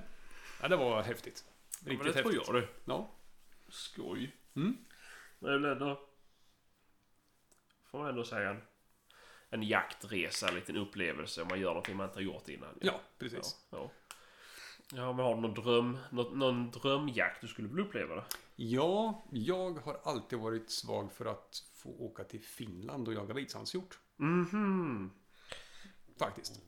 ja, 0.61 0.67
det 0.67 0.75
var 0.75 1.03
häftigt. 1.03 1.45
ja 1.47 1.91
Riktigt 1.91 1.97
men 1.97 2.07
det 2.07 2.13
tror 2.21 2.31
häftigt. 2.31 2.47
jag 2.47 2.61
du. 2.61 2.67
Ja. 2.85 3.11
Skoj. 3.69 4.35
Mm. 4.55 4.77
Men 5.39 5.51
det 5.51 5.59
väl 5.59 5.71
ändå... 5.71 6.09
Får 7.85 7.99
man 7.99 8.09
ändå 8.09 8.23
säga 8.23 8.49
en, 8.49 8.61
en 9.49 9.63
jaktresa, 9.63 10.49
en 10.49 10.55
liten 10.55 10.77
upplevelse 10.77 11.41
om 11.41 11.47
man 11.47 11.59
gör 11.59 11.69
någonting 11.69 11.97
man 11.97 12.05
inte 12.05 12.17
har 12.17 12.23
gjort 12.23 12.49
innan. 12.49 12.77
ja, 12.81 13.01
precis. 13.17 13.57
Ja, 13.69 13.77
ja. 13.77 13.91
Ja 14.93 15.13
men 15.13 15.25
har 15.25 15.35
du 15.35 15.41
någon 15.41 15.53
dröm, 15.53 15.97
någon, 16.09 16.39
någon 16.39 16.71
drömjakt 16.71 17.41
du 17.41 17.47
skulle 17.47 17.67
vilja 17.67 17.83
uppleva? 17.83 18.15
Då? 18.15 18.23
Ja, 18.55 19.23
jag 19.31 19.71
har 19.79 19.99
alltid 20.03 20.39
varit 20.39 20.69
svag 20.71 21.11
för 21.11 21.25
att 21.25 21.63
få 21.75 21.89
åka 21.89 22.23
till 22.23 22.43
Finland 22.43 23.07
och 23.07 23.13
jaga 23.13 23.33
vitsandshjort. 23.33 23.99
Mhm. 24.17 25.11
Faktiskt. 26.19 26.61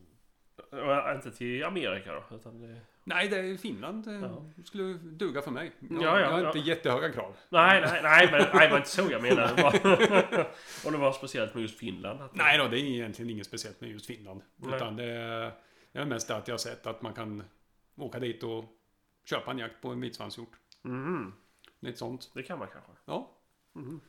Och 0.72 1.16
Inte 1.16 1.32
till 1.32 1.64
Amerika 1.64 2.14
då? 2.14 2.36
Utan 2.36 2.62
det... 2.62 2.82
Nej, 3.04 3.28
det 3.28 3.38
är 3.38 3.58
Finland. 3.58 4.08
eh, 4.08 4.14
Ja. 4.14 4.46
skulle 4.66 4.94
duga 4.94 5.42
för 5.42 5.52
mig. 5.52 5.72
Jag, 5.80 5.92
Ja, 5.92 6.04
ja, 6.04 6.20
jag 6.20 6.32
har 6.32 6.40
ja. 6.42 6.48
inte 6.48 6.60
jättehöga 6.60 7.12
krav. 7.12 7.36
Nej, 7.50 7.82
nej, 7.82 8.00
nej, 8.04 8.30
men 8.32 8.42
nej, 8.54 8.68
det 8.68 8.72
var 8.72 8.78
inte 8.78 8.90
så 8.90 9.08
jag 9.12 9.22
menade. 9.22 9.56
Det 9.56 10.48
Och 10.86 10.92
det 10.92 10.98
var 10.98 11.12
speciellt 11.12 11.54
med 11.54 11.62
just 11.62 11.78
Finland. 11.80 12.22
Att 12.22 12.36
Nej 12.36 12.58
då, 12.58 12.68
det 12.68 12.80
är 12.80 12.84
egentligen 12.84 13.30
inget 13.32 13.46
speciellt 13.48 13.82
med 13.82 13.90
just 13.90 14.06
Finland. 14.06 14.42
Nej. 14.56 14.76
Utan 14.76 14.96
det 14.96 15.04
är, 15.04 15.52
det 15.92 16.00
är 16.00 16.06
mest 16.06 16.28
det 16.28 16.36
att 16.36 16.48
jag 16.48 16.54
har 16.54 16.60
sett 16.60 16.88
att 16.88 17.02
man 17.02 17.14
kan 17.14 17.44
åka 17.98 18.20
dit 18.20 18.44
och 18.44 18.66
köpa 19.26 19.52
en 19.52 19.58
jakt 19.58 19.82
på 19.82 19.90
en 19.90 20.02
vitsvanshjort. 20.02 20.52
Mhm. 20.82 21.34
Lite 21.80 21.98
sånt. 21.98 22.32
Det 22.34 22.44
kan 22.44 22.60
man 22.60 22.68
kanske. 22.68 22.92
Ja. 23.06 23.32
Mhm. 23.74 24.02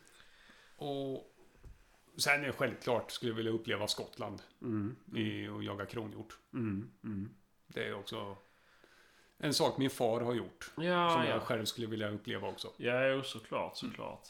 Och 0.77 1.35
sen 2.16 2.44
är 2.44 2.53
självklart 2.53 3.11
skulle 3.11 3.31
jag 3.33 3.37
vilja 3.37 3.53
uppleva 3.53 3.87
Skottland 3.88 4.42
Mm. 4.62 4.96
i, 5.14 5.48
och 5.48 5.62
jaga 5.62 5.87
kronhjort. 5.87 6.38
Mm. 6.53 6.90
Mm. 7.05 7.31
Det 7.66 7.87
är 7.88 7.94
också 7.94 8.37
en 9.38 9.55
sak 9.55 9.79
min 9.79 9.90
far 9.90 10.20
har 10.20 10.35
gjort. 10.35 10.70
Ja, 10.77 11.11
som 11.11 11.22
ja. 11.24 11.29
jag 11.29 11.42
själv 11.42 11.64
skulle 11.64 11.87
vilja 11.87 12.11
uppleva 12.11 12.48
också. 12.48 12.68
Ja, 12.77 13.07
jo, 13.07 13.22
såklart, 13.22 13.77
såklart. 13.77 14.29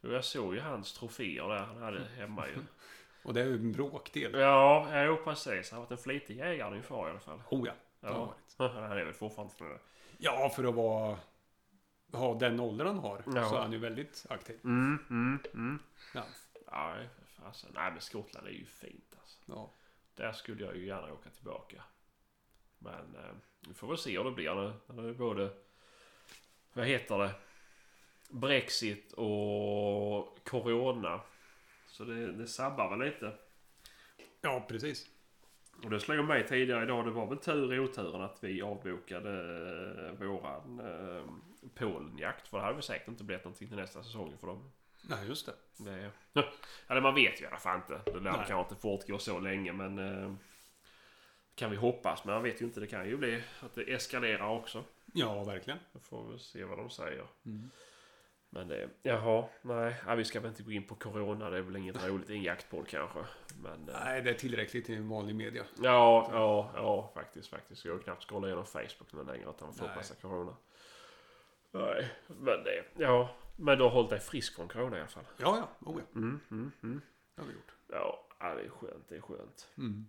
Jo, 0.00 0.12
jag 0.12 0.24
såg 0.24 0.54
ju 0.54 0.60
hans 0.60 0.92
troféer 0.92 1.48
där 1.48 1.58
han 1.58 1.82
hade 1.82 2.04
hemma 2.16 2.48
ju. 2.48 2.54
Och 3.22 3.34
det 3.34 3.40
är 3.40 3.46
ju 3.46 3.54
en 3.54 3.72
bråkdel. 3.72 4.32
Ja, 4.34 5.04
jo, 5.04 5.16
precis. 5.24 5.70
Han 5.70 5.80
har 5.80 5.86
varit 5.86 5.98
en 5.98 6.02
flitig 6.04 6.36
jägare 6.36 6.74
din 6.74 6.82
far 6.82 7.08
i 7.08 7.10
alla 7.10 7.20
fall. 7.20 7.42
Oh 7.50 7.66
ja, 7.66 7.72
det 8.00 8.06
har 8.06 8.14
Ja. 8.14 8.34
varit. 8.58 8.72
Han 8.74 8.98
är 8.98 9.04
väl 9.04 9.14
fortfarande 9.14 9.54
det. 9.58 9.78
Ja, 10.18 10.50
för 10.56 10.64
att 10.64 10.74
vara, 10.74 11.18
ha 12.12 12.34
den 12.34 12.60
åldern 12.60 12.86
han 12.86 12.98
har 12.98 13.22
Ja. 13.26 13.48
så 13.48 13.56
är 13.56 13.60
han 13.60 13.72
ju 13.72 13.78
väldigt 13.78 14.26
aktiv. 14.30 14.58
Mm, 14.64 14.98
mm, 15.10 15.38
mm. 15.54 15.78
Ja. 16.14 16.22
För 16.66 17.08
fasen. 17.42 17.70
Nej, 17.74 17.90
men 17.92 18.00
Skottland 18.00 18.46
är 18.46 18.50
ju 18.50 18.64
fint 18.66 19.14
alltså. 19.20 19.38
Ja. 19.46 19.70
Där 20.14 20.32
skulle 20.32 20.64
jag 20.64 20.76
ju 20.76 20.86
gärna 20.86 21.12
åka 21.12 21.30
tillbaka. 21.30 21.82
Men 22.78 23.14
eh, 23.14 23.34
vi 23.68 23.74
får 23.74 23.88
väl 23.88 23.98
se 23.98 24.16
hur 24.18 24.24
det 24.24 24.30
blir 24.30 24.54
nu. 24.54 24.72
När 24.86 25.02
det 25.02 25.08
är 25.08 25.14
både... 25.14 25.50
Vad 26.72 26.86
heter 26.86 27.18
det? 27.18 27.34
Brexit 28.30 29.12
och 29.12 30.38
Corona. 30.44 31.20
Så 31.86 32.04
det, 32.04 32.32
det 32.32 32.46
sabbar 32.46 32.96
väl 32.96 33.08
lite. 33.08 33.32
ja, 34.40 34.64
precis. 34.68 35.06
Och 35.84 35.90
det 35.90 36.00
slog 36.00 36.24
mig 36.24 36.46
tidigare 36.46 36.82
idag. 36.82 37.04
Det 37.04 37.10
var 37.10 37.26
väl 37.26 37.38
tur 37.38 37.74
i 37.74 37.78
oturen 37.78 38.22
att 38.22 38.38
vi 38.40 38.62
avbokade 38.62 39.30
eh, 40.06 40.26
våran 40.26 40.80
eh, 40.80 41.24
Polenjakt. 41.74 42.48
För 42.48 42.58
det 42.58 42.62
hade 42.62 42.74
väl 42.74 42.82
säkert 42.82 43.08
inte 43.08 43.24
blivit 43.24 43.44
någonting 43.44 43.68
till 43.68 43.76
nästa 43.76 44.02
säsong 44.02 44.36
för 44.40 44.46
dem. 44.46 44.70
Nej, 45.02 45.28
just 45.28 45.46
det. 45.46 45.84
Det, 45.84 46.10
eller 46.86 47.00
man 47.00 47.14
vet 47.14 47.40
ju 47.40 47.44
i 47.44 47.48
alla 47.48 47.58
fall 47.58 47.76
inte. 47.76 48.00
Det 48.12 48.20
lär 48.20 48.32
kanske 48.32 48.58
inte 48.58 48.74
fortgå 48.74 49.18
så 49.18 49.38
länge 49.38 49.72
men... 49.72 49.98
Eh, 49.98 50.32
kan 51.58 51.70
vi 51.70 51.76
hoppas. 51.76 52.24
Men 52.24 52.34
man 52.34 52.42
vet 52.42 52.60
ju 52.60 52.64
inte. 52.64 52.80
Det 52.80 52.86
kan 52.86 53.08
ju 53.08 53.16
bli 53.16 53.42
att 53.60 53.74
det 53.74 53.92
eskalerar 53.92 54.48
också. 54.48 54.84
Ja, 55.12 55.44
verkligen. 55.44 55.78
Då 55.92 55.98
får 55.98 56.32
vi 56.32 56.38
se 56.38 56.64
vad 56.64 56.78
de 56.78 56.90
säger. 56.90 57.26
Mm. 57.46 57.70
Men 58.50 58.68
det... 58.68 58.88
Jaha. 59.02 59.44
Nej. 59.62 59.94
Vi 60.16 60.24
ska 60.24 60.40
väl 60.40 60.48
inte 60.48 60.62
gå 60.62 60.72
in 60.72 60.86
på 60.86 60.94
Corona. 60.94 61.50
Det 61.50 61.58
är 61.58 61.62
väl 61.62 61.76
inget 61.76 62.06
roligt 62.08 62.30
i 62.30 62.34
en 62.34 62.42
jaktpodd 62.42 62.88
kanske. 62.88 63.18
Men... 63.62 63.88
Eh, 63.88 63.94
Nej, 64.04 64.22
det 64.22 64.30
är 64.30 64.34
tillräckligt 64.34 64.90
i 64.90 64.96
vanlig 64.96 65.34
media. 65.34 65.64
Ja, 65.82 66.30
ja, 66.32 66.70
ja, 66.74 67.10
faktiskt, 67.14 67.48
faktiskt. 67.48 67.84
Jag 67.84 67.92
har 67.92 67.98
knappt 68.00 68.24
scrollat 68.28 68.46
igenom 68.48 68.64
Facebook 68.64 69.12
nu 69.12 69.24
längre 69.24 69.50
utan 69.50 69.74
får 69.74 69.86
Nej. 69.86 69.94
passa 69.96 70.14
corona. 70.14 70.56
Nej, 71.70 72.10
men 72.26 72.64
det, 72.64 72.84
ja. 72.96 73.30
Men 73.56 73.78
du 73.78 73.84
har 73.84 73.90
hållit 73.90 74.10
dig 74.10 74.20
frisk 74.20 74.56
från 74.56 74.68
corona 74.68 74.96
i 74.96 75.00
alla 75.00 75.08
fall. 75.08 75.24
Ja, 75.36 75.56
ja. 75.80 75.86
Oh, 75.88 76.00
ja. 76.00 76.18
Mm, 76.20 76.40
mm, 76.50 76.72
mm. 76.82 77.00
Det 77.34 77.42
har 77.42 77.48
vi 77.48 77.54
gjort. 77.54 77.72
Ja, 77.88 78.26
ja, 78.40 78.54
det 78.54 78.62
är 78.62 78.68
skönt, 78.68 79.08
det 79.08 79.16
är 79.16 79.20
skönt. 79.20 79.68
Mm. 79.78 80.06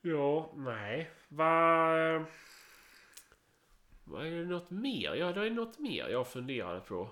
Ja, 0.00 0.52
nej. 0.56 1.10
Vad... 1.28 2.24
Vad 4.04 4.26
är 4.26 4.30
det 4.30 4.44
något 4.44 4.70
mer? 4.70 5.14
Ja, 5.14 5.32
det 5.32 5.46
är 5.46 5.50
något 5.50 5.78
mer 5.78 6.08
jag 6.08 6.26
funderade 6.26 6.80
på. 6.80 7.10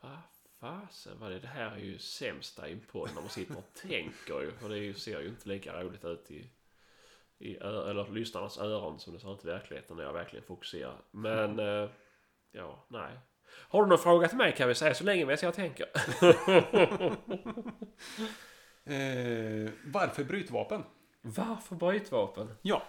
Vad 0.00 0.18
fasen 0.60 1.18
var 1.18 1.30
det? 1.30 1.38
Det 1.38 1.46
här 1.46 1.70
är 1.70 1.78
ju 1.78 1.98
sämsta 1.98 2.68
i 2.68 2.72
en 2.72 2.80
podd 2.80 3.10
när 3.14 3.20
man 3.20 3.30
sitter 3.30 3.58
och 3.58 3.74
tänker 3.74 4.40
ju. 4.40 4.52
För 4.52 4.68
det 4.68 4.78
ju, 4.78 4.94
ser 4.94 5.20
ju 5.20 5.28
inte 5.28 5.48
lika 5.48 5.82
roligt 5.82 6.04
ut 6.04 6.30
i, 6.30 6.50
i 7.38 7.56
eller 7.56 8.10
lyssnarnas 8.10 8.58
öron 8.58 9.00
som 9.00 9.14
det 9.14 9.20
ser 9.20 9.34
ut 9.34 9.44
i 9.44 9.46
verkligheten 9.46 9.96
när 9.96 10.04
jag 10.04 10.12
verkligen 10.12 10.44
fokuserar. 10.44 11.00
Men, 11.10 11.58
eh, 11.58 11.90
ja, 12.52 12.86
nej. 12.88 13.18
Har 13.52 13.82
du 13.82 13.88
någon 13.88 13.98
fråga 13.98 14.28
till 14.28 14.38
mig 14.38 14.54
kan 14.56 14.68
vi 14.68 14.74
säga 14.74 14.94
så 14.94 15.04
länge 15.04 15.26
medan 15.26 15.38
jag 15.42 15.54
tänker. 15.54 15.86
Eh, 18.84 19.70
varför 19.84 20.24
brytvapen? 20.24 20.84
Varför 21.22 21.76
brytvapen? 21.76 22.54
Ja. 22.62 22.82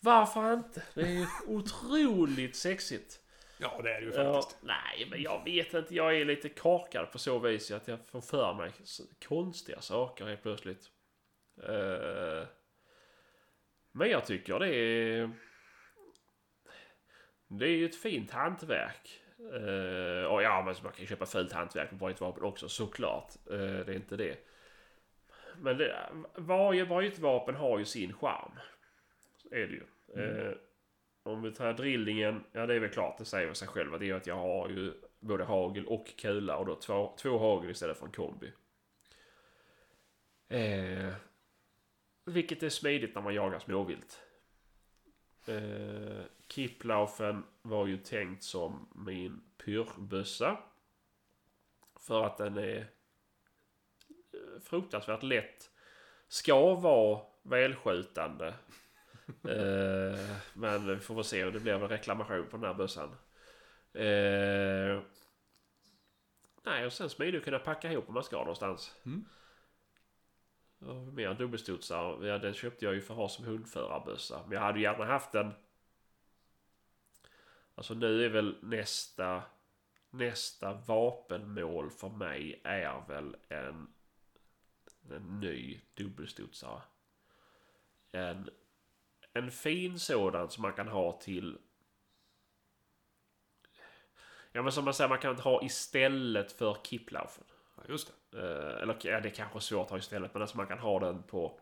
Varför 0.00 0.52
inte? 0.52 0.82
Det 0.94 1.00
är 1.00 1.06
ju 1.06 1.26
otroligt 1.46 2.56
sexigt. 2.56 3.20
Ja, 3.58 3.80
det 3.82 3.90
är 3.94 4.00
det 4.00 4.06
ju 4.06 4.12
Ja, 4.12 4.34
faktiskt. 4.34 4.62
nej, 4.62 5.06
men 5.10 5.22
jag 5.22 5.44
vet 5.44 5.74
inte. 5.74 5.94
Jag 5.94 6.16
är 6.16 6.24
lite 6.24 6.48
korkad 6.48 7.12
på 7.12 7.18
så 7.18 7.38
vis 7.38 7.70
att 7.70 7.88
jag 7.88 7.98
får 8.06 8.20
för 8.20 8.54
mig 8.54 8.70
konstiga 9.28 9.80
saker 9.80 10.24
helt 10.26 10.42
plötsligt. 10.42 10.90
Eh, 11.62 12.48
men 13.92 14.10
jag 14.10 14.26
tycker 14.26 14.58
det 14.58 14.74
är... 14.74 15.30
Det 17.48 17.64
är 17.64 17.70
ju 17.70 17.86
ett 17.86 17.96
fint 18.02 18.30
hantverk. 18.30 19.20
Eh, 19.38 20.24
och 20.24 20.42
ja, 20.42 20.62
men 20.64 20.74
man 20.82 20.92
kan 20.92 21.00
ju 21.00 21.06
köpa 21.06 21.26
fult 21.26 21.52
hantverk 21.52 21.90
på 21.90 21.96
brytvapen 21.96 22.42
också 22.42 22.68
såklart. 22.68 23.32
Eh, 23.50 23.56
det 23.58 23.92
är 23.92 23.96
inte 23.96 24.16
det. 24.16 24.36
Men 25.56 25.78
det, 25.78 26.08
varje 26.34 26.86
brytvapen 26.86 27.54
har 27.54 27.78
ju 27.78 27.84
sin 27.84 28.12
charm. 28.12 28.52
Så 29.36 29.48
är 29.54 29.66
det 29.66 29.72
ju. 29.72 29.82
Eh, 30.22 30.52
om 31.26 31.42
vi 31.42 31.52
tar 31.52 31.72
drillingen, 31.72 32.44
ja 32.52 32.66
det 32.66 32.74
är 32.74 32.80
väl 32.80 32.90
klart, 32.90 33.18
det 33.18 33.24
säger 33.24 33.46
väl 33.46 33.54
sig 33.54 33.68
själv. 33.68 33.98
Det 33.98 34.04
är 34.04 34.06
ju 34.06 34.16
att 34.16 34.26
jag 34.26 34.36
har 34.36 34.68
ju 34.68 34.92
både 35.20 35.44
hagel 35.44 35.86
och 35.86 36.06
kula 36.16 36.56
och 36.56 36.66
då 36.66 36.74
två, 36.74 37.16
två 37.18 37.38
hagel 37.38 37.70
istället 37.70 37.98
för 37.98 38.06
en 38.06 38.12
kombi. 38.12 38.52
Eh, 40.48 41.14
vilket 42.24 42.62
är 42.62 42.68
smidigt 42.68 43.14
när 43.14 43.22
man 43.22 43.34
jagar 43.34 43.58
småvilt. 43.58 44.20
Eh, 45.46 46.24
Kiplaufen 46.48 47.44
var 47.62 47.86
ju 47.86 47.98
tänkt 47.98 48.42
som 48.42 48.88
min 48.94 49.40
pyrbössa. 49.64 50.58
För 52.00 52.24
att 52.24 52.38
den 52.38 52.58
är 52.58 52.78
eh, 52.78 54.60
fruktansvärt 54.62 55.22
lätt. 55.22 55.70
Ska 56.28 56.74
vara 56.74 57.20
välskjutande. 57.42 58.54
Eh, 59.28 60.36
men 60.54 60.86
vi 60.86 60.98
får 60.98 61.14
väl 61.14 61.24
se 61.24 61.44
om 61.44 61.52
det 61.52 61.60
blir 61.60 61.72
en 61.72 61.88
reklamation 61.88 62.46
på 62.50 62.56
den 62.56 62.66
här 62.66 62.74
bössan. 62.74 63.08
Eh, 63.92 65.02
nej, 66.62 66.86
och 66.86 66.92
sen 66.92 67.10
smidigt 67.10 67.38
att 67.38 67.44
kunna 67.44 67.58
packa 67.58 67.92
ihop 67.92 68.08
om 68.08 68.14
man 68.14 68.24
ska 68.24 68.38
någonstans. 68.38 68.94
Mm. 69.06 69.24
Ja, 70.78 70.94
mer 70.94 71.34
dubbelstudsar. 71.34 72.24
Ja, 72.24 72.38
den 72.38 72.54
köpte 72.54 72.84
jag 72.84 72.94
ju 72.94 73.00
för 73.00 73.14
att 73.14 73.18
ha 73.18 73.28
som 73.28 73.44
hundförarbössa. 73.44 74.42
Men 74.42 74.52
jag 74.52 74.60
hade 74.60 74.78
ju 74.78 74.84
gärna 74.84 75.04
haft 75.04 75.34
en... 75.34 75.52
Alltså 77.74 77.94
nu 77.94 78.24
är 78.24 78.28
väl 78.28 78.56
nästa... 78.62 79.42
Nästa 80.10 80.72
vapenmål 80.72 81.90
för 81.90 82.08
mig 82.08 82.60
är 82.64 83.06
väl 83.08 83.36
en... 83.48 83.92
En 85.10 85.40
ny 85.40 85.80
dubbelstudsare. 85.94 86.82
En 88.12 88.50
en 89.36 89.50
fin 89.50 89.98
sådan 89.98 90.50
som 90.50 90.62
man 90.62 90.72
kan 90.72 90.88
ha 90.88 91.12
till... 91.12 91.58
Ja 94.52 94.62
men 94.62 94.72
som 94.72 94.84
man 94.84 94.94
säger 94.94 95.08
man 95.08 95.18
kan 95.18 95.36
ha 95.36 95.64
istället 95.64 96.52
för 96.52 96.76
Kiplaufen. 96.84 97.44
Ja, 97.76 97.82
just 97.88 98.12
det. 98.30 98.38
Eh, 98.38 98.82
eller 98.82 98.96
ja, 99.02 99.20
det 99.20 99.28
är 99.28 99.34
kanske 99.34 99.60
svårt 99.60 99.84
att 99.84 99.90
ha 99.90 99.98
istället 99.98 100.34
men 100.34 100.42
alltså 100.42 100.56
man 100.56 100.66
kan 100.66 100.78
ha 100.78 101.00
den 101.00 101.22
på 101.22 101.60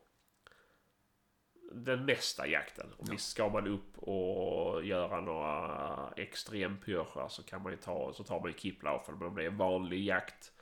den 1.72 2.06
nästa 2.06 2.46
jakten. 2.46 2.92
Och 2.96 3.12
visst 3.12 3.30
ska 3.30 3.48
man 3.48 3.66
upp 3.66 3.98
och 3.98 4.84
göra 4.84 5.20
några 5.20 6.12
extrempyrscher 6.16 7.28
så 7.28 7.42
kan 7.42 7.62
man 7.62 7.72
ju 7.72 7.78
ta, 7.78 8.12
så 8.12 8.24
tar 8.24 8.40
man 8.40 8.50
ju 8.50 8.58
Kiplaufen. 8.58 9.18
Men 9.18 9.28
om 9.28 9.34
det 9.34 9.42
är 9.42 9.46
en 9.46 9.56
vanlig 9.56 10.04
jakt 10.04 10.52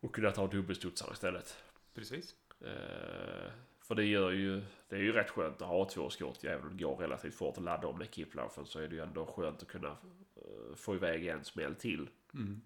och 0.00 0.14
kunna 0.14 0.30
ta 0.30 0.46
dubbelstudsaren 0.46 1.12
istället. 1.12 1.56
Precis. 1.94 2.34
Eh, 2.60 3.52
för 3.88 3.94
det 3.94 4.04
gör 4.04 4.30
ju, 4.30 4.62
det 4.88 4.96
är 4.96 5.00
ju 5.00 5.12
rätt 5.12 5.30
skönt 5.30 5.62
att 5.62 5.68
ha 5.68 5.88
två 5.88 6.10
skott. 6.10 6.44
Även 6.44 6.66
om 6.66 6.76
det 6.76 6.84
går 6.84 6.96
relativt 6.96 7.34
fort 7.34 7.58
att 7.58 7.64
ladda 7.64 7.88
om 7.88 7.98
med 7.98 8.14
Kiplaufen 8.14 8.66
så 8.66 8.80
är 8.80 8.88
det 8.88 8.94
ju 8.94 9.02
ändå 9.02 9.26
skönt 9.26 9.62
att 9.62 9.68
kunna 9.68 9.96
eh, 10.36 10.74
få 10.76 10.94
iväg 10.94 11.26
en 11.26 11.44
smäll 11.44 11.74
till. 11.74 12.08
Mm. 12.34 12.60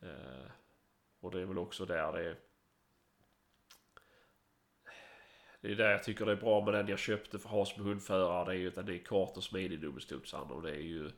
Eh, 0.00 0.50
och 1.20 1.30
det 1.30 1.40
är 1.40 1.44
väl 1.44 1.58
också 1.58 1.84
där 1.86 2.12
det 2.12 2.28
är... 2.28 2.36
Det 5.60 5.72
är 5.72 5.76
där 5.76 5.90
jag 5.90 6.04
tycker 6.04 6.26
det 6.26 6.32
är 6.32 6.36
bra 6.36 6.64
med 6.64 6.74
den 6.74 6.88
jag 6.88 6.98
köpte 6.98 7.38
för 7.38 7.48
att 7.48 7.54
ha 7.54 7.64
som 7.64 7.84
hundförare. 7.84 8.44
Det 8.44 8.52
är 8.52 8.58
ju 8.58 8.68
att 8.68 8.74
den 8.74 8.88
är 8.88 8.98
kort 8.98 9.36
och 9.36 9.44
smidig 9.44 9.80
dubbelstudsaren 9.80 10.50
och 10.50 10.62
det 10.62 10.70
är 10.70 10.82
ju... 10.82 11.10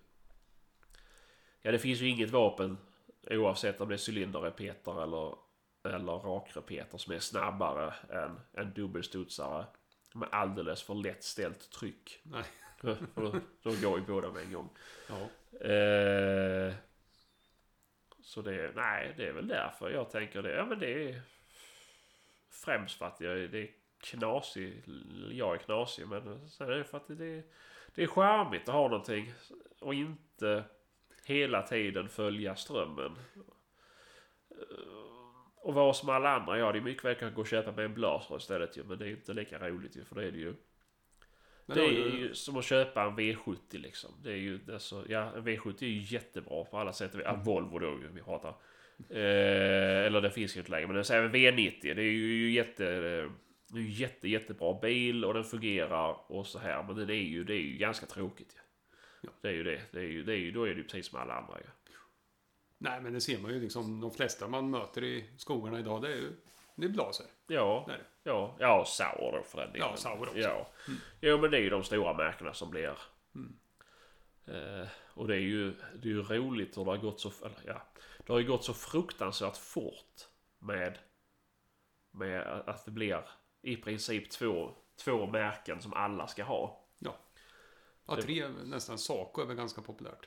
Ja 1.63 1.73
det 1.73 1.79
finns 1.79 2.01
ju 2.01 2.09
inget 2.09 2.31
vapen 2.31 2.79
oavsett 3.31 3.81
om 3.81 3.89
det 3.89 3.95
är 3.95 4.11
cylinderrepeter 4.11 5.03
eller, 5.03 5.35
eller 5.85 6.13
rakrepeter 6.13 6.99
som 6.99 7.13
är 7.13 7.19
snabbare 7.19 7.95
än 8.11 8.41
en 8.53 8.73
dubbelstudsare. 8.75 9.67
Med 10.15 10.29
alldeles 10.33 10.83
för 10.83 10.95
lätt 10.95 11.25
ställt 11.25 11.71
tryck. 11.71 12.21
Nej. 12.23 12.45
De 13.63 13.81
går 13.83 13.99
ju 13.99 14.05
båda 14.07 14.31
med 14.31 14.43
en 14.43 14.53
gång. 14.53 14.69
Ja. 15.09 15.21
Eh, 15.67 16.75
så 18.23 18.43
det, 18.43 18.73
nej, 18.77 19.15
det 19.17 19.29
är 19.29 19.33
väl 19.33 19.49
därför 19.49 19.91
jag 19.91 20.11
tänker 20.11 20.43
det. 20.43 20.51
Ja, 20.51 20.67
men 20.67 20.79
det 20.79 21.09
är 21.09 21.21
främst 22.51 22.99
för 22.99 23.07
att 23.07 23.21
jag, 23.21 23.51
det 23.51 23.59
är 23.59 23.71
knasig. 24.01 24.83
Jag 25.31 25.55
är 25.55 25.59
knasig, 25.59 26.09
men 26.09 26.49
sen 26.49 26.69
är 26.69 26.77
det 26.77 26.85
för 26.85 26.97
att 26.97 27.09
det, 27.09 27.43
det 27.95 28.03
är 28.03 28.07
charmigt 28.07 28.69
att 28.69 28.75
ha 28.75 28.89
någonting 28.89 29.33
och 29.81 29.95
inte 29.95 30.65
hela 31.25 31.63
tiden 31.63 32.09
följa 32.09 32.57
strömmen. 32.57 33.19
Eh, 35.63 35.67
Och 35.69 35.75
vara 35.75 35.93
som 35.93 36.09
alla 36.09 36.31
andra. 36.31 36.59
Ja, 36.59 36.73
det 36.73 36.79
är 36.79 36.83
mycket 36.83 37.05
väl 37.05 37.15
kan 37.15 37.35
gå 37.35 37.41
och 37.41 37.47
köpa 37.47 37.73
med 37.73 37.85
en 37.85 37.95
blaser 37.95 38.37
istället 38.37 38.77
ju, 38.77 38.85
men 38.85 38.99
det 38.99 39.07
är 39.07 39.11
inte 39.11 39.33
lika 39.35 39.69
roligt 39.69 39.97
ju, 39.97 40.05
för 40.05 40.15
det 40.17 40.27
är 40.27 40.33
det 40.33 40.39
ju. 40.39 40.55
Men 41.67 41.77
Det 41.79 41.85
är 41.85 41.89
du- 41.91 42.19
ju 42.19 42.35
som 42.35 42.57
att 42.57 42.65
köpa 42.65 43.03
en 43.03 43.17
V70 43.17 43.57
liksom. 43.79 44.11
Det 44.23 44.31
är 44.33 44.37
ju 44.37 44.61
alltså, 44.73 45.05
ja 45.09 45.33
en 45.37 45.45
V70 45.49 45.83
är 45.85 45.89
ju 45.89 46.01
jättebra 46.15 46.65
på 46.65 46.79
alla 46.79 46.93
sätt. 46.93 47.13
Ja, 47.25 47.41
Volvo 47.45 47.79
då 47.79 47.87
ju, 47.87 48.09
vi 48.15 48.23
pratar. 48.23 48.55
Eh, 49.11 50.07
eller 50.07 50.21
det 50.21 50.31
finns 50.31 50.57
ju 50.57 50.61
inte 50.61 50.71
längre. 50.71 50.87
Men 50.87 50.97
den 50.97 51.05
säger 51.05 51.29
V90. 51.29 51.95
Det 51.95 52.03
är 52.03 52.13
ju 52.13 52.51
jätte... 52.51 52.87
eh, 52.87 53.31
Det 53.73 53.79
är 53.79 53.83
ju 53.83 53.91
jätte, 53.91 54.29
jättebra 54.29 54.79
bil 54.83 55.25
och 55.25 55.35
den 55.35 55.45
fungerar 55.45 56.33
och 56.33 56.47
så 56.47 56.59
här. 56.59 56.83
Men 56.83 57.07
det 57.07 57.15
är 57.15 57.23
ju, 57.29 57.45
det 57.45 57.55
är 57.55 57.61
ju 57.61 57.77
ganska 57.77 58.07
tråkigt. 58.07 58.57
Ja. 58.57 58.63
Ja. 59.23 59.31
Det 59.41 59.49
är 59.49 59.53
ju 59.53 59.65
det. 59.65 59.81
det, 59.93 59.99
är 59.99 60.05
ju, 60.05 60.23
det 60.23 60.33
är 60.33 60.37
ju, 60.37 60.51
då 60.53 60.65
är 60.65 60.71
det 60.71 60.77
ju 60.77 60.83
precis 60.85 61.07
som 61.07 61.21
alla 61.21 61.35
andra 61.35 61.59
ju. 61.59 61.67
Nej, 62.83 63.01
men 63.01 63.13
det 63.13 63.21
ser 63.21 63.39
man 63.39 63.51
ju 63.51 63.61
liksom. 63.61 64.01
De 64.01 64.11
flesta 64.11 64.49
man 64.49 64.71
möter 64.71 65.05
i 65.05 65.31
skogarna 65.37 65.79
idag, 65.79 66.03
det 66.03 66.09
är 66.09 66.17
ju 66.17 66.33
det 66.81 66.87
är 66.87 66.91
blaser. 66.91 67.27
Ja, 67.47 67.85
Det 67.87 67.93
är 67.93 67.99
det. 67.99 68.05
ja, 68.23 68.57
ja, 68.59 68.85
Sauer 68.87 69.33
då 69.33 69.43
för 69.43 69.59
den 69.59 69.73
delen. 69.73 69.89
Ja, 69.91 69.97
Sauer 69.97 70.23
också. 70.23 70.39
Ja. 70.39 70.69
Jo, 71.21 71.39
men 71.39 71.51
det 71.51 71.57
är 71.57 71.61
ju 71.61 71.71
de 71.71 71.85
stora 71.85 72.15
märkena 72.15 72.55
som 72.55 72.71
blir... 72.71 72.99
Mm. 73.35 73.59
Eh, 74.47 74.89
och 75.15 75.29
det 75.29 75.35
är 75.35 75.41
ju, 75.41 75.71
det 75.71 76.09
är 76.09 76.13
ju 76.13 76.23
roligt 76.23 76.79
hur 76.79 76.85
det 76.85 76.91
har 76.91 76.99
gått 76.99 77.21
så... 77.21 77.29
Eller, 77.29 77.61
ja, 77.67 77.83
det 78.27 78.33
har 78.33 78.41
ju 78.41 78.47
gått 78.47 78.65
så 78.65 78.75
fruktansvärt 78.75 79.57
fort 79.57 80.29
med... 80.59 80.99
Med 82.11 82.43
att 82.67 82.85
det 82.85 82.91
blir 82.91 83.25
i 83.63 83.77
princip 83.77 84.31
två, 84.31 84.75
två 85.05 85.27
märken 85.27 85.83
som 85.83 85.95
alla 85.95 86.27
ska 86.27 86.45
ha. 86.45 86.87
Ja. 86.99 87.17
Ja, 88.07 88.23
tre 88.23 88.49
nästan. 88.49 88.99
Saco 88.99 89.43
är 89.43 89.47
väl 89.47 89.57
ganska 89.57 89.83
populärt. 89.83 90.27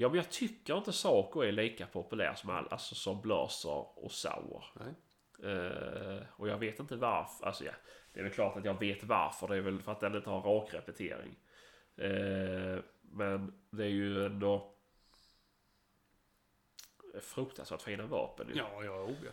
Ja, 0.00 0.08
men 0.08 0.16
jag 0.16 0.30
tycker 0.30 0.76
inte 0.76 0.92
Saco 0.92 1.40
är 1.40 1.52
lika 1.52 1.86
populär 1.86 2.34
som, 2.34 2.50
all, 2.50 2.68
alltså, 2.70 2.94
som 2.94 3.20
Blaser 3.20 3.98
och 4.04 4.12
Sauer. 4.12 4.64
Nej. 4.74 4.94
Eh, 5.52 6.22
och 6.36 6.48
jag 6.48 6.58
vet 6.58 6.80
inte 6.80 6.96
varför. 6.96 7.46
Alltså 7.46 7.64
ja, 7.64 7.72
det 8.12 8.20
är 8.20 8.24
väl 8.24 8.32
klart 8.32 8.56
att 8.56 8.64
jag 8.64 8.80
vet 8.80 9.04
varför. 9.04 9.48
Det 9.48 9.56
är 9.56 9.60
väl 9.60 9.82
för 9.82 9.92
att 9.92 10.00
den 10.00 10.14
inte 10.16 10.30
har 10.30 10.40
rak 10.40 10.74
repetering. 10.74 11.36
Eh, 11.96 12.78
men 13.00 13.52
det 13.70 13.84
är 13.84 13.88
ju 13.88 14.26
ändå 14.26 14.74
fruktansvärt 17.20 17.82
fina 17.82 18.06
vapen. 18.06 18.48
ju. 18.48 18.54
Ja, 18.58 18.84
ja, 18.84 19.02
oh, 19.02 19.14
ja. 19.24 19.30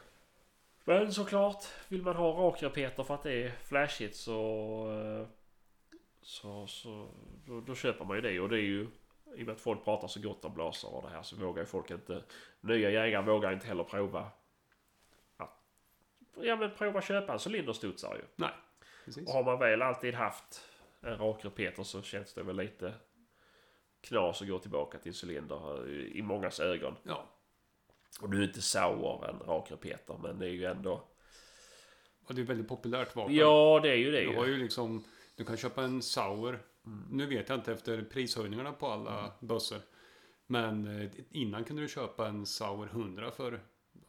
Men 0.83 1.13
såklart, 1.13 1.63
vill 1.87 2.01
man 2.01 2.15
ha 2.15 2.31
rakrepeter 2.31 3.03
för 3.03 3.13
att 3.13 3.23
det 3.23 3.43
är 3.43 3.51
flashigt 3.51 4.15
så... 4.15 4.39
eh, 4.91 5.27
Så, 6.21 6.67
så 6.67 7.09
då, 7.45 7.61
då 7.61 7.75
köper 7.75 8.05
man 8.05 8.15
ju 8.17 8.21
det. 8.21 8.39
Och 8.39 8.49
det 8.49 8.57
är 8.57 8.61
ju... 8.65 8.87
I 9.35 9.41
och 9.41 9.45
med 9.45 9.55
att 9.55 9.61
folk 9.61 9.83
pratar 9.83 10.07
så 10.07 10.21
gott 10.21 10.45
om 10.45 10.53
blaser 10.53 10.95
och 10.95 11.03
det 11.03 11.09
här 11.09 11.23
så 11.23 11.35
vågar 11.35 11.61
ju 11.61 11.65
folk 11.65 11.91
inte... 11.91 12.23
Nya 12.61 12.89
jägare 12.89 13.25
vågar 13.25 13.53
inte 13.53 13.67
heller 13.67 13.83
prova... 13.83 14.31
Ja, 15.37 15.57
ja 16.35 16.55
men 16.55 16.71
prova 16.75 17.01
köpa 17.01 17.33
en 17.33 17.39
cylinderstudsare 17.47 18.17
ju. 18.17 18.23
Nej, 18.35 18.51
precis. 19.05 19.27
Och 19.27 19.33
har 19.33 19.43
man 19.43 19.59
väl 19.59 19.81
alltid 19.81 20.13
haft 20.13 20.61
en 21.01 21.17
rak 21.17 21.45
repeter 21.45 21.83
så 21.83 22.01
känns 22.01 22.33
det 22.33 22.43
väl 22.43 22.55
lite 22.55 22.93
knas 24.01 24.41
att 24.41 24.47
gå 24.47 24.59
tillbaka 24.59 24.97
till 24.97 25.13
cylinder 25.23 25.87
eh, 25.87 26.17
i 26.17 26.21
mångas 26.21 26.59
ögon. 26.59 26.95
Ja. 27.03 27.29
Och 28.21 28.29
nu 28.29 28.39
är 28.39 28.47
inte 28.47 28.61
Sauer 28.61 29.29
en 29.29 29.39
rak 29.39 29.71
repeter, 29.71 30.19
men 30.23 30.39
det 30.39 30.45
är 30.45 30.51
ju 30.51 30.65
ändå... 30.65 31.03
Och 32.27 32.35
det 32.35 32.41
är 32.41 32.45
väldigt 32.45 32.67
populärt 32.67 33.15
vapen. 33.15 33.35
Ja, 33.35 33.79
det 33.83 33.89
är 33.89 33.95
ju 33.95 34.11
det 34.11 34.21
Du 34.21 34.35
har 34.35 34.45
ju. 34.45 34.51
ju 34.51 34.57
liksom, 34.57 35.03
du 35.35 35.45
kan 35.45 35.57
köpa 35.57 35.83
en 35.83 36.01
Sauer. 36.01 36.59
Nu 37.09 37.25
vet 37.25 37.49
jag 37.49 37.57
inte 37.57 37.73
efter 37.73 38.01
prishöjningarna 38.03 38.73
på 38.73 38.87
alla 38.87 39.33
bössor. 39.39 39.79
Men 40.47 41.01
eh, 41.01 41.09
innan 41.31 41.63
kunde 41.63 41.81
du 41.81 41.87
köpa 41.87 42.27
en 42.27 42.45
Sauer 42.45 42.87
100 42.87 43.31
för 43.31 43.59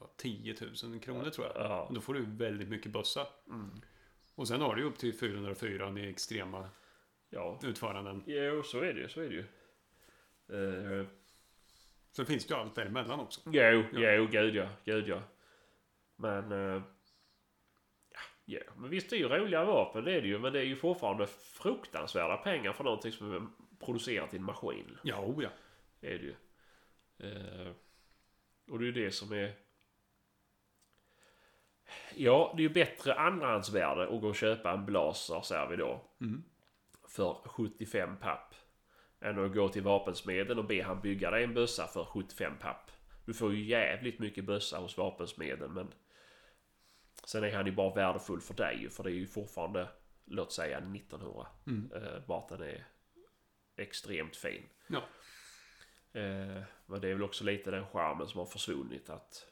ja, 0.01 0.11
10 0.17 0.57
000 0.85 1.01
kronor 1.01 1.31
tror 1.31 1.47
jag. 1.47 1.57
Ja. 1.57 1.83
Och 1.83 1.95
då 1.95 2.01
får 2.01 2.15
du 2.15 2.25
väldigt 2.27 2.69
mycket 2.69 2.93
bössa. 2.93 3.27
Mm. 3.49 3.71
Och 4.35 4.49
sen 4.49 4.61
har 4.61 4.75
du 4.75 4.83
upp 4.85 4.99
till 4.99 5.15
404 5.19 5.99
i 6.01 6.11
extrema 6.11 6.69
Ja. 7.31 7.61
utföranden. 7.63 8.23
Jo, 8.27 8.63
så 8.63 8.79
är 8.81 8.95
det 8.95 9.01
ju. 9.01 9.09
Så 9.09 9.21
är 9.21 9.29
det 9.29 9.35
ju. 9.35 9.45
Uh, 10.53 11.07
Så 12.13 12.25
finns 12.25 12.47
det 12.47 12.55
ju 12.55 12.61
allt 12.61 12.75
däremellan 12.75 13.21
också. 13.21 13.41
jo, 13.45 13.53
Ja. 13.53 13.85
jo, 14.13 14.27
gud 14.31 14.55
ja. 14.55 14.69
Gud 14.85 15.09
ja. 15.09 15.23
Men... 16.17 16.53
eh, 16.77 16.83
ja, 18.49 18.59
ja, 18.67 18.73
men 18.77 18.91
visst 18.91 19.11
det 19.11 19.17
är 19.17 19.19
ju 19.19 19.29
roliga 19.29 19.65
vapen, 19.65 20.05
det 20.05 20.13
är 20.13 20.21
det 20.21 20.29
ju. 20.29 20.39
Men 20.39 20.53
det 20.53 20.59
är 20.59 20.65
ju 20.65 20.77
fortfarande 20.77 21.27
fruktansvärda 21.27 22.37
pengar 22.37 22.73
för 22.73 22.85
någonting 22.85 23.13
som 23.13 23.35
är 23.35 23.47
producerat 23.85 24.35
i 24.35 24.37
en 24.37 24.45
maskin. 24.45 24.99
Ja, 25.03 25.21
oh 25.21 25.43
ja. 25.43 25.49
är 26.01 26.19
det 26.19 26.25
ju. 26.25 26.35
Eh, 27.19 27.73
och 28.71 28.79
det 28.79 28.85
är 28.85 28.87
ju 28.87 29.05
det 29.05 29.13
som 29.13 29.33
är... 29.33 29.53
Ja, 32.15 32.55
det 32.57 32.63
är 32.63 32.69
ju 32.69 32.75
bättre 32.75 33.15
andrahandsvärde 33.15 34.03
att 34.03 34.21
gå 34.21 34.29
och 34.29 34.37
köpa 34.37 34.73
en 34.73 34.87
blaser, 34.87 35.41
säger 35.41 35.67
vi 35.67 35.77
då. 35.77 36.05
Mm. 36.21 36.45
För 37.09 37.35
75 37.45 38.17
papp. 38.17 38.55
Än 39.21 39.45
att 39.45 39.55
gå 39.55 39.69
till 39.69 39.83
vapensmeden 39.83 40.59
och 40.59 40.65
be 40.65 40.83
han 40.83 41.01
bygga 41.01 41.31
dig 41.31 41.45
en 41.45 41.55
bössa 41.55 41.87
för 41.87 42.05
75 42.05 42.53
papp. 42.61 42.91
Du 43.25 43.35
får 43.35 43.53
ju 43.53 43.65
jävligt 43.65 44.19
mycket 44.19 44.45
bössa 44.45 44.79
hos 44.79 44.99
vapensmeden 44.99 45.73
men... 45.73 45.93
Sen 47.29 47.45
är 47.45 47.53
han 47.53 47.67
ju 47.67 47.73
bara 47.73 47.95
värdefull 47.95 48.41
för 48.41 48.55
dig 48.55 48.91
för 48.91 49.05
det 49.05 49.11
är 49.11 49.15
ju 49.15 49.27
fortfarande, 49.27 49.89
låt 50.25 50.53
säga 50.53 50.79
1900. 50.79 51.47
Mm. 51.67 51.93
Eh, 51.93 52.27
bara 52.27 52.39
att 52.39 52.49
den 52.49 52.63
är 52.63 52.87
extremt 53.77 54.37
fin. 54.37 54.63
Ja. 54.87 55.03
Eh, 56.21 56.63
men 56.87 57.01
det 57.01 57.09
är 57.09 57.15
väl 57.15 57.23
också 57.23 57.45
lite 57.45 57.71
den 57.71 57.87
charmen 57.87 58.29
som 58.29 58.39
har 58.39 58.47
försvunnit 58.47 59.11
att 59.11 59.47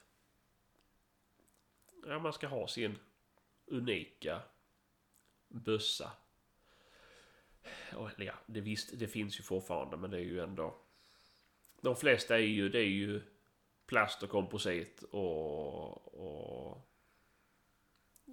ja, 2.06 2.18
man 2.18 2.32
ska 2.32 2.46
ha 2.46 2.68
sin 2.68 2.98
unika 3.66 4.42
bössa. 5.48 6.12
Och, 7.96 8.10
ja, 8.16 8.34
det, 8.46 8.60
visst, 8.60 8.98
det 8.98 9.08
finns 9.08 9.38
ju 9.38 9.42
fortfarande 9.42 9.96
men 9.96 10.10
det 10.10 10.18
är 10.18 10.24
ju 10.24 10.40
ändå 10.40 10.76
de 11.80 11.96
flesta 11.96 12.34
är 12.34 12.42
ju, 12.42 12.68
det 12.68 12.78
är 12.78 12.90
ju 12.90 13.22
plast 13.86 14.22
och 14.22 14.30
komposit 14.30 15.02
och, 15.02 16.14
och 16.14 16.92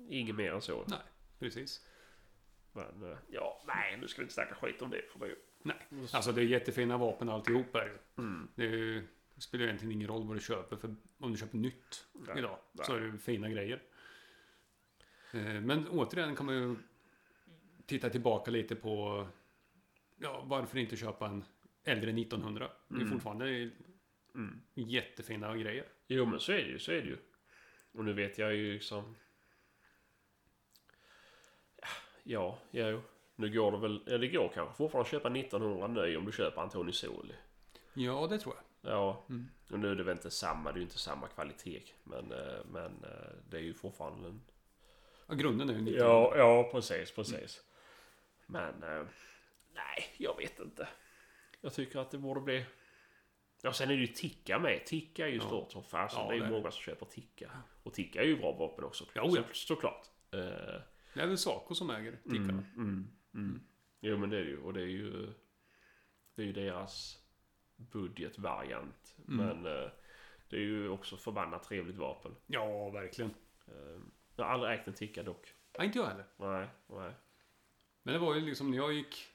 inget 0.10 0.36
mer 0.36 0.51
än 0.54 0.62
så. 0.62 0.86
Nej, 0.88 0.99
precis. 1.39 1.88
Men 2.74 3.12
eh, 3.12 3.18
ja, 3.30 3.62
nej 3.68 3.97
nu 3.97 4.08
ska 4.08 4.22
vi 4.22 4.24
inte 4.24 4.34
snacka 4.34 4.56
skit 4.56 4.82
om 4.82 4.89
det. 4.89 5.01
För 5.12 5.20
det 5.28 5.36
Nej, 5.66 5.78
alltså 6.14 6.32
det 6.32 6.41
är 6.41 6.45
jättefina 6.45 6.97
vapen 6.97 7.30
alltihop 7.30 7.76
är 7.76 7.80
det 7.80 7.91
ju. 7.91 8.24
mm, 8.24 8.47
Det, 8.56 8.64
ju- 8.66 9.08
det 9.36 9.41
spelar 9.41 9.66
egentligen 9.66 9.91
ingen 9.91 10.08
roll 10.08 10.28
vad 10.28 10.36
du 10.38 10.41
köper. 10.41 10.76
För 10.76 10.95
om 11.20 11.32
du 11.32 11.38
köper 11.38 11.58
nytt 11.58 12.08
Nej, 12.14 12.38
idag 12.38 12.60
nej. 12.72 12.86
så 12.86 12.95
är 12.95 12.99
det 13.01 13.18
fina 13.18 13.49
grejer. 13.49 13.82
Eh, 15.34 15.62
Men 15.62 15.88
återigen 15.88 16.36
kan 16.36 16.45
man 16.45 16.56
ju 16.56 16.76
titta 17.86 18.10
tillbaka 18.10 18.51
lite 18.51 18.76
på 18.76 19.28
ja, 20.18 20.43
varför 20.47 20.78
inte 20.78 20.95
köpa 20.95 21.28
en 21.28 21.43
äldre 21.84 22.12
1900. 22.12 22.72
Det 22.88 22.95
är 22.95 22.99
Mm. 22.99 23.12
fortfarande 23.12 23.70
mm. 24.36 24.62
jättefina 24.74 25.58
grejer. 25.58 25.86
Jo 26.08 26.26
men 26.26 26.39
så 26.39 26.51
är 26.51 26.58
det 26.64 26.70
ju, 26.70 26.80
så 26.80 26.91
är 26.91 27.01
det 27.01 27.08
ju. 27.08 27.18
Och 27.91 28.06
nu 28.06 28.14
vet 28.14 28.38
jag 28.38 28.56
ju 28.56 28.74
liksom... 28.74 29.16
Ja, 32.24 32.57
jo. 32.71 33.01
Nu 33.36 33.49
går 33.53 33.71
det 33.71 33.78
väl, 33.78 34.01
eller 34.07 34.17
det 34.19 34.28
går 34.28 34.51
kanske 34.53 34.76
fortfarande 34.76 35.05
att 35.07 35.11
köpa 35.11 35.30
1900 35.30 35.88
ny 35.88 36.17
om 36.17 36.26
du 36.26 36.32
köper 36.32 36.61
Antoni 36.61 36.91
Soli. 36.91 37.34
Ja, 37.93 38.28
det 38.30 38.39
tror 38.39 38.55
jag. 38.55 38.91
Ja, 38.93 39.26
Mm. 39.30 39.49
och 39.71 39.80
nu 39.80 39.91
är 39.91 39.95
det 39.95 40.03
väl 40.03 40.15
inte 40.17 40.32
samma, 40.32 40.71
det 40.71 40.76
är 40.78 40.80
ju 40.80 40.84
inte 40.84 40.97
samma 40.97 41.28
kvalitet. 41.28 41.82
Men, 42.03 42.32
eh, 42.32 42.65
men 42.71 43.03
eh, 43.03 43.34
det 43.49 43.57
är 43.57 43.61
ju 43.61 43.74
fortfarande 43.74 44.28
en... 44.28 44.41
Ja, 45.28 45.34
grunden 45.36 45.69
är 45.69 45.74
ju 45.74 45.80
1900. 45.80 46.07
Ja, 46.07 46.38
ja 46.38 46.69
precis, 46.71 47.11
precis. 47.11 47.61
Men, 48.45 48.84
eh, 48.84 49.03
nej, 49.74 50.05
jag 50.17 50.38
vet 50.38 50.59
inte. 50.59 50.88
Jag 51.61 51.74
tycker 51.74 51.99
att 51.99 52.11
det 52.11 52.17
borde 52.17 52.41
bli... 52.41 52.65
Ja, 53.61 53.74
sen 53.74 53.89
är 53.89 53.93
det 53.95 54.01
ju 54.01 54.07
Ticka 54.07 54.59
med. 54.59 54.86
Ticka 54.86 55.26
är 55.28 55.32
ju 55.32 55.38
Ja. 55.38 55.41
stort 55.47 55.71
som 55.71 55.84
fasen. 55.84 56.19
Ja, 56.21 56.28
det 56.30 56.36
är 56.36 56.45
ju 56.45 56.49
många 56.49 56.71
som 56.71 56.82
köper 56.82 57.05
Ticka. 57.05 57.51
Och 57.84 57.93
Ticka 57.93 58.21
är 58.21 58.26
ju 58.26 58.38
bra 58.38 58.51
vapen 58.51 58.86
också. 58.86 59.05
Ja, 59.13 59.21
oh 59.24 59.36
ja. 59.36 59.43
Så, 59.51 59.53
såklart. 59.67 60.05
Eh, 60.32 60.82
Det 61.14 61.22
är 61.22 61.28
väl 61.28 61.38
Saco 61.38 61.76
som 61.76 61.89
äger 61.89 62.18
tickarna. 62.24 62.49
mm, 62.51 62.66
mm, 62.78 63.09
mm. 63.34 63.61
Jo, 64.01 64.18
men 64.18 64.30
det 64.30 64.38
är 64.38 64.43
ju. 64.43 64.57
Och 64.57 64.74
det 64.74 64.82
är 64.82 64.86
ju... 64.88 65.34
Det 66.36 66.41
är 66.41 66.45
ju 66.45 66.53
deras 66.53 67.20
budgetvariant. 67.76 69.16
Mm. 69.28 69.45
Men 69.45 69.66
eh, 69.66 69.89
det 70.49 70.55
är 70.55 70.59
ju 70.61 70.89
också 70.89 71.18
förbannat 71.18 71.64
trevligt 71.64 71.97
vapen. 71.97 72.36
Ja, 72.45 72.89
verkligen. 72.89 73.32
Eh, 73.68 74.01
jag 74.36 74.45
har 74.45 74.51
aldrig 74.51 74.74
ägt 74.74 74.88
en 74.88 74.93
Ticka 74.93 75.24
dock. 75.24 75.53
Ja, 75.78 75.84
inte 75.84 75.97
jag 75.99 76.05
heller. 76.05 76.26
Nej, 76.38 76.68
nej. 76.88 77.11
Men 78.03 78.14
det 78.14 78.20
var 78.20 78.36
ju 78.36 78.41
liksom 78.41 78.72
när 78.72 78.78
jag 78.78 78.93
gick... 78.93 79.28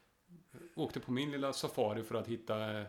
Åkte 0.75 1.01
på 1.01 1.13
min 1.13 1.31
lilla 1.31 1.53
safari 1.53 2.03
för 2.03 2.15
att 2.15 2.27
hitta 2.29 2.79
eh, 2.81 2.87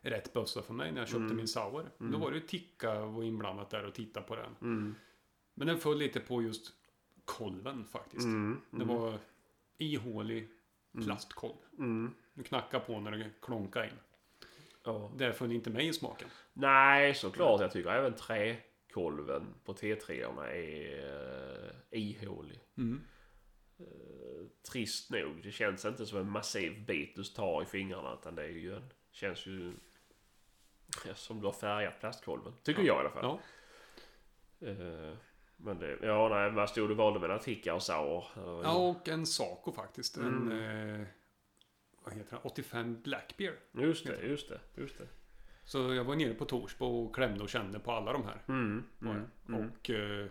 rätt 0.00 0.32
bössa 0.32 0.62
för 0.62 0.74
mig 0.74 0.92
när 0.92 0.98
jag 0.98 1.08
köpte 1.08 1.24
Mm. 1.24 1.36
min 1.36 1.48
Sauer. 1.48 1.90
Mm. 2.00 2.12
Då 2.12 2.18
var 2.18 2.30
det 2.30 2.36
ju 2.36 2.46
Ticka 2.46 3.00
var 3.04 3.22
inblandat 3.22 3.70
där 3.70 3.84
och 3.84 3.94
titta 3.94 4.22
på 4.22 4.36
den. 4.36 4.56
Mm. 4.62 4.94
Men 5.54 5.66
den 5.66 5.78
föll 5.78 5.98
lite 5.98 6.20
på 6.20 6.42
just 6.42 6.72
kolven 7.28 7.84
faktiskt. 7.84 8.24
Mm. 8.24 8.60
Det 8.70 8.84
var 8.84 9.18
ihålig 9.78 10.48
Mm. 10.94 11.06
plastkolv. 11.06 11.56
Mm. 11.78 12.14
Du 12.34 12.42
knackade 12.42 12.84
på 12.84 13.00
när 13.00 13.10
det 13.10 13.30
klonkade 13.42 13.86
in. 13.86 13.92
Ja. 14.84 15.12
Det 15.16 15.32
föll 15.32 15.52
inte 15.52 15.70
mig 15.70 15.88
i 15.88 15.92
smaken. 15.92 16.28
Nej, 16.52 17.14
såklart. 17.14 17.60
Jag 17.60 17.72
tycker 17.72 17.90
även 17.90 18.14
träkolven 18.14 19.54
på 19.64 19.74
T3 19.74 20.10
är 20.44 21.74
uh, 21.92 22.00
ihålig. 22.00 22.60
Mm. 22.76 23.00
Eh, 23.78 24.46
trist 24.72 25.10
nog. 25.10 25.42
Det 25.42 25.52
känns 25.52 25.84
inte 25.84 26.06
som 26.06 26.18
en 26.18 26.30
massiv 26.30 26.86
bit 26.86 27.16
du 27.16 27.24
tar 27.24 27.62
i 27.62 27.66
fingrarna. 27.66 28.14
Utan 28.20 28.34
det 28.34 28.42
är 28.42 28.48
ju 28.48 28.74
en, 28.76 28.92
känns 29.10 29.46
ju 29.46 29.72
ja, 31.06 31.14
som 31.14 31.40
du 31.40 31.46
har 31.46 31.52
färgat 31.52 32.00
plastkolven. 32.00 32.52
Tycker 32.62 32.82
jag 32.82 32.96
i 32.96 33.00
alla 33.00 33.10
fall. 33.10 33.38
Ja. 34.58 34.68
Eh, 34.68 35.14
men 35.60 35.78
det, 35.78 35.98
ja 36.02 36.28
nej, 36.28 36.50
vad 36.50 36.68
stod 36.70 36.88
du 36.88 36.94
valde 36.94 37.20
mellan 37.20 37.38
Ticka 37.38 37.74
och 37.74 37.82
Sauer? 37.82 38.24
Ja, 38.36 38.76
och 38.76 39.08
en 39.08 39.26
Saco 39.26 39.72
faktiskt. 39.72 40.16
En... 40.16 40.52
Mm. 40.52 41.00
Eh, 41.00 41.06
vad 42.04 42.14
heter 42.14 42.30
den? 42.30 42.40
85 42.42 43.00
Blackbeer. 43.02 43.54
Just 43.72 44.06
det, 44.06 44.22
just 44.26 44.48
det, 44.48 44.60
just 44.74 44.98
det. 44.98 45.06
Så 45.64 45.94
jag 45.94 46.04
var 46.04 46.16
nere 46.16 46.34
på 46.34 46.44
Torsbo 46.44 46.86
och 46.86 47.14
klämde 47.14 47.42
och 47.42 47.48
kände 47.48 47.78
på 47.78 47.92
alla 47.92 48.12
de 48.12 48.24
här. 48.24 48.42
Mm, 48.48 48.84
mm, 49.02 49.22
mm. 49.48 49.70
Och 49.70 49.90
eh, 49.90 50.26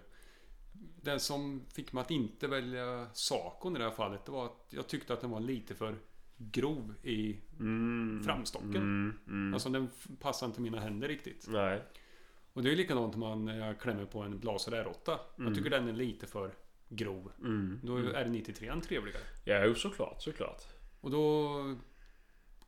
det 1.01 1.19
som 1.19 1.65
fick 1.73 1.93
mig 1.93 2.01
att 2.01 2.11
inte 2.11 2.47
välja 2.47 3.07
Sacon 3.13 3.75
i 3.75 3.79
det 3.79 3.85
här 3.85 3.91
fallet, 3.91 4.25
det 4.25 4.31
var 4.31 4.45
att 4.45 4.65
jag 4.69 4.87
tyckte 4.87 5.13
att 5.13 5.21
den 5.21 5.29
var 5.29 5.39
lite 5.39 5.75
för 5.75 5.95
grov 6.37 6.93
i 7.03 7.39
Mm, 7.59 8.23
framstocken. 8.25 9.19
Alltså 9.53 9.69
den 9.69 9.89
passar 10.19 10.47
inte 10.47 10.61
mina 10.61 10.79
händer 10.79 11.07
riktigt. 11.07 11.45
nej. 11.47 11.81
Och 12.57 12.63
det 12.63 12.71
är 12.71 12.75
likadant 12.75 13.13
om 13.13 13.19
man 13.19 13.47
jag 13.47 13.79
klämmer 13.79 14.05
på 14.05 14.21
en 14.21 14.39
R8. 14.41 15.19
Mm. 15.37 15.47
Jag 15.47 15.55
tycker 15.55 15.69
den 15.69 15.87
är 15.87 15.93
lite 15.93 16.27
för 16.27 16.51
grov. 16.89 17.31
Mm, 17.39 17.79
Då 17.83 17.95
mm. 17.95 18.15
är 18.15 18.25
R93 18.25 18.81
trevligare. 18.81 19.21
Ja, 19.45 19.65
jo, 19.65 19.75
såklart, 19.75 20.21
såklart. 20.21 20.61
Och 21.01 21.11
då 21.11 21.53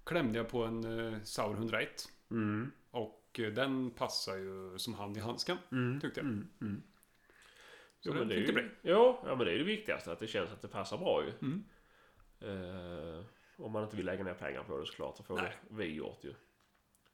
klämde 0.03 0.37
jag 0.37 0.49
på 0.49 0.63
en 0.63 0.83
eh, 1.13 1.19
Sauer 1.23 1.53
101. 1.53 2.09
Mm, 2.31 2.71
Och 2.91 3.39
eh, 3.39 3.53
den 3.53 3.91
passar 3.91 4.37
ju 4.37 4.77
som 4.77 4.93
hand 4.93 5.17
i 5.17 5.19
handsken. 5.19 5.57
mm, 5.71 6.01
Tyckte 6.01 6.19
jag. 6.19 6.27
Mm, 6.27 6.47
mm. 6.61 6.83
Så 7.99 8.09
Jo, 8.09 8.13
den 8.13 8.19
men 8.19 8.27
det 8.27 8.35
är 8.35 8.39
ju, 8.39 8.45
det 8.45 8.53
bli. 8.53 8.69
ja, 8.81 9.23
ja, 9.25 9.35
men 9.35 9.45
det 9.45 9.53
är 9.53 9.57
det 9.57 9.63
viktigaste. 9.63 10.11
Att 10.11 10.19
det 10.19 10.27
känns 10.27 10.51
att 10.51 10.61
det 10.61 10.67
passar 10.67 10.97
bra 10.97 11.23
ju. 11.23 11.29
Eh, 12.49 13.25
om 13.57 13.71
man 13.71 13.83
inte 13.83 13.95
vill 13.95 14.05
lägga 14.05 14.23
ner 14.23 14.33
pengar 14.33 14.63
på 14.63 14.77
det 14.77 14.85
såklart. 14.85 15.17
Så 15.17 15.23
får 15.23 15.35
Nej. 15.35 15.57
det 15.69 15.75
vi 15.75 15.93
gjort 15.93 16.23
ju. 16.23 16.33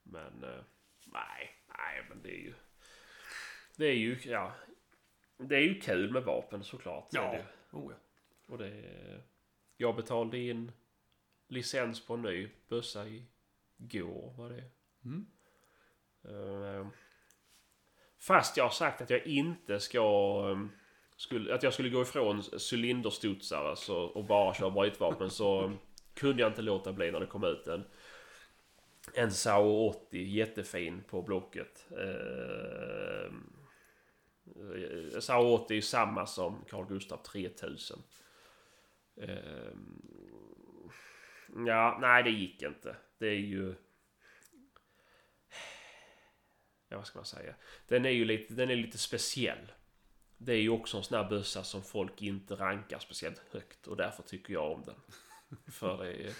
Men 0.03 0.43
eh, 0.43 0.63
nej, 1.05 1.51
nej 1.78 2.05
men 2.09 2.21
det 2.21 2.30
är 2.30 2.41
ju... 2.41 2.53
Det 3.78 3.86
är 3.86 3.95
ju, 3.95 4.17
ja. 4.23 4.51
Det 5.38 5.55
är 5.55 5.61
ju 5.61 5.80
kul 5.80 6.11
med 6.11 6.23
vapen 6.23 6.63
såklart. 6.63 7.07
Ja. 7.11 7.32
Det. 7.32 7.45
Oh, 7.78 7.91
ja. 7.91 7.97
Och 8.47 8.57
det... 8.57 8.84
Jag 9.78 9.95
betalade 9.95 10.38
in 10.38 10.71
licens 11.47 12.05
på 12.05 12.13
en 12.13 12.21
ny 12.21 12.49
bössa 12.67 13.05
igår, 13.78 14.34
var 14.38 14.49
det. 14.49 14.63
Mm. 15.05 15.28
Eh, 16.23 16.88
fast 18.19 18.57
jag 18.57 18.63
har 18.63 18.71
sagt 18.71 19.01
att 19.01 19.09
jag 19.09 19.28
inte 19.28 19.80
ska... 19.80 20.01
Ehm, 20.51 20.71
skulle, 21.17 21.55
att 21.55 21.63
jag 21.63 21.73
skulle 21.73 21.89
gå 21.89 22.01
ifrån 22.01 22.43
cylinderstudsare 22.71 23.76
så, 23.76 23.97
och 23.97 24.23
bara 24.23 24.53
köra 24.53 24.69
brytvapen 24.69 25.30
så 25.30 25.71
kunde 26.13 26.41
jag 26.41 26.49
inte 26.49 26.61
låta 26.61 26.93
bli 26.93 27.11
när 27.11 27.19
det 27.19 27.26
kom 27.26 27.43
ut 27.43 27.67
en. 27.67 27.84
En 29.13 29.32
Sao 29.32 29.89
80, 29.89 30.17
jättefin 30.17 31.03
på 31.07 31.21
Blocket. 31.21 31.88
Uh, 31.91 33.32
Eh, 34.46 35.20
SA-80 35.20 35.66
är 35.70 35.76
ju 35.76 35.82
samma 35.82 36.26
som 36.26 36.66
Carl 36.70 36.86
Gustaf 36.88 37.24
3000. 37.24 38.04
Ehm, 39.22 40.91
ja, 41.68 41.98
nej 42.02 42.24
det 42.24 42.30
gick 42.30 42.62
inte. 42.62 42.96
Det 43.18 43.28
är 43.28 43.39
ju... 43.39 43.76
Ja, 46.89 46.98
vad 46.98 47.08
ska 47.08 47.20
man 47.20 47.26
säga? 47.26 47.56
Den 47.88 48.06
är 48.06 48.10
ju 48.10 48.26
lite, 48.26 48.54
den 48.54 48.70
är 48.70 48.76
lite 48.76 48.98
speciell. 48.98 49.72
Det 50.38 50.54
är 50.54 50.62
ju 50.62 50.70
också 50.70 50.98
en 50.98 51.04
sån 51.04 51.18
här 51.18 51.30
bössa 51.30 51.64
som 51.64 51.84
folk 51.84 52.22
inte 52.22 52.56
rankar 52.56 53.00
speciellt 53.00 53.41
högt 53.52 53.88
och 53.88 53.98
därför 53.98 54.24
tycker 54.24 54.54
jag 54.54 54.72
om 54.72 54.84
den. 54.84 55.02
För 55.72 55.98
det 55.98 56.10
är 56.10 56.18
ju... 56.18 56.34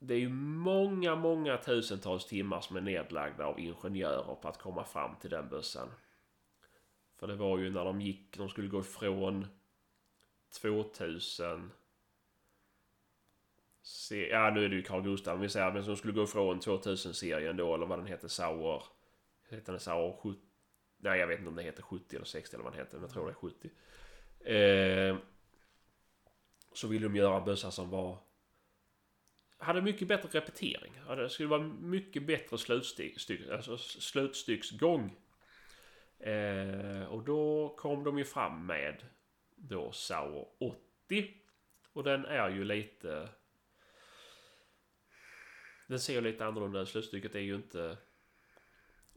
Det 0.00 0.14
är 0.14 0.18
ju 0.18 0.28
många, 0.28 1.16
många 1.16 1.56
tusentals 1.56 2.26
timmar 2.26 2.60
som 2.60 2.76
är 2.76 2.80
nedlagda 2.80 3.46
av 3.46 3.60
ingenjörer 3.60 4.34
på 4.34 4.48
att 4.48 4.58
komma 4.58 4.84
fram 4.84 5.16
till 5.20 5.30
den 5.30 5.48
bössan. 5.48 5.88
För 7.18 7.26
det 7.26 7.34
var 7.34 7.58
ju 7.58 7.70
när 7.70 7.84
de 7.84 8.00
gick, 8.00 8.36
de 8.36 8.48
skulle 8.48 8.68
gå 8.68 8.80
ifrån 8.80 9.46
2000 10.60 11.70
Se, 13.82 14.28
ja 14.28 14.50
nu 14.50 14.64
är 14.64 14.68
det 14.68 14.76
ju 14.76 14.82
Carl 14.82 15.02
Gustaf, 15.02 15.40
vi 15.40 15.48
säger 15.48 15.72
men 15.72 15.84
som 15.84 15.96
skulle 15.96 16.12
gå 16.12 16.22
ifrån 16.22 16.60
2000-serien 16.60 17.56
då 17.56 17.74
eller 17.74 17.86
vad 17.86 17.98
den 17.98 18.06
heter, 18.06 18.28
Sauer. 18.28 18.82
Heter 19.48 19.72
den 19.72 19.80
Sauer 19.80 20.12
70? 20.12 20.40
Nej 20.96 21.20
jag 21.20 21.26
vet 21.26 21.38
inte 21.38 21.48
om 21.48 21.56
det 21.56 21.62
heter 21.62 21.82
70 21.82 22.16
eller 22.16 22.26
60 22.26 22.56
eller 22.56 22.64
vad 22.64 22.72
den 22.72 22.80
heter, 22.80 22.94
men 22.94 23.02
jag 23.02 23.10
tror 23.12 23.26
det 23.26 23.32
är 23.32 23.34
70. 23.34 23.70
Eh, 24.40 25.16
så 26.72 26.88
ville 26.88 27.08
de 27.08 27.16
göra 27.16 27.36
en 27.36 27.44
bössa 27.44 27.70
som 27.70 27.90
var... 27.90 28.18
Hade 29.58 29.82
mycket 29.82 30.08
bättre 30.08 30.40
repetering. 30.40 30.92
Det 31.08 31.30
skulle 31.30 31.48
vara 31.48 31.62
mycket 31.62 32.26
bättre 32.26 32.58
slutstyck, 32.58 33.30
alltså 33.50 33.78
slutstycksgång. 33.78 35.16
Eh, 36.20 37.02
och 37.02 37.24
då 37.24 37.74
kom 37.78 38.04
de 38.04 38.18
ju 38.18 38.24
fram 38.24 38.66
med 38.66 39.04
då 39.56 39.92
Sauer 39.92 40.46
80. 41.08 41.34
Och 41.92 42.04
den 42.04 42.24
är 42.24 42.48
ju 42.48 42.64
lite... 42.64 43.28
Den 45.86 46.00
ser 46.00 46.14
ju 46.14 46.20
lite 46.20 46.46
annorlunda 46.46 46.80
ut. 46.80 46.88
Slutstycket 46.88 47.34
är 47.34 47.40
ju 47.40 47.54
inte... 47.54 47.96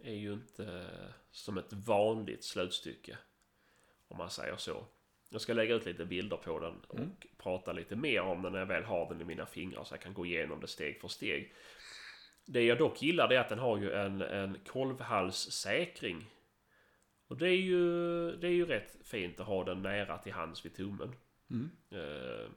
Är 0.04 0.14
ju 0.14 0.34
inte 0.34 0.88
som 1.32 1.58
ett 1.58 1.74
vanligt 1.74 2.44
slutstycke. 2.44 3.18
Om 4.08 4.18
man 4.18 4.30
säger 4.30 4.56
så. 4.58 4.86
Jag 5.30 5.42
ska 5.42 5.54
lägga 5.54 5.76
ut 5.76 5.86
lite 5.86 6.06
bilder 6.06 6.38
på 6.38 6.60
den 6.60 6.80
och 6.88 7.00
mm. 7.00 7.12
prata 7.38 7.74
lite 7.74 7.96
mer 7.96 8.22
om 8.22 8.42
den 8.42 8.52
när 8.52 8.60
jag 8.60 8.66
väl 8.66 8.84
har 8.84 9.10
den 9.10 9.22
i 9.22 9.24
mina 9.24 9.46
fingrar 9.46 9.84
så 9.84 9.94
jag 9.94 10.02
kan 10.02 10.14
gå 10.14 10.26
igenom 10.26 10.60
det 10.60 10.68
steg 10.68 11.02
för 11.02 11.08
steg. 11.08 11.54
Det 12.46 12.64
jag 12.64 12.78
dock 12.78 13.02
gillar 13.02 13.34
är 13.34 13.40
att 13.40 13.50
den 13.50 13.60
har 13.60 13.78
ju 13.78 13.92
en, 13.92 14.22
en 14.22 14.58
kolvhalssäkring. 14.68 16.26
Och 17.32 17.38
det 17.38 17.48
är, 17.48 17.62
ju, 17.62 18.32
det 18.36 18.48
är 18.48 18.52
ju 18.52 18.66
rätt 18.66 18.98
fint 19.04 19.40
att 19.40 19.48
ha 19.48 19.64
den 19.64 19.82
nära 19.82 20.18
till 20.18 20.34
hands 20.34 20.66
vid 20.66 20.76
tummen. 20.76 21.16
Mm. 21.50 21.72
Eh, 21.90 22.50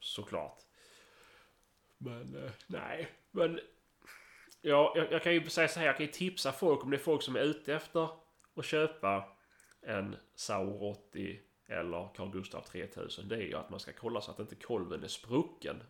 såklart. 0.00 0.58
Men 1.98 2.44
eh, 2.44 2.50
nej, 2.66 3.08
men 3.30 3.60
ja, 4.60 4.92
jag, 4.96 5.12
jag, 5.12 5.22
kan 5.22 5.34
ju 5.34 5.48
säga 5.48 5.68
så 5.68 5.80
här, 5.80 5.86
jag 5.86 5.96
kan 5.96 6.06
ju 6.06 6.12
tipsa 6.12 6.52
folk 6.52 6.84
om 6.84 6.90
det 6.90 6.96
är 6.96 6.98
folk 6.98 7.22
som 7.22 7.36
är 7.36 7.40
ute 7.40 7.74
efter 7.74 8.08
att 8.54 8.64
köpa 8.64 9.36
en 9.82 10.16
Sauer 10.34 10.82
80 10.82 11.40
eller 11.66 12.14
Carl 12.14 12.30
Gustaf 12.30 12.68
3000 12.68 13.28
det 13.28 13.36
är 13.36 13.46
ju 13.46 13.54
att 13.54 13.70
man 13.70 13.80
ska 13.80 13.92
kolla 13.92 14.20
så 14.20 14.30
att 14.30 14.38
inte 14.38 14.54
kolven 14.54 15.04
är 15.04 15.08
sprucken 15.08 15.82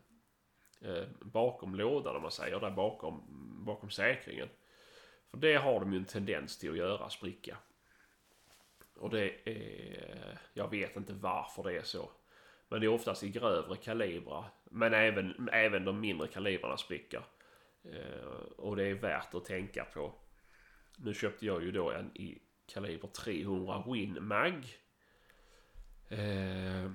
eh, 0.81 1.05
bakom 1.21 1.75
lådan 1.75 2.17
om 2.17 2.23
man 2.23 2.31
säger, 2.31 2.61
där 2.61 2.71
bakom, 2.71 3.25
bakom 3.65 3.91
säkringen. 3.91 4.49
För 5.31 5.39
det 5.39 5.55
har 5.55 5.81
de 5.81 5.93
ju 5.93 5.99
en 5.99 6.05
tendens 6.05 6.59
till 6.59 6.71
att 6.71 6.77
göra, 6.77 7.11
spricka. 7.11 7.59
Och 9.03 9.11
det 9.11 9.49
är, 9.49 10.39
jag 10.53 10.71
vet 10.71 10.97
inte 10.97 11.13
varför 11.13 11.63
det 11.63 11.77
är 11.77 11.83
så. 11.83 12.11
Men 12.69 12.81
det 12.81 12.87
är 12.87 12.89
oftast 12.89 13.23
i 13.23 13.29
grövre 13.29 13.77
kalibrar. 13.77 14.45
Men 14.65 14.95
även, 14.95 15.49
även 15.53 15.85
de 15.85 16.01
mindre 16.01 16.29
kalibrarna 16.29 16.77
spricker. 16.77 17.25
Eh, 17.85 18.27
och 18.57 18.77
det 18.77 18.85
är 18.85 18.95
värt 18.95 19.35
att 19.35 19.45
tänka 19.45 19.85
på. 19.85 20.15
Nu 20.97 21.15
köpte 21.15 21.47
jag 21.47 21.63
ju 21.63 21.73
då 21.73 21.91
en 21.91 22.17
i 22.17 22.43
kaliber 22.67 23.09
300 23.09 23.85
Win 23.87 24.19
Mag. 24.21 24.79
Eh, 26.09 26.91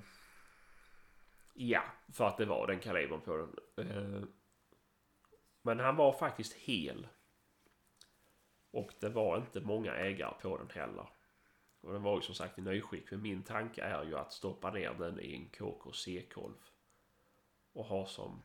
ja, 1.53 1.83
för 2.13 2.27
att 2.27 2.37
det 2.37 2.45
var 2.45 2.67
den 2.67 2.79
kalibern 2.79 3.21
på 3.21 3.37
den. 3.37 3.55
Eh, 3.87 4.23
men 5.61 5.79
han 5.79 5.95
var 5.95 6.13
faktiskt 6.13 6.53
hel. 6.53 7.07
Och 8.71 8.93
det 8.99 9.09
var 9.09 9.37
inte 9.37 9.61
många 9.61 9.95
ägare 9.95 10.33
på 10.41 10.57
den 10.57 10.69
heller. 10.69 11.16
Och 11.81 11.93
den 11.93 12.03
var 12.03 12.15
ju 12.15 12.21
som 12.21 12.35
sagt 12.35 12.59
i 12.59 12.61
nyskick. 12.61 13.11
Men 13.11 13.21
min 13.21 13.43
tanke 13.43 13.81
är 13.81 14.03
ju 14.03 14.17
att 14.17 14.33
stoppa 14.33 14.71
ner 14.71 14.93
den 14.93 15.19
i 15.19 15.33
en 15.33 15.49
KKC-kolv. 15.49 16.55
Och 17.73 17.85
ha 17.85 18.05
som... 18.05 18.43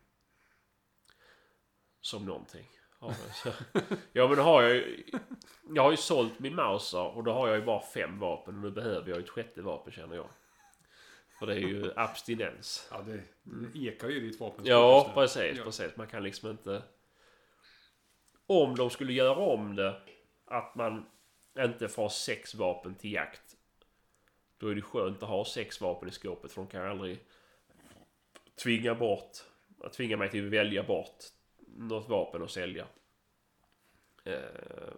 Som 2.00 2.26
någonting. 2.26 2.68
Ja 4.12 4.28
men 4.28 4.36
då 4.36 4.42
har 4.42 4.62
jag 4.62 4.74
ju... 4.74 5.04
Jag 5.74 5.82
har 5.82 5.90
ju 5.90 5.96
sålt 5.96 6.38
min 6.38 6.54
Mauser 6.54 7.16
och 7.16 7.24
då 7.24 7.32
har 7.32 7.48
jag 7.48 7.58
ju 7.58 7.64
bara 7.64 7.80
fem 7.80 8.18
vapen. 8.18 8.56
Och 8.56 8.62
nu 8.62 8.70
behöver 8.70 9.08
jag 9.08 9.18
ju 9.18 9.24
ett 9.24 9.30
sjätte 9.30 9.62
vapen 9.62 9.92
känner 9.92 10.16
jag. 10.16 10.28
För 11.38 11.46
det 11.46 11.54
är 11.54 11.58
ju 11.58 11.92
abstinens. 11.96 12.88
Ja, 12.90 13.02
det, 13.02 13.22
det 13.42 13.78
ekar 13.78 14.08
ju 14.08 14.20
ditt 14.20 14.40
vapen. 14.40 14.64
Ja, 14.66 15.10
precis, 15.14 15.58
ja. 15.58 15.64
precis. 15.64 15.96
Man 15.96 16.06
kan 16.06 16.22
liksom 16.22 16.50
inte... 16.50 16.82
Om 18.46 18.76
de 18.76 18.90
skulle 18.90 19.12
göra 19.12 19.38
om 19.38 19.76
det, 19.76 20.00
att 20.46 20.74
man 20.74 21.06
inte 21.58 21.88
får 21.88 22.02
ha 22.02 22.10
sex 22.10 22.54
vapen 22.54 22.94
till 22.94 23.12
jakt. 23.12 23.56
Då 24.58 24.68
är 24.68 24.74
det 24.74 24.82
skönt 24.82 25.22
att 25.22 25.28
ha 25.28 25.44
sex 25.44 25.80
vapen 25.80 26.08
i 26.08 26.12
skåpet, 26.12 26.52
för 26.52 26.60
de 26.60 26.68
kan 26.68 26.88
aldrig 26.88 27.18
tvinga 28.62 28.94
bort, 28.94 29.36
tvinga 29.92 30.16
mig 30.16 30.30
till 30.30 30.46
att 30.46 30.52
välja 30.52 30.82
bort 30.82 31.24
något 31.66 32.08
vapen 32.08 32.42
att 32.42 32.50
sälja. 32.50 32.86
Eh, 34.24 34.92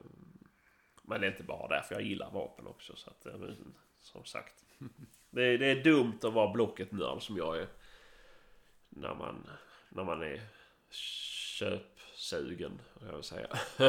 men 1.02 1.20
det 1.20 1.26
är 1.26 1.30
inte 1.30 1.42
bara 1.42 1.68
därför 1.68 1.94
jag 1.94 2.04
gillar 2.04 2.30
vapen 2.30 2.66
också. 2.66 2.96
Så 2.96 3.10
att, 3.10 3.26
eh, 3.26 3.50
som 4.00 4.24
sagt. 4.24 4.64
Det, 5.30 5.56
det 5.56 5.66
är 5.66 5.84
dumt 5.84 6.18
att 6.22 6.32
vara 6.32 6.52
Blocket-nörd 6.52 7.22
som 7.22 7.36
jag 7.36 7.58
är. 7.58 7.66
När 8.88 9.14
man, 9.14 9.50
när 9.88 10.04
man 10.04 10.22
är 10.22 10.40
köpsugen, 10.90 12.80
jag 13.00 13.14
vill 13.14 13.22
säga. 13.22 13.48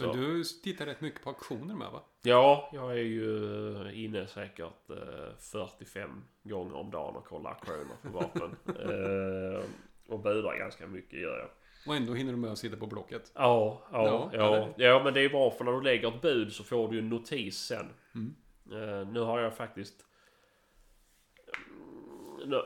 Men 0.00 0.16
du 0.16 0.44
tittar 0.44 0.86
rätt 0.86 1.00
mycket 1.00 1.22
på 1.22 1.30
auktioner 1.30 1.74
med 1.74 1.90
va? 1.90 2.02
Ja, 2.22 2.70
jag 2.72 2.92
är 2.92 3.02
ju 3.02 4.04
inne 4.04 4.26
säkert 4.26 4.90
45 5.38 6.24
gånger 6.42 6.76
om 6.76 6.90
dagen 6.90 7.16
och 7.16 7.24
kollar 7.24 7.50
auktioner 7.50 7.96
på 8.02 8.08
vapen. 8.08 8.56
Eh, 8.66 9.64
och 10.08 10.20
budar 10.20 10.58
ganska 10.58 10.86
mycket 10.86 11.20
gör 11.20 11.38
jag. 11.38 11.48
Och 11.86 11.96
ändå 11.96 12.14
hinner 12.14 12.32
du 12.32 12.38
med 12.38 12.52
att 12.52 12.58
sitta 12.58 12.76
på 12.76 12.86
Blocket? 12.86 13.32
Ja, 13.34 13.82
ja, 13.92 14.30
ja. 14.32 14.32
Ja, 14.32 14.68
ja 14.76 15.04
men 15.04 15.14
det 15.14 15.20
är 15.20 15.28
bra 15.28 15.50
för 15.50 15.64
när 15.64 15.72
du 15.72 15.82
lägger 15.82 16.08
ett 16.08 16.20
bud 16.22 16.52
så 16.52 16.64
får 16.64 16.88
du 16.88 16.98
en 16.98 17.08
notis 17.08 17.58
sen. 17.58 17.86
Mm. 18.14 18.34
Uh, 18.72 19.12
nu 19.12 19.20
har 19.20 19.40
jag 19.40 19.56
faktiskt... 19.56 20.04
Uh, 22.46 22.58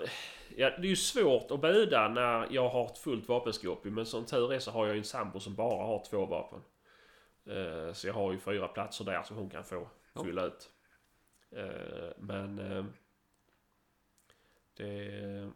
ja, 0.57 0.70
det 0.70 0.87
är 0.87 0.91
ju 0.91 0.97
svårt 0.97 1.51
att 1.51 1.61
buda 1.61 2.09
när 2.09 2.47
jag 2.51 2.68
har 2.68 2.85
ett 2.87 2.99
fullt 2.99 3.29
vapenskåp 3.29 3.85
Men 3.85 4.07
som 4.07 4.24
tur 4.24 4.53
är 4.53 4.59
så 4.59 4.70
har 4.70 4.87
jag 4.87 4.97
en 4.97 5.05
sambo 5.05 5.41
som 5.41 5.55
bara 5.55 5.87
har 5.87 6.05
två 6.11 6.27
vapen. 6.27 6.61
Uh, 7.49 7.92
så 7.92 8.07
jag 8.07 8.14
har 8.14 8.32
ju 8.32 8.38
fyra 8.38 8.68
platser 8.68 9.05
där 9.05 9.22
som 9.22 9.36
hon 9.36 9.51
kan 9.51 9.64
få 9.64 9.88
fylla 10.24 10.42
ja. 10.42 10.49
ut. 10.49 10.70
men... 12.18 12.57
det... 14.76 15.51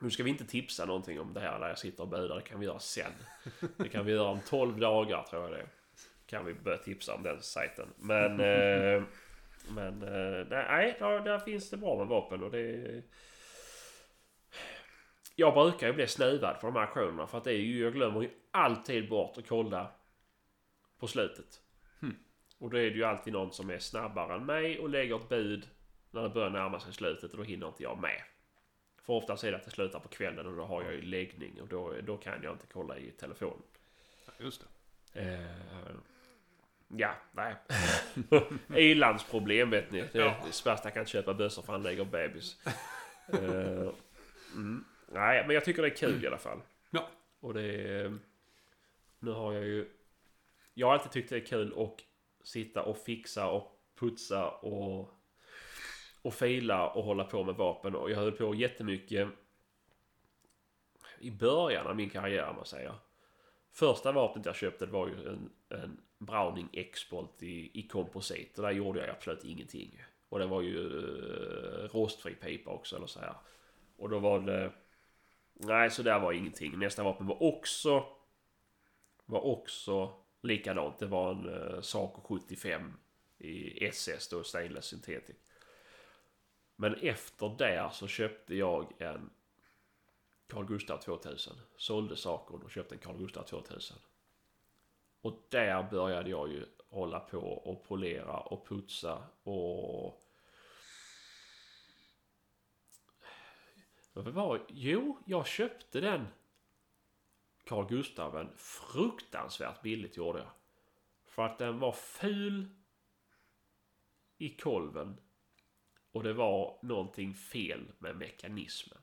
Nu 0.00 0.10
ska 0.10 0.22
vi 0.22 0.30
inte 0.30 0.44
tipsa 0.44 0.84
någonting 0.84 1.20
om 1.20 1.34
det 1.34 1.40
här 1.40 1.60
där 1.60 1.68
jag 1.68 1.78
sitter 1.78 2.02
och 2.02 2.08
budar. 2.08 2.36
Det 2.36 2.42
kan 2.42 2.60
vi 2.60 2.66
göra 2.66 2.78
sen. 2.78 3.12
Det 3.76 3.88
kan 3.88 4.06
vi 4.06 4.12
göra 4.12 4.28
om 4.28 4.40
12 4.48 4.78
dagar 4.78 5.22
tror 5.22 5.42
jag 5.42 5.52
det 5.52 5.66
Kan 6.26 6.44
vi 6.44 6.54
börja 6.54 6.78
tipsa 6.78 7.14
om 7.14 7.22
den 7.22 7.42
sajten. 7.42 7.88
Men... 7.96 8.40
Eh, 8.40 9.02
men 9.68 10.02
eh, 10.02 10.46
nej, 10.50 10.96
där, 10.98 11.20
där 11.20 11.38
finns 11.38 11.70
det 11.70 11.76
bra 11.76 11.98
med 11.98 12.06
vapen 12.06 12.42
och 12.42 12.50
det... 12.50 13.02
Jag 15.36 15.54
brukar 15.54 15.86
ju 15.86 15.92
bli 15.92 16.06
snuvad 16.06 16.60
på 16.60 16.66
de 16.66 16.76
här 16.76 16.82
aktionerna 16.82 17.26
för 17.26 17.38
att 17.38 17.44
det 17.44 17.52
är 17.52 17.58
ju, 17.58 17.82
jag 17.82 17.92
glömmer 17.92 18.22
ju 18.22 18.30
alltid 18.50 19.08
bort 19.08 19.38
att 19.38 19.48
kolla 19.48 19.90
på 20.98 21.06
slutet. 21.06 21.60
Hmm. 22.00 22.16
Och 22.58 22.70
då 22.70 22.76
är 22.76 22.90
det 22.90 22.96
ju 22.96 23.04
alltid 23.04 23.32
någon 23.32 23.52
som 23.52 23.70
är 23.70 23.78
snabbare 23.78 24.34
än 24.34 24.46
mig 24.46 24.78
och 24.78 24.88
lägger 24.88 25.16
ett 25.16 25.28
bud 25.28 25.68
när 26.10 26.22
det 26.22 26.28
börjar 26.28 26.50
närma 26.50 26.80
sig 26.80 26.92
slutet 26.92 27.30
och 27.30 27.36
då 27.36 27.42
hinner 27.42 27.68
inte 27.68 27.82
jag 27.82 27.98
med. 27.98 28.22
För 29.02 29.12
oftast 29.12 29.44
är 29.44 29.50
det 29.50 29.56
att 29.56 29.64
det 29.64 29.70
slutar 29.70 29.98
på 29.98 30.08
kvällen 30.08 30.46
och 30.46 30.56
då 30.56 30.64
har 30.64 30.82
jag 30.82 30.92
ju 30.92 31.02
läggning 31.02 31.60
och 31.62 31.68
då, 31.68 31.94
då 32.02 32.16
kan 32.16 32.42
jag 32.42 32.52
inte 32.52 32.66
kolla 32.72 32.98
i 32.98 33.10
telefonen. 33.10 33.62
Just 34.38 34.60
det. 34.60 35.20
Eh, 35.20 35.96
ja, 36.88 37.14
nej. 37.32 37.54
Ilandsproblem 38.90 39.70
vet 39.70 39.90
ni. 39.90 40.04
Det 40.12 40.18
är 40.18 40.52
ja. 40.64 40.90
kan 40.90 41.06
köpa 41.06 41.34
bössor 41.34 41.62
för 41.62 41.72
han 41.72 41.82
lägger 41.82 42.04
bebis. 42.04 42.60
Eh, 43.28 43.92
mm. 44.54 44.84
Nej, 45.12 45.44
men 45.46 45.54
jag 45.54 45.64
tycker 45.64 45.82
det 45.82 45.88
är 45.88 45.96
kul 45.96 46.24
i 46.24 46.26
alla 46.26 46.38
fall. 46.38 46.60
Ja. 46.90 47.08
Och 47.40 47.54
det 47.54 47.62
är... 47.62 48.18
Nu 49.18 49.30
har 49.30 49.52
jag 49.52 49.64
ju... 49.64 49.88
Jag 50.78 50.86
har 50.86 50.94
alltid 50.94 51.12
tyckt 51.12 51.30
det 51.30 51.36
är 51.36 51.46
kul 51.46 51.74
att 51.78 52.00
sitta 52.46 52.82
och 52.82 52.96
fixa 52.96 53.50
och 53.50 53.80
putsa 53.94 54.50
och... 54.50 55.12
Och 56.22 56.34
fila 56.34 56.90
och 56.90 57.04
hålla 57.04 57.24
på 57.24 57.44
med 57.44 57.54
vapen. 57.54 57.94
Och 57.94 58.10
jag 58.10 58.16
höll 58.16 58.32
på 58.32 58.54
jättemycket... 58.54 59.28
I 61.18 61.30
början 61.30 61.86
av 61.86 61.96
min 61.96 62.10
karriär, 62.10 62.48
om 62.48 62.56
man 62.56 62.64
säger. 62.64 62.94
Första 63.72 64.12
vapnet 64.12 64.46
jag 64.46 64.56
köpte 64.56 64.86
var 64.86 65.08
ju 65.08 65.28
en, 65.28 65.50
en 65.68 66.00
Browning 66.18 66.68
X-Bolt 66.72 67.42
i, 67.42 67.70
i 67.80 67.88
komposit. 67.88 68.58
Och 68.58 68.64
där 68.64 68.72
gjorde 68.72 69.00
jag 69.00 69.10
absolut 69.10 69.44
ingenting. 69.44 70.02
Och 70.28 70.38
det 70.38 70.46
var 70.46 70.62
ju 70.62 70.78
uh, 70.78 71.88
rostfri 71.88 72.34
pipa 72.34 72.70
också, 72.70 72.96
eller 72.96 73.06
så 73.06 73.20
här. 73.20 73.34
Och 73.96 74.08
då 74.08 74.18
var 74.18 74.40
det... 74.40 74.72
Nej, 75.52 75.90
så 75.90 76.02
där 76.02 76.20
var 76.20 76.32
ingenting. 76.32 76.78
Nästa 76.78 77.02
vapen 77.02 77.26
var 77.26 77.42
också... 77.42 78.04
Var 79.26 79.40
också 79.40 80.25
likadant. 80.40 80.98
Det 80.98 81.06
var 81.06 81.30
en 81.30 81.48
uh, 81.48 81.80
Saco 81.80 82.20
75 82.20 82.92
i 83.38 83.86
SS 83.86 84.28
då, 84.28 84.44
Stainless 84.44 84.84
Synthetic. 84.84 85.36
Men 86.76 86.94
efter 86.94 87.56
det 87.58 87.90
så 87.92 88.06
köpte 88.06 88.54
jag 88.54 88.92
en 88.98 89.30
Carl 90.46 90.66
Gustaf 90.66 91.04
2000. 91.04 91.56
Sålde 91.76 92.16
Sacon 92.16 92.62
och 92.62 92.70
köpte 92.70 92.94
en 92.94 92.98
Carl 92.98 93.18
Gustaf 93.18 93.46
2000. 93.46 93.96
Och 95.20 95.46
där 95.48 95.82
började 95.90 96.30
jag 96.30 96.48
ju 96.52 96.66
hålla 96.88 97.20
på 97.20 97.38
och 97.38 97.84
polera 97.84 98.38
och 98.38 98.66
putsa 98.68 99.22
och... 99.42 100.22
Vad 104.12 104.28
var 104.28 104.66
Jo, 104.68 105.18
jag 105.26 105.46
köpte 105.46 106.00
den 106.00 106.26
Carl 107.66 107.86
Gustaven 107.88 108.48
fruktansvärt 108.56 109.82
billigt 109.82 110.16
gjorde 110.16 110.38
jag. 110.38 110.50
För 111.24 111.42
att 111.42 111.58
den 111.58 111.78
var 111.78 111.92
ful 111.92 112.68
i 114.38 114.48
kolven. 114.48 115.16
Och 116.12 116.22
det 116.22 116.32
var 116.32 116.78
någonting 116.82 117.34
fel 117.34 117.92
med 117.98 118.16
mekanismen. 118.16 118.98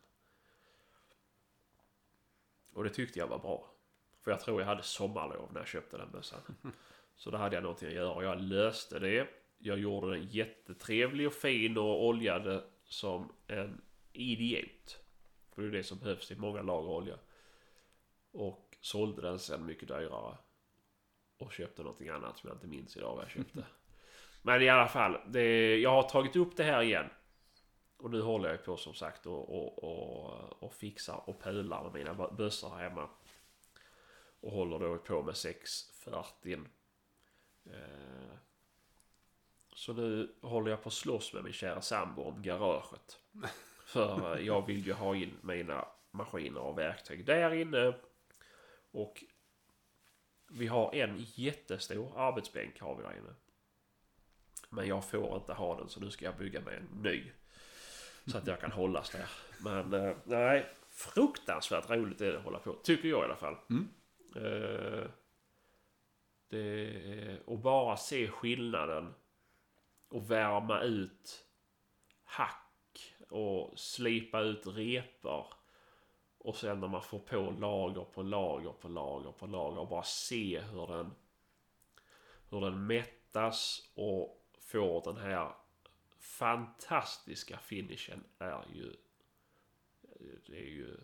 Och 2.74 2.84
det 2.84 2.90
tyckte 2.90 3.20
jag 3.20 3.28
var 3.28 3.40
bra. 3.40 3.72
För 4.22 4.32
jag 4.32 4.40
tror 4.40 4.62
jag 4.62 4.68
hade 4.68 4.84
sommarlov 4.84 5.54
när 5.54 5.60
jag 5.60 5.68
köpte 5.68 5.98
den 5.98 6.12
bössan. 6.12 6.42
Så 7.16 7.32
då 7.32 7.38
hade 7.38 7.56
jag 7.56 7.64
någonting 7.64 7.88
att 7.88 7.94
göra. 7.94 8.24
Jag 8.24 8.42
löste 8.42 9.00
det. 9.00 9.28
Jag 9.58 9.80
gjorde 9.80 10.18
den 10.18 10.28
jättetrevlig 10.28 11.28
och 11.28 11.34
fin 11.34 11.78
och 11.78 12.06
oljade 12.06 12.64
som 12.86 13.32
en 13.48 13.82
idiot. 14.14 15.00
För 15.52 15.62
det 15.62 15.68
är 15.68 15.72
det 15.72 15.84
som 15.84 16.00
behövs 16.00 16.32
i 16.32 16.36
många 16.36 16.62
lager 16.62 16.90
olja. 16.90 17.18
Och 18.34 18.78
sålde 18.82 19.22
den 19.22 19.40
sen 19.40 19.66
mycket 19.66 19.88
dyrare. 19.88 20.38
Och 21.38 21.54
köpte 21.54 21.84
någonting 21.84 22.10
annat 22.10 22.38
som 22.38 22.48
jag 22.48 22.56
inte 22.56 22.68
minns 22.68 22.98
idag 22.98 23.16
vad 23.16 23.24
jag 23.24 23.32
köpte. 23.32 23.66
Men 24.42 24.62
i 24.62 24.70
alla 24.70 24.88
fall, 24.88 25.18
det, 25.28 25.78
jag 25.78 25.90
har 25.90 26.04
tagit 26.04 26.36
upp 26.36 26.58
det 26.58 26.64
här 26.64 26.82
igen. 26.82 27.10
Och 27.98 28.12
nu 28.12 28.22
håller 28.22 28.50
jag 28.50 28.66
på 28.66 28.78
som 28.78 28.94
sagt 28.94 29.26
och, 29.26 29.50
och, 29.50 29.84
och, 29.84 30.64
och 30.64 30.74
fixar 30.74 31.30
och 31.30 31.44
pular 31.44 31.84
med 31.84 31.94
mina 31.94 32.30
bössor 32.32 32.70
här 32.70 32.90
hemma. 32.90 33.10
Och 34.40 34.52
håller 34.52 34.80
då 34.80 34.98
på 34.98 35.24
med 35.24 35.38
640. 35.38 36.60
Eh, 37.66 38.38
så 39.76 39.94
nu 39.94 40.36
håller 40.42 40.72
jag 40.72 40.84
på 40.84 40.88
att 40.88 40.94
slåss 40.94 41.34
med 41.34 41.44
min 41.44 41.54
kära 41.54 41.82
sambo 41.82 42.24
om 42.24 42.42
garaget. 42.42 43.20
För 43.86 44.38
jag 44.38 44.68
vill 44.68 44.86
ju 44.86 44.94
ha 44.94 45.16
in 45.16 45.38
mina 45.42 45.88
maskiner 46.12 46.62
och 46.62 46.78
verktyg 46.78 47.26
där 47.26 47.54
inne. 47.54 47.94
Och 48.94 49.24
vi 50.50 50.68
har 50.68 50.96
en 50.96 51.16
jättestor 51.18 52.20
arbetsbänk 52.20 52.80
har 52.80 52.96
vi 52.96 53.04
där 53.04 53.18
inne. 53.18 53.34
Men 54.70 54.88
jag 54.88 55.10
får 55.10 55.36
inte 55.36 55.54
ha 55.54 55.78
den 55.78 55.90
så 55.90 56.00
nu 56.00 56.12
ska 56.12 56.26
jag 56.26 56.38
bygga 56.38 56.62
mig 56.62 56.78
en 56.78 57.02
ny. 57.02 57.32
Så 58.26 58.38
att 58.38 58.48
jag 58.48 58.60
kan 58.60 58.72
hållas 58.72 59.10
där. 59.10 59.30
Men 59.60 59.94
eh, 59.94 60.16
nej, 60.24 60.70
fruktansvärt 60.90 61.90
roligt 61.90 62.22
är 62.22 62.32
det 62.32 62.38
att 62.38 62.44
hålla 62.44 62.60
på. 62.60 62.74
Tycker 62.74 63.10
jag 63.10 63.22
i 63.22 63.26
alla 63.26 63.36
fall. 63.36 63.58
Mm. 63.70 63.90
Eh, 64.36 65.10
det, 66.48 67.40
och 67.46 67.60
bara 67.60 67.98
se 67.98 68.28
skillnaden. 68.28 69.14
Och 70.10 70.32
värma 70.32 70.82
ut 70.82 71.46
hack 72.24 73.16
och 73.30 73.80
slipa 73.80 74.40
ut 74.40 74.68
repor. 74.68 75.54
Och 76.44 76.56
sen 76.56 76.80
när 76.80 76.88
man 76.88 77.02
får 77.02 77.20
på 77.20 77.56
lager 77.60 78.04
på 78.04 78.24
lager 78.24 78.72
på 78.72 78.88
lager 78.88 79.32
på 79.32 79.48
lager 79.48 79.80
och 79.80 79.88
bara 79.88 80.04
se 80.04 80.60
hur 80.60 80.88
den 80.88 81.12
hur 82.50 82.62
den 82.62 82.88
mättas 82.88 83.92
och 83.96 84.48
får 84.60 85.02
den 85.04 85.18
här 85.18 85.52
fantastiska 86.20 87.58
finishen 87.58 88.24
är 88.40 88.66
ju 88.74 88.96
det 90.46 90.58
är 90.58 90.70
ju 90.70 90.98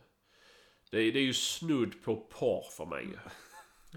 det 0.91 0.97
är, 0.97 1.11
det 1.11 1.19
är 1.19 1.23
ju 1.23 1.33
snudd 1.33 2.03
på 2.03 2.15
porr 2.15 2.65
för 2.71 2.85
mig. 2.85 3.17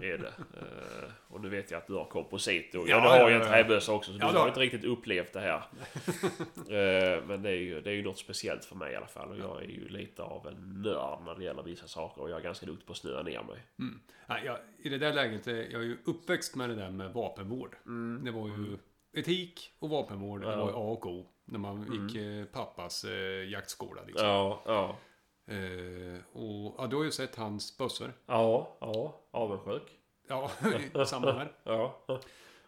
Är 0.01 0.17
det. 0.17 0.33
Uh, 0.61 1.11
och 1.27 1.41
nu 1.41 1.49
vet 1.49 1.71
jag 1.71 1.77
att 1.77 1.87
du 1.87 1.93
har 1.93 2.05
komposit. 2.05 2.75
Och 2.75 2.89
ja, 2.89 2.95
ja, 2.95 3.01
du 3.01 3.23
har 3.23 3.29
ju 3.29 3.35
en 3.35 3.47
träbössa 3.47 3.91
också. 3.91 4.11
Så 4.11 4.17
ja, 4.21 4.31
du 4.31 4.37
har 4.37 4.47
inte 4.47 4.59
riktigt 4.59 4.83
upplevt 4.83 5.33
det 5.33 5.39
här. 5.39 5.57
uh, 5.57 7.23
men 7.27 7.41
det 7.41 7.49
är, 7.49 7.55
ju, 7.55 7.81
det 7.81 7.89
är 7.89 7.93
ju 7.93 8.03
något 8.03 8.17
speciellt 8.17 8.65
för 8.65 8.75
mig 8.75 8.93
i 8.93 8.95
alla 8.95 9.07
fall. 9.07 9.29
Och 9.29 9.37
jag 9.37 9.63
är 9.63 9.67
ju 9.67 9.87
lite 9.87 10.23
av 10.23 10.47
en 10.47 10.81
nörd 10.81 11.19
när 11.25 11.35
det 11.35 11.43
gäller 11.43 11.63
vissa 11.63 11.87
saker. 11.87 12.21
Och 12.21 12.29
jag 12.29 12.39
är 12.39 12.43
ganska 12.43 12.65
duktig 12.65 12.85
på 12.85 12.91
att 12.91 12.97
snöa 12.97 13.23
ner 13.23 13.43
mig. 13.43 13.59
Mm. 13.79 13.99
Ja, 14.27 14.39
jag, 14.45 14.57
I 14.77 14.89
det 14.89 14.97
där 14.97 15.13
läget, 15.13 15.47
eh, 15.47 15.55
jag 15.55 15.81
är 15.81 15.85
ju 15.85 15.97
uppväxt 16.05 16.55
med 16.55 16.69
det 16.69 16.75
där 16.75 16.91
med 16.91 17.13
vapenvård. 17.13 17.75
Mm. 17.85 18.25
Det 18.25 18.31
var 18.31 18.47
ju 18.47 18.53
mm. 18.53 18.79
etik 19.13 19.71
och 19.79 19.89
vapenvård. 19.89 20.41
Det 20.41 20.55
var 20.55 20.69
A 20.69 20.91
och 20.91 21.05
O. 21.05 21.29
När 21.45 21.59
man 21.59 21.81
gick 21.81 22.15
mm. 22.15 22.47
pappas 22.47 23.03
eh, 23.03 23.49
jaktskola 23.49 24.01
liksom. 24.07 24.27
Ja, 24.27 24.63
ja. 24.65 24.97
Eh, 25.45 26.19
och 26.31 26.75
ja, 26.77 26.87
du 26.89 26.95
har 26.95 27.03
ju 27.03 27.11
sett 27.11 27.35
hans 27.35 27.77
bössor. 27.77 28.13
Ja, 28.25 28.77
ja. 28.79 29.21
Avundsjuk. 29.31 29.99
Ja, 30.27 30.51
samma 31.07 31.31
här. 31.31 31.51
ja. 31.63 32.03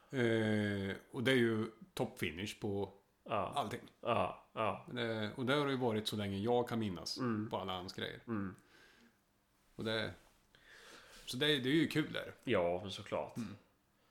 Eh, 0.10 0.96
och 1.12 1.24
det 1.24 1.32
är 1.32 1.36
ju 1.36 1.66
toppfinish 1.94 2.60
på 2.62 2.94
ja. 3.24 3.52
allting. 3.56 3.82
Ja, 4.02 4.48
ja. 4.54 4.86
Eh, 4.98 5.30
och 5.36 5.46
det 5.46 5.54
har 5.54 5.66
det 5.66 5.72
ju 5.72 5.78
varit 5.78 6.08
så 6.08 6.16
länge 6.16 6.38
jag 6.38 6.70
kan 6.70 6.80
minnas 6.80 7.18
mm. 7.18 7.50
på 7.50 7.58
alla 7.58 7.74
hans 7.74 7.94
grejer. 7.94 8.20
Mm. 8.28 8.56
Och 9.76 9.84
det... 9.84 10.12
Så 11.26 11.38
det, 11.38 11.46
det 11.46 11.70
är 11.70 11.74
ju 11.74 11.88
kul 11.88 12.14
där. 12.14 12.34
Ja, 12.44 12.80
men 12.82 12.92
såklart. 12.92 13.38
Mm. 13.38 13.56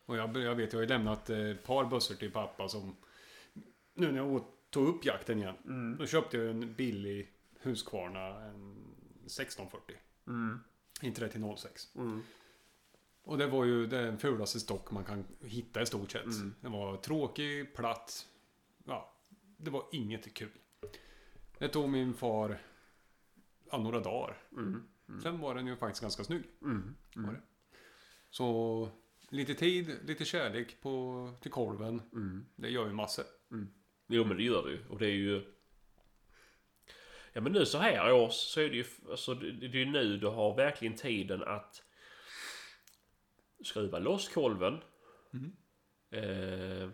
Och 0.07 0.17
jag, 0.17 0.37
jag 0.37 0.55
vet, 0.55 0.73
jag 0.73 0.79
har 0.79 0.83
ju 0.83 0.89
lämnat 0.89 1.31
ett 1.31 1.65
par 1.65 1.85
bössor 1.85 2.15
till 2.15 2.31
pappa 2.31 2.69
som... 2.69 2.97
Nu 3.95 4.13
när 4.13 4.19
jag 4.19 4.45
tog 4.71 4.89
upp 4.89 5.05
jakten 5.05 5.39
igen. 5.39 5.55
Mm. 5.65 5.97
Då 5.99 6.07
köpte 6.07 6.37
jag 6.37 6.51
en 6.51 6.75
billig 6.75 7.34
Husqvarna 7.67 8.27
en 8.45 8.73
1640. 9.25 9.97
Mm. 10.27 10.61
Inte 11.03 11.21
3006. 11.21 11.95
Mm. 11.97 12.23
Och 13.23 13.39
det 13.39 13.47
var 13.47 13.65
ju 13.65 13.87
den 13.87 14.19
fulaste 14.19 14.61
stock 14.61 14.91
man 14.91 15.05
kan 15.05 15.25
hitta 15.41 15.83
i 15.83 15.87
stort 15.87 16.11
sett. 16.11 16.25
Mm. 16.25 16.55
Den 16.61 16.73
var 16.73 16.97
tråkig, 16.97 17.75
platt. 17.75 18.29
Ja, 18.85 19.15
det 19.57 19.71
var 19.71 19.85
inget 19.93 20.35
kul. 20.35 20.51
Det 21.59 21.69
tog 21.69 21.89
min 21.89 22.15
far 22.15 22.59
ja, 23.71 23.79
några 23.79 24.01
dagar. 24.01 24.37
Mm. 24.53 24.83
Mm. 25.09 25.21
Sen 25.21 25.41
var 25.41 25.55
den 25.55 25.67
ju 25.67 25.77
faktiskt 25.77 26.03
ganska 26.03 26.25
snygg. 26.25 26.45
Mm. 26.63 26.95
Var 27.15 27.33
det. 27.33 27.41
Så 28.31 28.89
lite 29.29 29.55
tid, 29.55 29.99
lite 30.05 30.25
kärlek 30.25 30.81
på, 30.81 31.31
till 31.41 31.51
kolven. 31.51 32.03
Mm. 32.13 32.47
Det 32.57 32.69
gör 32.69 32.87
ju 32.87 32.93
massor. 32.93 33.25
Mm. 33.51 33.69
Jo 34.07 34.25
men 34.25 34.37
det 34.37 34.43
gör 34.43 34.67
det 34.67 34.71
ju. 34.71 34.87
Och 34.89 34.99
det 34.99 35.07
är 35.07 35.15
ju... 35.15 35.54
Ja 37.37 37.41
men 37.41 37.53
nu 37.53 37.67
så 37.67 37.79
här 37.79 38.13
års 38.13 38.33
så 38.33 38.61
är 38.61 38.71
det 38.71 38.77
ju... 38.77 38.85
Alltså 39.11 39.35
det 39.35 39.67
är 39.67 39.75
ju 39.75 39.85
nu 39.85 40.17
du 40.17 40.27
har 40.27 40.55
verkligen 40.55 40.97
tiden 40.97 41.43
att 41.43 41.83
skruva 43.63 43.99
loss 43.99 44.29
kolven. 44.29 44.81
Mm. 45.33 45.57
Eh, 46.11 46.89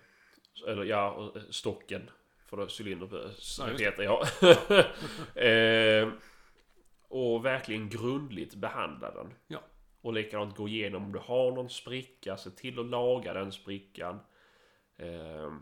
eller 0.68 0.84
ja, 0.84 1.34
stocken. 1.50 2.10
För 2.46 2.56
då 2.56 2.66
cylinder 2.78 3.78
heter 3.78 4.02
jag. 4.02 4.26
eh, 6.04 6.12
och 7.08 7.44
verkligen 7.44 7.88
grundligt 7.88 8.54
behandla 8.54 9.10
den. 9.10 9.34
Ja. 9.46 9.62
Och 10.00 10.12
likadant 10.12 10.56
gå 10.56 10.68
igenom 10.68 11.04
om 11.04 11.12
du 11.12 11.18
har 11.18 11.52
någon 11.52 11.70
spricka. 11.70 12.36
Se 12.36 12.50
till 12.50 12.78
att 12.78 12.86
laga 12.86 13.34
den 13.34 13.52
sprickan. 13.52 14.20
Eh, 14.96 15.52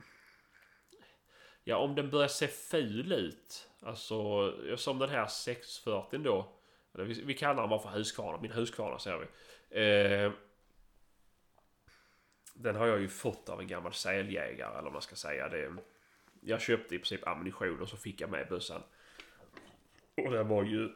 ja, 1.64 1.76
om 1.76 1.94
den 1.94 2.10
börjar 2.10 2.28
se 2.28 2.46
ful 2.46 3.12
ut. 3.12 3.67
Alltså 3.82 4.76
som 4.76 4.98
den 4.98 5.08
här 5.08 5.26
640 5.26 6.18
då. 6.18 6.52
Vi, 6.92 7.22
vi 7.24 7.34
kallar 7.34 7.62
den 7.62 7.70
bara 7.70 7.80
för 7.80 7.90
Husqvarna. 7.90 8.40
Min 8.40 8.52
Husqvarna 8.52 8.98
säger 8.98 9.18
vi. 9.18 9.26
Eh, 9.80 10.32
den 12.54 12.76
har 12.76 12.86
jag 12.86 13.00
ju 13.00 13.08
fått 13.08 13.48
av 13.48 13.60
en 13.60 13.66
gammal 13.66 13.94
säljägare 13.94 14.72
eller 14.72 14.82
vad 14.82 14.92
man 14.92 15.02
ska 15.02 15.16
säga. 15.16 15.48
Det, 15.48 15.76
jag 16.40 16.60
köpte 16.60 16.94
i 16.94 16.98
princip 16.98 17.26
ammunition 17.26 17.82
och 17.82 17.88
så 17.88 17.96
fick 17.96 18.20
jag 18.20 18.30
med 18.30 18.48
bössan. 18.48 18.82
Och 20.16 20.32
den 20.32 20.48
var 20.48 20.62
ju 20.64 20.94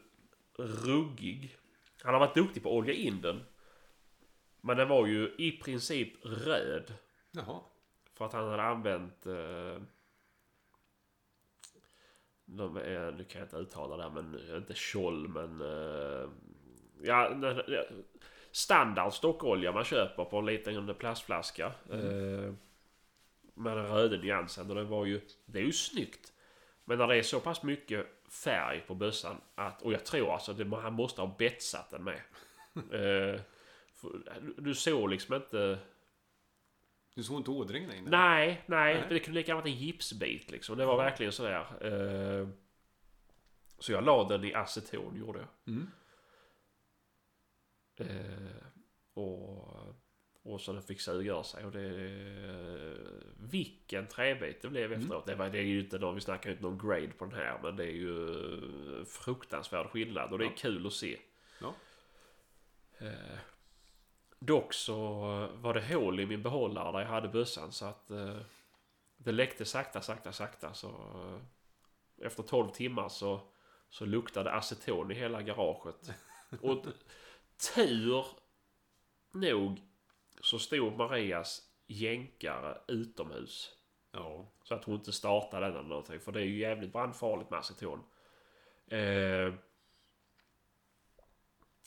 ruggig. 0.58 1.56
Han 2.02 2.14
har 2.14 2.20
varit 2.20 2.34
duktig 2.34 2.62
på 2.62 2.68
att 2.68 2.74
olja 2.74 2.94
in 2.94 3.20
den. 3.20 3.44
Men 4.60 4.76
den 4.76 4.88
var 4.88 5.06
ju 5.06 5.34
i 5.38 5.52
princip 5.52 6.12
röd. 6.22 6.94
Jaha. 7.30 7.60
För 8.14 8.26
att 8.26 8.32
han 8.32 8.48
hade 8.48 8.62
använt... 8.62 9.26
Eh, 9.26 9.82
de, 12.56 12.76
eh, 12.76 13.14
nu 13.14 13.24
kan 13.24 13.38
jag 13.40 13.46
inte 13.46 13.56
uttala 13.56 13.96
det 13.96 14.02
här, 14.02 14.10
men 14.10 14.56
inte 14.56 14.74
Scholl 14.74 15.28
men... 15.28 15.60
Eh, 15.60 16.28
ja, 17.02 17.30
standard 18.50 19.12
stockolja 19.12 19.72
man 19.72 19.84
köper 19.84 20.24
på 20.24 20.38
en 20.38 20.46
liten 20.46 20.94
plastflaska. 20.94 21.72
Eh, 21.90 22.52
med 23.54 23.76
den 23.76 23.86
röda 23.86 24.16
nyansen. 24.16 24.70
Och 24.70 24.76
den 24.76 24.88
var 24.88 25.06
ju... 25.06 25.20
Det 25.46 25.58
är 25.58 25.62
ju 25.62 25.72
snyggt. 25.72 26.32
Men 26.84 26.98
när 26.98 27.06
det 27.06 27.16
är 27.16 27.22
så 27.22 27.40
pass 27.40 27.62
mycket 27.62 28.06
färg 28.28 28.80
på 28.86 28.94
bössan 28.94 29.36
att... 29.54 29.82
Och 29.82 29.92
jag 29.92 30.04
tror 30.04 30.32
alltså 30.32 30.52
att 30.52 30.82
han 30.82 30.92
måste 30.92 31.20
ha 31.20 31.34
betsat 31.38 31.90
den 31.90 32.04
med. 32.04 32.20
eh, 32.74 33.40
för- 33.94 34.22
du 34.56 34.74
såg 34.74 35.10
liksom 35.10 35.34
inte... 35.34 35.78
Du 37.14 37.22
såg 37.22 37.36
inte 37.40 37.50
ådringen 37.50 37.92
inne? 37.92 38.10
Nej, 38.10 38.62
nej, 38.66 38.94
Nej. 38.94 39.06
Det 39.08 39.18
kunde 39.18 39.40
lika 39.40 39.48
gärna 39.50 39.60
varit 39.60 39.72
en 39.74 39.78
gipsbit 39.80 40.50
liksom. 40.50 40.78
Det 40.78 40.86
var 40.86 40.96
verkligen 40.96 41.32
sådär. 41.32 41.66
Eh, 41.80 42.48
så 43.78 43.92
jag 43.92 44.04
la 44.04 44.28
den 44.28 44.44
i 44.44 44.54
aceton, 44.54 45.16
gjorde 45.16 45.38
jag. 45.38 45.48
Mm. 45.74 45.90
Eh, 47.96 48.62
och, 49.14 49.96
och 50.42 50.60
så 50.60 50.72
den 50.72 50.82
fick 50.82 51.00
suga 51.00 51.32
ur 51.38 51.42
sig. 51.42 51.64
Och 51.64 51.72
det... 51.72 51.88
Vilken 53.36 54.06
träbit 54.06 54.62
det 54.62 54.68
blev 54.68 54.92
efteråt. 54.92 55.26
Det, 55.26 55.34
var, 55.34 55.48
det 55.50 55.58
är 55.58 55.62
ju 55.62 55.80
inte 55.80 55.98
någon, 55.98 56.14
vi 56.14 56.20
snackar 56.20 56.50
ju 56.50 56.56
inte 56.56 56.62
någon 56.68 56.88
grade 56.88 57.08
på 57.18 57.24
den 57.24 57.34
här. 57.34 57.58
Men 57.62 57.76
det 57.76 57.84
är 57.84 57.94
ju 57.96 59.04
fruktansvärd 59.04 59.86
skillnad. 59.86 60.32
Och 60.32 60.38
det 60.38 60.44
är 60.44 60.48
Ja. 60.48 60.54
kul 60.56 60.86
att 60.86 60.92
se. 60.92 61.18
Ja. 61.60 61.74
Eh, 62.98 63.38
dock 64.46 64.72
så 64.72 64.94
var 65.54 65.74
det 65.74 65.94
hål 65.94 66.20
i 66.20 66.26
min 66.26 66.42
behållare 66.42 66.92
där 66.92 67.00
jag 67.00 67.08
hade 67.08 67.28
bössan. 67.28 67.72
Så 67.72 67.86
att 67.86 68.10
eh, 68.10 68.36
det 69.16 69.32
läckte 69.32 69.64
sakta, 69.64 70.00
sakta, 70.00 70.32
sakta. 70.32 70.74
Så 70.74 70.88
eh, 70.88 72.26
efter 72.26 72.42
12 72.42 72.68
timmar 72.68 73.08
så, 73.08 73.40
så 73.90 74.04
luktade 74.04 74.52
aceton 74.52 75.10
i 75.10 75.14
hela 75.14 75.42
garaget. 75.42 76.10
Och 76.60 76.86
tur 77.74 78.26
nog 79.32 79.80
så 80.40 80.58
stod 80.58 80.96
Marias 80.96 81.62
jänkare 81.86 82.78
utomhus. 82.88 83.72
Ja. 84.12 84.52
Så 84.64 84.74
att 84.74 84.84
hon 84.84 84.94
inte 84.94 85.12
startade 85.12 85.66
den 85.66 85.76
eller 85.76 85.88
någonting. 85.88 86.20
För 86.20 86.32
det 86.32 86.40
är 86.40 86.44
ju 86.44 86.58
jävligt 86.58 86.92
brandfarligt 86.92 87.50
med 87.50 87.58
aceton. 87.58 88.02
Eh, 88.86 89.54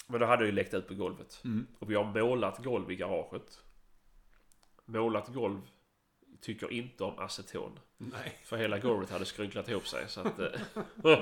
men 0.08 0.20
då 0.20 0.26
hade 0.26 0.43
det 0.43 0.45
ju 0.45 0.51
läckt 0.51 0.74
ut 0.74 0.88
på 0.88 0.93
golvet. 0.93 1.41
Mm. 1.43 1.68
Och 1.80 1.91
vi 1.91 1.95
har 1.95 2.03
målat 2.03 2.64
golv 2.64 2.91
i 2.91 2.95
garaget. 2.95 3.60
Målat 4.86 5.28
golv 5.28 5.62
tycker 6.41 6.72
inte 6.72 7.03
om 7.03 7.20
aceton. 7.20 7.80
Nej. 7.97 8.39
För 8.43 8.58
hela 8.58 8.80
golvet 8.80 9.10
hade 9.10 9.26
skrynklat 9.26 9.70
ihop 9.70 9.88
sig. 9.88 10.10
Så, 10.10 10.22
att, 10.22 10.39
eh, 10.39 10.51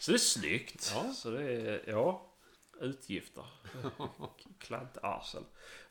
så 0.00 0.10
det 0.10 0.16
är 0.16 0.18
snyggt. 0.18 0.92
Ja. 0.94 1.12
Så 1.12 1.30
det 1.30 1.42
är, 1.42 1.82
ja, 1.86 2.32
utgifter. 2.80 3.44
Klantarsel. 4.58 5.42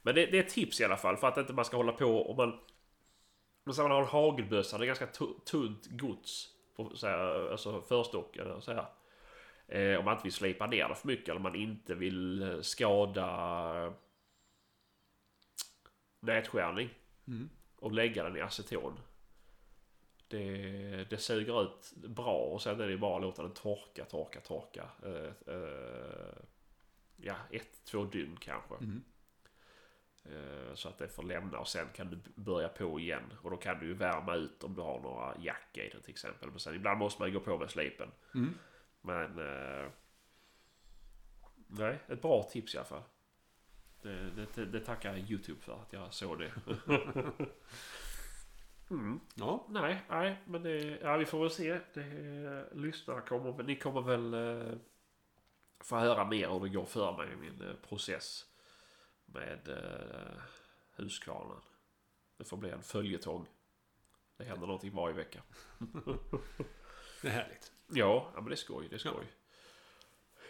Men 0.02 0.16
det, 0.16 0.26
det 0.26 0.40
är 0.40 0.44
tips 0.44 0.82
i 0.82 0.86
alla 0.86 0.98
fall. 0.98 1.18
För 1.18 1.28
att 1.28 1.38
inte 1.38 1.54
man 1.54 1.66
ska 1.66 1.78
hålla 1.78 1.92
på 1.92 2.32
om 2.32 2.38
man... 2.38 2.60
Men 3.64 3.76
man 3.78 3.92
har 3.92 4.02
en 4.02 4.08
hagelbössa, 4.08 4.78
det 4.78 4.84
är 4.84 4.88
ganska 4.88 5.08
tu- 5.08 5.40
tunt 5.46 5.88
gods. 5.90 6.50
På 6.76 6.96
så 6.96 7.08
här, 7.08 7.52
alltså 7.52 7.82
förstocken 7.82 8.62
så 8.62 8.74
här. 8.74 8.86
Eh, 9.68 10.00
om 10.00 10.06
man 10.06 10.14
inte 10.14 10.24
vill 10.24 10.34
slipa 10.34 10.68
ner 10.68 10.88
det 10.88 10.96
för 10.96 11.08
mycket 11.08 11.30
eller 11.30 11.40
man 11.40 11.56
inte 11.56 11.96
vill 11.96 12.42
eh, 12.42 12.62
skada 12.62 13.94
nätskärning. 16.20 16.90
Mm. 17.28 17.50
Och 17.76 17.92
lägga 17.92 18.24
den 18.24 18.38
i 18.38 18.42
aceton. 18.42 19.00
Det, 20.28 21.06
det 21.10 21.18
suger 21.18 21.64
ut 21.64 21.94
bra 21.96 22.38
och 22.38 22.62
sen 22.62 22.82
är 22.82 22.88
det 22.88 22.98
bara 22.98 23.16
att 23.16 23.22
låta 23.22 23.42
den 23.42 23.54
torka, 23.54 24.06
torka, 24.06 24.40
torka. 24.40 24.90
Eh, 25.04 25.54
eh, 25.56 26.36
ja, 27.16 27.36
ett, 27.52 27.86
två 27.86 28.04
dygn 28.06 28.38
kanske. 28.40 28.76
Mm. 28.76 29.04
Eh, 30.26 30.74
så 30.74 30.90
att 30.90 30.98
det 30.98 31.08
får 31.08 31.24
lämna 31.24 31.60
och 31.60 31.68
sen 31.68 31.88
kan 31.96 32.10
du 32.10 32.18
börja 32.36 32.70
på 32.70 33.00
igen. 33.00 33.34
Och 33.42 33.52
då 33.52 33.58
kan 33.58 33.80
du 33.80 33.86
ju 33.86 33.94
värma 33.94 34.36
ut 34.36 34.64
om 34.64 34.76
du 34.76 34.82
har 34.82 35.00
några 35.00 35.36
jack 35.40 35.78
i 35.78 35.90
den 35.90 36.02
till 36.02 36.12
exempel. 36.12 36.50
Men 36.50 36.60
sen 36.60 36.76
ibland 36.76 37.00
måste 37.00 37.22
man 37.22 37.30
ju 37.30 37.40
gå 37.40 37.46
på 37.46 37.58
med 37.58 37.70
slipen. 37.70 38.12
Mm. 38.36 38.54
Men... 39.06 39.40
Eh, 39.40 39.90
nej, 41.68 42.00
ett 42.08 42.22
bra 42.22 42.44
tips 42.44 42.76
i 42.76 42.78
alla 42.78 42.86
fall. 42.86 43.04
Det, 44.02 44.32
det, 44.56 44.66
det 44.66 44.80
tackar 44.80 45.10
jag 45.10 45.20
YouTube 45.32 45.62
för 45.62 45.82
att 45.82 45.94
jag 45.94 46.14
såg 46.14 46.40
det. 46.40 46.52
mm. 48.90 49.20
Ja. 49.36 49.66
Nej, 49.70 50.02
nej, 50.10 50.42
men 50.46 50.64
det, 50.64 50.78
ja, 51.02 51.18
vi 51.18 51.26
får 51.26 51.40
väl 51.40 51.50
se. 51.52 51.80
Det, 51.94 52.70
lyssnarna 52.74 53.22
kommer 53.22 53.52
väl- 53.52 53.66
ni 53.66 53.76
kommer 53.76 54.02
väl 54.02 54.34
eh, 54.34 54.78
få 55.80 55.96
höra 55.98 56.26
mer 56.26 56.50
hur 56.50 56.60
det 56.60 56.70
går 56.70 56.86
för 56.86 57.18
mig 57.18 57.34
i 57.34 57.36
min 57.36 57.62
eh, 57.62 57.76
process 57.76 58.46
med 59.26 59.68
eh, 59.70 60.38
Huskvarnen. 60.96 61.62
Det 62.38 62.44
får 62.46 62.58
bli 62.58 62.70
en 62.70 62.84
följetong. 62.84 63.48
Det 64.38 64.44
händer 64.44 64.68
någonting 64.68 64.96
varje 64.96 65.16
vecka. 65.16 65.42
Det 67.22 67.28
är 67.28 67.32
härligt. 67.32 67.72
Ja, 67.88 68.32
ja 68.34 68.42
men 68.42 68.46
det 68.46 68.54
är 68.54 68.56
skoj. 68.56 68.88
Det 68.90 68.96
är 68.96 69.00
skoj. 69.00 69.26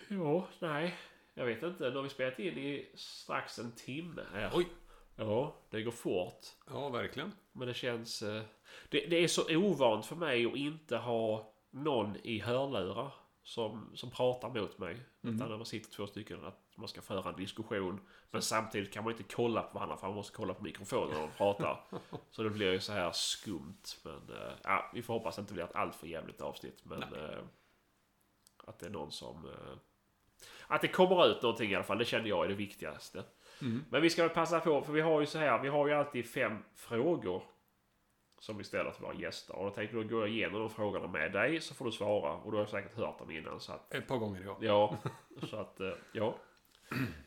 Ja, 0.07 0.47
nej. 0.59 0.95
Jag 1.33 1.45
vet 1.45 1.63
inte. 1.63 1.89
Nu 1.89 1.95
har 1.95 2.03
vi 2.03 2.09
spelat 2.09 2.39
in 2.39 2.57
i 2.57 2.91
strax 2.95 3.59
en 3.59 3.71
timme 3.75 4.25
här. 4.33 4.51
Oj. 4.53 4.67
Ja, 5.15 5.55
det 5.69 5.81
går 5.81 5.91
fort. 5.91 6.39
Ja, 6.69 6.89
verkligen. 6.89 7.31
Men 7.51 7.67
det 7.67 7.73
känns... 7.73 8.21
eh, 8.21 8.43
Det, 8.89 9.05
det 9.05 9.23
är 9.23 9.27
så 9.27 9.55
ovant 9.57 10.05
för 10.05 10.15
mig 10.15 10.45
att 10.45 10.55
inte 10.55 10.97
ha 10.97 11.53
någon 11.71 12.15
i 12.23 12.39
hörlurar 12.39 13.11
som, 13.45 13.91
som 13.93 14.11
pratar 14.11 14.49
mot 14.49 14.77
mig. 14.77 14.99
Mm. 15.23 15.35
Utan 15.35 15.49
när 15.49 15.57
man 15.57 15.65
sitter 15.65 15.91
två 15.91 16.07
stycken 16.07 16.45
att 16.45 16.59
man 16.75 16.87
ska 16.87 17.01
föra 17.01 17.29
en 17.29 17.35
diskussion. 17.35 17.99
Men 18.31 18.41
samtidigt 18.41 18.93
kan 18.93 19.03
man 19.03 19.13
inte 19.13 19.35
kolla 19.35 19.61
på 19.61 19.73
varandra 19.73 19.97
för 19.97 20.07
man 20.07 20.15
måste 20.15 20.35
kolla 20.35 20.53
på 20.53 20.63
mikrofonen 20.63 21.09
när 21.09 21.21
de 21.21 21.31
pratar. 21.37 21.83
så 22.31 22.43
det 22.43 22.49
blir 22.49 22.71
ju 22.71 22.79
så 22.79 22.93
här 22.93 23.11
skumt. 23.11 23.83
Men 24.03 24.15
eh, 24.15 24.53
ja, 24.63 24.91
vi 24.93 25.01
får 25.01 25.13
hoppas 25.13 25.29
att 25.29 25.35
det 25.35 25.41
inte 25.41 25.53
blir 25.53 25.63
ett 25.63 25.75
alltför 25.75 26.07
jävligt 26.07 26.41
avsnitt. 26.41 26.85
Men 26.85 27.03
eh, 27.03 27.39
att 28.65 28.79
det 28.79 28.85
är 28.85 28.89
någon 28.89 29.11
som... 29.11 29.45
eh, 29.45 29.77
att 30.67 30.81
det 30.81 30.87
kommer 30.87 31.27
ut 31.27 31.41
någonting 31.41 31.71
i 31.71 31.75
alla 31.75 31.83
fall. 31.83 31.97
Det 31.97 32.05
känner 32.05 32.29
jag 32.29 32.45
är 32.45 32.49
det 32.49 32.55
viktigaste. 32.55 33.23
Mm. 33.61 33.85
Men 33.89 34.01
vi 34.01 34.09
ska 34.09 34.21
väl 34.21 34.35
passa 34.35 34.59
på, 34.59 34.81
för 34.81 34.93
vi 34.93 35.01
har 35.01 35.19
ju 35.19 35.25
så 35.25 35.37
här, 35.37 35.61
vi 35.61 35.69
har 35.69 35.87
ju 35.87 35.93
alltid 35.93 36.29
fem 36.29 36.63
frågor 36.75 37.43
som 38.39 38.63
till 38.63 38.79
våra 38.99 39.13
gäster. 39.13 39.55
Och 39.55 39.65
då 39.65 39.71
tänkte 39.71 39.97
jag 39.97 40.09
gå 40.09 40.27
igenom 40.27 40.59
de 40.59 40.69
frågorna 40.69 41.07
med 41.07 41.31
dig 41.31 41.61
så 41.61 41.73
får 41.73 41.85
du 41.85 41.91
svara. 41.91 42.33
Och 42.33 42.51
du 42.51 42.57
har 42.57 42.65
säkert 42.65 42.95
hört 42.95 43.19
dem 43.19 43.31
innan. 43.31 43.59
Så 43.59 43.73
att, 43.73 43.93
Ett 43.93 44.07
par 44.07 44.17
gånger 44.17 44.41
ja. 44.43 44.57
ja, 44.61 44.97
så 45.47 45.57
att, 45.57 45.79
eh, 45.79 45.93
ja. 46.13 46.37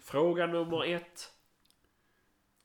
Fråga 0.00 0.46
nummer 0.46 0.84
ett. 0.84 1.32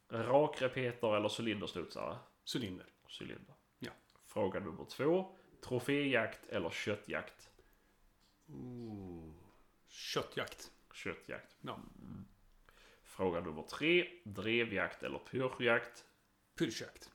Rakrepeter 0.09 1.15
eller 1.15 1.41
cylinderstudsare? 1.41 2.17
Cylinder. 2.55 2.85
Cylinder. 3.21 3.55
Ja. 3.79 3.91
Fråga 4.25 4.59
nummer 4.59 4.85
två. 4.85 5.35
Troféjakt 5.61 6.49
eller 6.49 6.69
köttjakt? 6.69 7.49
Ooh. 8.47 9.33
Köttjakt. 9.87 10.71
Köttjakt. 10.93 11.57
Ja. 11.61 11.79
Fråga 13.03 13.39
nummer 13.39 13.63
tre. 13.63 14.09
Drevjakt 14.23 15.03
eller 15.03 15.19
pyrschjakt? 15.19 16.05
Pyrschjakt. 16.57 17.12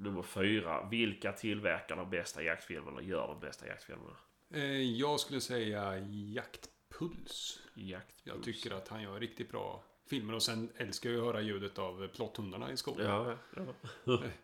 Nummer 0.00 0.22
fyra. 0.22 0.88
Vilka 0.90 1.32
tillverkar 1.32 1.96
de 1.96 2.10
bästa 2.10 2.42
jaktfilmerna? 2.42 3.02
Gör 3.02 3.28
de 3.28 3.40
bästa 3.40 3.66
jaktfilmerna? 3.66 4.16
Eh, 4.54 4.82
jag 4.82 5.20
skulle 5.20 5.40
säga 5.40 5.98
Jaktpuls. 5.98 7.60
Jakt. 7.74 8.14
Jag 8.24 8.42
tycker 8.42 8.70
att 8.70 8.88
han 8.88 9.02
gör 9.02 9.20
riktigt 9.20 9.50
bra 9.50 9.84
filmer. 10.10 10.34
Och 10.34 10.42
sen 10.42 10.72
älskar 10.76 11.10
jag 11.10 11.18
att 11.18 11.24
höra 11.26 11.40
ljudet 11.40 11.78
av 11.78 12.08
plotthundarna 12.08 12.72
i 12.72 12.76
skogen. 12.76 13.06
Ja, 13.06 13.36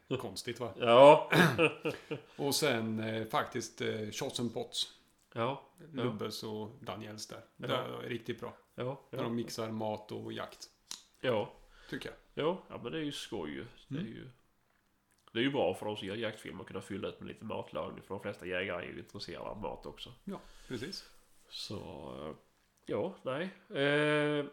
ja. 0.09 0.17
Konstigt 0.17 0.61
va? 0.61 0.73
Ja. 0.79 1.31
Och 2.37 2.55
sen 2.55 3.01
eh, 3.01 3.27
faktiskt 3.27 3.81
eh, 3.81 4.11
Shots 4.13 4.41
and 4.41 4.55
Pots. 4.55 4.93
Ja. 5.35 5.63
Ja. 5.95 6.03
Lubbes 6.05 6.43
och 6.43 6.71
Daniels 6.81 7.27
där. 7.27 7.41
Ja. 7.57 7.67
Det 7.67 7.75
är 7.75 8.09
riktigt 8.09 8.41
bra. 8.41 8.57
Ja. 8.75 9.03
När 9.11 9.23
de 9.23 9.37
mixar 9.37 9.71
mat 9.71 10.13
och 10.13 10.33
jakt. 10.33 10.67
Ja. 11.21 11.53
Tycker 11.91 12.09
jag. 12.35 12.47
Ja. 12.47 12.63
ja, 12.69 12.81
men 12.83 12.93
det 12.93 12.99
är 12.99 13.03
ju 13.03 13.13
skoj 13.13 13.51
ju. 13.51 13.67
Det 13.89 13.95
är 13.97 14.01
Mm. 14.01 14.13
ju... 14.13 14.29
Det 15.37 15.41
är 15.41 15.45
ju 15.45 15.51
bra 15.53 15.75
för 15.75 15.87
de 15.87 15.97
som 15.97 16.09
gör 16.09 16.17
jaktfilmer 16.17 16.61
att 16.61 16.67
kunna 16.67 16.81
fylla 16.81 17.09
ut 17.09 17.21
med 17.21 17.29
lite 17.29 17.45
matlagning. 17.45 18.03
För 18.03 18.15
de 18.15 18.21
flesta 18.23 18.47
jägare 18.47 18.87
är 18.87 18.91
ju 18.93 18.99
intresserade 18.99 19.49
av 19.49 19.61
mat 19.61 19.87
också. 19.87 20.13
Ja, 20.25 20.41
precis. 20.69 21.11
Så... 21.49 21.77
eh, 22.29 22.35
Ja, 22.87 23.15
nej. 23.23 23.51
Eh, 23.83 24.45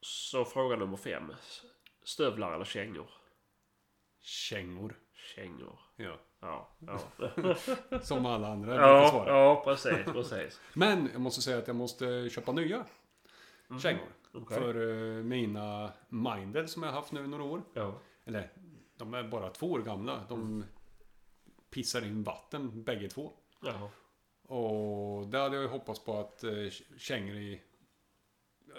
så 0.00 0.44
fråga 0.44 0.76
nummer 0.76 0.96
fem. 0.96 1.32
Stövlar 2.02 2.52
eller 2.54 2.64
kängor? 2.64 3.10
Kängor. 4.20 4.94
Kängor. 5.14 5.78
Ja. 5.96 6.18
Ja. 6.40 6.68
Ja. 6.78 7.54
Som 8.02 8.26
alla 8.26 8.48
andra 8.48 8.74
ja, 8.74 9.08
svara. 9.10 9.28
ja 9.38 9.62
precis, 9.64 10.04
precis. 10.12 10.60
Men 10.74 11.08
jag 11.12 11.20
måste 11.20 11.42
säga 11.42 11.58
att 11.58 11.66
jag 11.66 11.76
måste 11.76 12.28
köpa 12.30 12.52
nya. 12.52 12.84
kängor. 13.82 14.08
Okej. 14.32 14.58
För 14.58 14.74
eh, 15.18 15.24
mina 15.24 15.92
Mindel 16.08 16.68
som 16.68 16.82
jag 16.82 16.90
har 16.90 16.96
haft 17.00 17.12
nu 17.12 17.24
i 17.24 17.28
några 17.28 17.44
år. 17.44 17.62
Ja. 17.74 17.94
Eller, 18.24 18.50
de 19.00 19.14
är 19.14 19.22
bara 19.22 19.50
två 19.50 19.70
år 19.70 19.82
gamla. 19.82 20.26
De 20.28 20.64
pissar 21.70 22.06
in 22.06 22.22
vatten 22.22 22.82
bägge 22.82 23.08
två. 23.08 23.32
Jaha. 23.62 23.90
Och 24.42 25.28
där 25.28 25.40
hade 25.40 25.56
jag 25.56 25.62
ju 25.62 25.68
hoppats 25.68 26.04
på 26.04 26.18
att 26.18 26.44
eh, 26.44 26.70
kängor 26.98 27.36
i... 27.36 27.62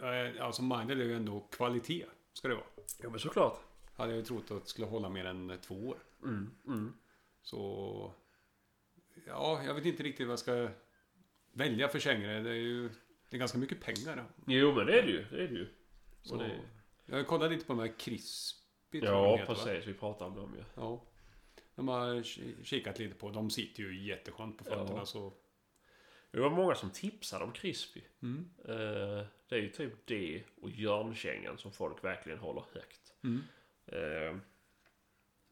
Eh, 0.01 0.45
alltså 0.45 0.61
Mindel 0.61 1.01
är 1.01 1.05
ju 1.05 1.15
ändå 1.15 1.39
kvalitet. 1.39 2.05
Ska 2.33 2.47
det 2.47 2.55
vara. 2.55 2.65
Ja 3.01 3.09
men 3.09 3.19
såklart. 3.19 3.59
Hade 3.95 4.11
jag 4.11 4.17
ju 4.17 4.25
trott 4.25 4.51
att 4.51 4.63
det 4.63 4.69
skulle 4.69 4.87
hålla 4.87 5.09
mer 5.09 5.25
än 5.25 5.49
eh, 5.49 5.57
två 5.57 5.75
år. 5.75 5.97
Mm. 6.23 6.51
Mm. 6.67 6.93
Så... 7.41 8.13
Ja, 9.27 9.63
jag 9.63 9.73
vet 9.73 9.85
inte 9.85 10.03
riktigt 10.03 10.27
vad 10.27 10.31
jag 10.31 10.39
ska 10.39 10.69
välja 11.53 11.87
för 11.87 11.99
kängor. 11.99 12.27
Det 12.27 12.49
är 12.49 12.53
ju... 12.53 12.89
Det 13.29 13.37
är 13.37 13.39
ganska 13.39 13.57
mycket 13.57 13.81
pengar. 13.81 14.25
Jo 14.47 14.75
men 14.75 14.85
det 14.85 14.99
är 14.99 15.03
det 15.03 15.11
ju. 15.11 15.25
Det 15.31 15.43
är 15.43 15.47
det 15.47 15.53
ju. 15.53 15.67
Så, 16.21 16.35
det... 16.35 16.59
Jag 17.05 17.27
kollade 17.27 17.53
lite 17.53 17.65
på 17.65 17.73
de 17.73 17.79
här 17.79 17.87
jag 17.87 17.97
Ja 18.91 19.35
heter, 19.37 19.53
va? 19.53 19.55
precis. 19.55 19.87
Vi 19.87 19.93
pratade 19.93 20.29
om 20.31 20.35
dem 20.37 20.55
ju. 20.57 20.63
Ja. 20.75 21.01
De 21.75 21.87
har 21.87 22.13
ki- 22.15 22.63
kikat 22.63 22.99
lite 22.99 23.15
på. 23.15 23.29
De 23.29 23.49
sitter 23.49 23.83
ju 23.83 24.03
jätteskönt 24.07 24.57
på 24.57 24.63
fötterna 24.63 24.97
Ja. 24.99 25.05
så... 25.05 25.33
Det 26.31 26.39
var 26.39 26.49
många 26.49 26.75
som 26.75 26.89
tipsade 26.89 27.43
om 27.45 27.51
Crispy. 27.51 28.01
Mm. 28.21 28.49
Eh, 28.65 29.25
det 29.47 29.55
är 29.55 29.59
ju 29.59 29.69
typ 29.69 29.93
det 30.05 30.43
och 30.61 30.69
Jörnkängan 30.69 31.57
som 31.57 31.71
folk 31.71 32.03
verkligen 32.03 32.39
håller 32.39 32.63
högt. 32.73 33.13
Mm. 33.23 33.41
Eh, 33.85 34.37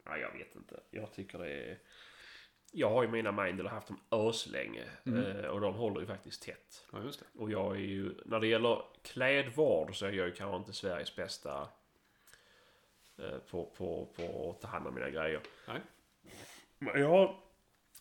ja, 0.06 0.18
jag 0.18 0.32
vet 0.38 0.56
inte. 0.56 0.80
Jag 0.92 1.14
tycker 1.14 1.40
det 1.40 1.52
är... 1.52 1.80
Jag 2.72 2.90
har 2.90 3.04
ju 3.04 3.10
mina 3.10 3.32
Mindel 3.32 3.68
haft 3.68 3.88
dem 3.88 4.00
öslänge. 4.12 4.86
Mm. 5.06 5.24
Eh, 5.26 5.46
och 5.46 5.62
de 5.62 5.74
håller 5.74 6.00
ju 6.02 6.08
faktiskt 6.08 6.42
tätt. 6.44 6.86
Ja, 6.92 7.04
just 7.04 7.20
det. 7.20 7.26
Och 7.40 7.52
jag 7.52 7.76
är 7.76 7.80
ju... 7.80 8.14
När 8.26 8.40
det 8.40 8.48
gäller 8.48 8.82
klädvård 9.04 9.96
så 9.96 10.06
är 10.06 10.12
jag 10.12 10.28
ju 10.28 10.34
kanske 10.34 10.58
inte 10.58 10.74
Sveriges 10.74 11.16
bästa 11.16 11.68
på, 13.52 13.66
på, 13.66 14.08
på 14.16 14.52
att 14.52 14.62
ta 14.62 14.68
hand 14.68 14.88
om 14.88 14.94
mina 14.96 15.10
grejer. 15.10 15.42
Nej. 15.68 15.82
Jag 16.80 17.10
har 17.10 17.36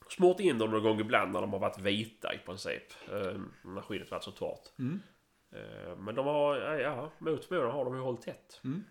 smort 0.09 0.41
in 0.41 0.59
dem 0.59 0.71
någon 0.71 0.83
gång 0.83 1.01
ibland 1.01 1.33
när 1.33 1.41
de 1.41 1.53
har 1.53 1.61
varit 1.61 1.79
vita 1.79 2.35
i 2.35 2.39
princip. 2.39 2.93
Eh, 3.09 3.41
när 3.65 3.81
skyddet 3.81 4.11
varit 4.11 4.25
så 4.25 4.33
torrt. 4.33 4.79
Mm. 4.79 5.03
Eh, 5.51 5.97
men 5.97 6.15
de 6.15 6.27
har, 6.27 6.57
ja, 6.57 7.11
mot 7.19 7.45
förmodan 7.45 7.71
har 7.73 7.85
de 7.85 7.95
ju 7.95 8.01
hållit 8.01 8.23
tätt. 8.23 8.61
Mm. 8.65 8.85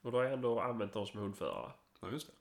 Och 0.00 0.12
då 0.12 0.18
har 0.18 0.24
jag 0.24 0.32
ändå 0.32 0.60
använt 0.60 0.92
dem 0.92 1.06
som 1.06 1.20
hundförare. 1.20 1.72
Ja, 2.00 2.10
just 2.10 2.26
det. 2.26 2.32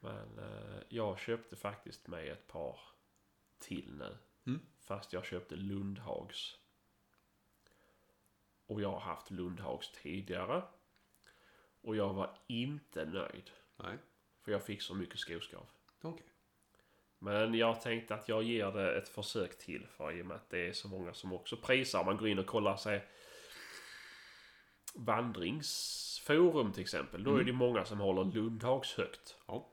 Men 0.00 0.38
eh, 0.38 0.82
jag 0.88 1.18
köpte 1.18 1.56
faktiskt 1.56 2.06
mig 2.06 2.28
ett 2.28 2.46
par 2.46 2.78
till 3.58 3.94
nu. 3.98 4.16
Mm. 4.46 4.60
Fast 4.80 5.12
jag 5.12 5.24
köpte 5.24 5.56
Lundhags. 5.56 6.58
Och 8.66 8.80
jag 8.80 8.90
har 8.90 9.00
haft 9.00 9.30
Lundhags 9.30 9.92
tidigare. 9.92 10.62
Och 11.84 11.96
jag 11.96 12.12
var 12.14 12.30
inte 12.46 13.04
nöjd. 13.04 13.50
Nej. 13.76 13.98
För 14.44 14.52
jag 14.52 14.62
fick 14.62 14.82
så 14.82 14.94
mycket 14.94 15.18
skoskav. 15.18 15.66
Okej. 16.02 16.26
Men 17.18 17.54
jag 17.54 17.80
tänkte 17.80 18.14
att 18.14 18.28
jag 18.28 18.42
ger 18.42 18.72
det 18.72 18.98
ett 18.98 19.08
försök 19.08 19.58
till. 19.58 19.86
För 19.86 20.12
i 20.12 20.22
och 20.22 20.26
med 20.26 20.36
att 20.36 20.50
det 20.50 20.68
är 20.68 20.72
så 20.72 20.88
många 20.88 21.14
som 21.14 21.32
också 21.32 21.56
prisar. 21.56 22.04
Man 22.04 22.16
går 22.16 22.28
in 22.28 22.38
och 22.38 22.46
kollar 22.46 22.76
sig 22.76 23.04
vandringsforum 24.94 26.72
till 26.72 26.82
exempel. 26.82 27.24
Då 27.24 27.30
är 27.30 27.34
Mm. 27.34 27.46
det 27.46 27.52
många 27.52 27.84
som 27.84 28.00
håller 28.00 28.24
Lundhags 28.24 28.94
högt. 28.94 29.36
Ja. 29.46 29.70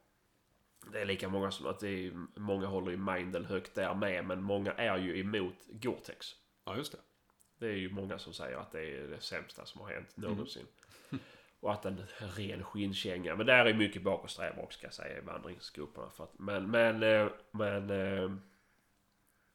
Det 0.92 1.02
är 1.02 1.06
lika 1.06 1.30
många 1.30 1.52
som 1.52 1.66
att 1.66 1.80
det 1.80 1.90
är, 1.90 2.12
många 2.36 2.68
håller 2.68 2.92
ju 2.92 2.98
Mindel 2.98 3.46
högt 3.46 3.76
där 3.76 3.94
med. 3.94 4.26
Men 4.26 4.44
många 4.44 4.72
är 4.74 4.98
ju 4.98 5.20
emot 5.20 5.56
Gore-Tex. 5.70 6.36
Ja, 6.66 6.78
just 6.78 6.92
det. 6.92 6.98
Det 7.58 7.68
är 7.68 7.76
ju 7.76 7.90
många 7.90 8.20
som 8.20 8.34
säger 8.34 8.58
att 8.58 8.72
det 8.72 8.82
är 8.84 9.08
det 9.08 9.22
sämsta 9.22 9.66
som 9.66 9.82
har 9.82 9.88
hänt 9.90 10.18
Mm. 10.18 10.46
Och 11.62 11.72
att 11.74 11.86
en 11.86 12.04
ren 12.38 12.64
skinnkänga. 12.64 13.36
Men 13.36 13.46
där 13.46 13.66
är 13.66 13.74
mycket 13.74 14.04
bakåtsträvare 14.04 14.64
också 14.64 14.78
ska 14.78 14.88
jag 14.88 14.94
säga 14.94 15.18
i 15.18 15.22
vandringsgrupperna. 15.22 16.10
För 16.10 16.24
att, 16.24 16.40
men, 16.40 16.72
men, 16.72 17.04
eh, 17.04 17.28
men... 17.52 17.90
eh, 17.90 18.32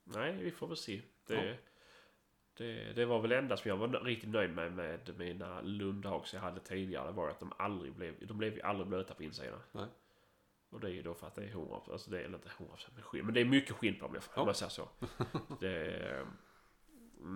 Nej, 0.05 0.37
vi 0.37 0.51
får 0.51 0.67
väl 0.67 0.77
se. 0.77 1.03
Det, 1.27 1.35
Ja. 1.35 1.55
det, 2.59 2.93
det 2.93 3.05
var 3.05 3.21
väl 3.21 3.33
enda 3.33 3.57
som 3.57 3.69
jag 3.69 3.77
var 3.77 3.89
riktigt 3.89 4.31
nöjd 4.31 4.51
med 4.51 4.73
med 4.73 5.19
mina 5.19 5.61
Lundhags 5.61 6.35
jag 6.35 6.41
hade 6.41 6.61
tidigare. 6.61 7.13
var 7.13 7.29
att 7.31 7.41
de 7.41 7.53
aldrig 7.57 7.93
blev... 7.93 8.27
De 8.27 8.39
blev 8.39 8.55
ju 8.55 8.61
aldrig 8.63 8.89
blöta 8.89 9.15
på 9.15 9.23
insidan. 9.23 9.61
Nej. 9.73 9.87
Och 10.71 10.81
det 10.81 10.87
är 10.89 10.93
ju 10.93 11.03
då 11.03 11.15
för 11.15 11.27
att 11.27 11.35
det 11.35 11.43
är 11.45 11.49
100 11.49 11.81
alltså 11.93 12.11
det 12.11 12.21
är 12.21 12.27
inte 12.27 12.49
100 12.59 12.75
med 12.95 13.05
skinn. 13.05 13.25
Men 13.25 13.35
det 13.35 13.41
är 13.41 13.45
mycket 13.45 13.77
skinn 13.77 13.99
på 13.99 14.07
dem 14.07 14.17
om 14.35 14.47
jag 14.47 14.57
säger 14.57 14.71
så. 14.71 14.89
det 15.61 15.97
mm, 16.11 16.29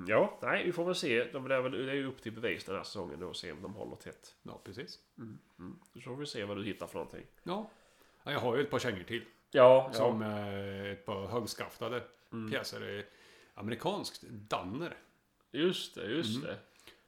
ja, 0.08 0.38
nej 0.42 0.64
vi 0.64 0.72
får 0.72 0.84
väl 0.84 0.94
se. 0.94 1.24
De, 1.32 1.48
det, 1.48 1.54
är 1.54 1.60
väl, 1.60 1.72
det 1.86 1.90
är 1.90 1.94
ju 1.94 2.06
upp 2.06 2.22
till 2.22 2.32
bevis 2.32 2.64
den 2.64 2.76
här 2.76 2.82
säsongen 2.82 3.20
då 3.20 3.28
och 3.28 3.36
se 3.36 3.52
om 3.52 3.62
de 3.62 3.74
håller 3.74 3.96
tätt. 3.96 4.34
Ja, 4.42 4.60
precis. 4.64 4.98
Mm. 5.18 5.38
Så 5.94 6.00
får 6.00 6.16
vi 6.16 6.26
se 6.26 6.44
vad 6.44 6.56
du 6.56 6.64
hittar 6.64 6.86
för 6.86 6.94
någonting. 6.94 7.26
Ja. 7.42 7.70
ja. 8.24 8.32
Jag 8.32 8.40
har 8.40 8.56
ju 8.56 8.62
ett 8.62 8.70
par 8.70 8.78
kängor 8.78 9.02
till. 9.04 9.24
Ja, 9.50 9.90
Som 9.92 10.20
ja. 10.22 10.38
eh, 10.38 10.92
ett 10.92 11.06
par 11.06 11.26
högskaftade 11.26 12.02
Mm. 12.32 12.50
pjäser. 12.50 13.04
Amerikanskt 13.54 14.22
Danner. 14.22 14.96
Just 15.52 15.94
det, 15.94 16.04
just 16.06 16.36
Mm. 16.36 16.48
det. 16.50 16.58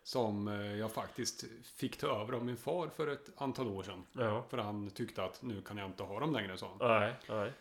Som 0.02 0.48
eh, 0.48 0.76
jag 0.76 0.92
faktiskt 0.92 1.44
fick 1.76 1.96
ta 1.96 2.06
över 2.22 2.32
av 2.32 2.44
min 2.44 2.56
far 2.56 2.88
för 2.88 3.06
ett 3.06 3.30
antal 3.36 3.66
år 3.68 3.82
sedan. 3.82 4.04
Ja. 4.12 4.44
För 4.48 4.58
han 4.58 4.90
tyckte 4.90 5.24
att 5.24 5.42
nu 5.42 5.62
kan 5.62 5.76
jag 5.78 5.86
inte 5.86 6.02
ha 6.02 6.20
dem 6.20 6.32
längre, 6.32 6.56
sa 6.58 6.68
han. 6.78 7.00
Nej, 7.00 7.14
nej. 7.28 7.52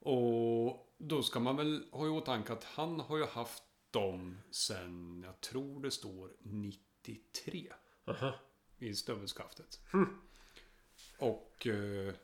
Och 0.00 0.86
då 0.98 1.22
ska 1.22 1.40
man 1.40 1.56
väl 1.56 1.84
ha 1.92 2.06
i 2.06 2.08
åtanke 2.08 2.52
att 2.52 2.64
han 2.64 3.00
har 3.00 3.16
ju 3.16 3.26
haft 3.26 3.62
dem 3.92 4.38
sen, 4.50 5.22
jag 5.26 5.40
tror 5.40 5.82
det 5.82 5.90
står 5.90 6.30
93 6.42 7.72
Aha. 8.04 8.34
i 8.78 8.94
stövelskaftet. 8.94 9.80
Hm. 9.92 10.18
Och 11.18 11.66
eh, 11.66 12.14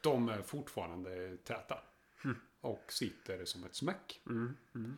de 0.00 0.28
är 0.28 0.42
fortfarande 0.42 1.36
täta. 1.36 1.78
Hm. 2.22 2.36
Och 2.60 2.84
sitter 2.88 3.44
som 3.44 3.64
ett 3.64 3.74
smäck. 3.74 4.20
Mm. 4.26 4.56
Mm. 4.74 4.96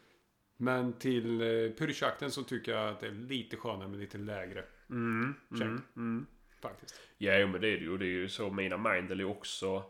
Men 0.57 0.93
till 0.93 1.41
eh, 1.41 1.71
pyrschjakten 1.71 2.31
så 2.31 2.43
tycker 2.43 2.73
jag 2.73 2.89
att 2.89 3.01
det 3.01 3.07
är 3.07 3.13
lite 3.13 3.57
skönare 3.57 3.89
med 3.89 4.01
lite 4.01 4.19
lägre 4.19 4.65
Mm. 4.91 5.35
Check. 5.51 5.63
Mm. 5.63 5.83
Mm. 5.97 6.27
faktiskt. 6.61 7.01
Ja, 7.19 7.47
men 7.47 7.61
det 7.61 7.69
är 7.69 7.79
det 7.79 7.85
ju. 7.85 7.99
Det 7.99 8.05
är 8.05 8.09
ju 8.09 8.29
så 8.29 8.51
mina 8.51 8.77
Mindel 8.77 9.21
är 9.21 9.25
också... 9.25 9.85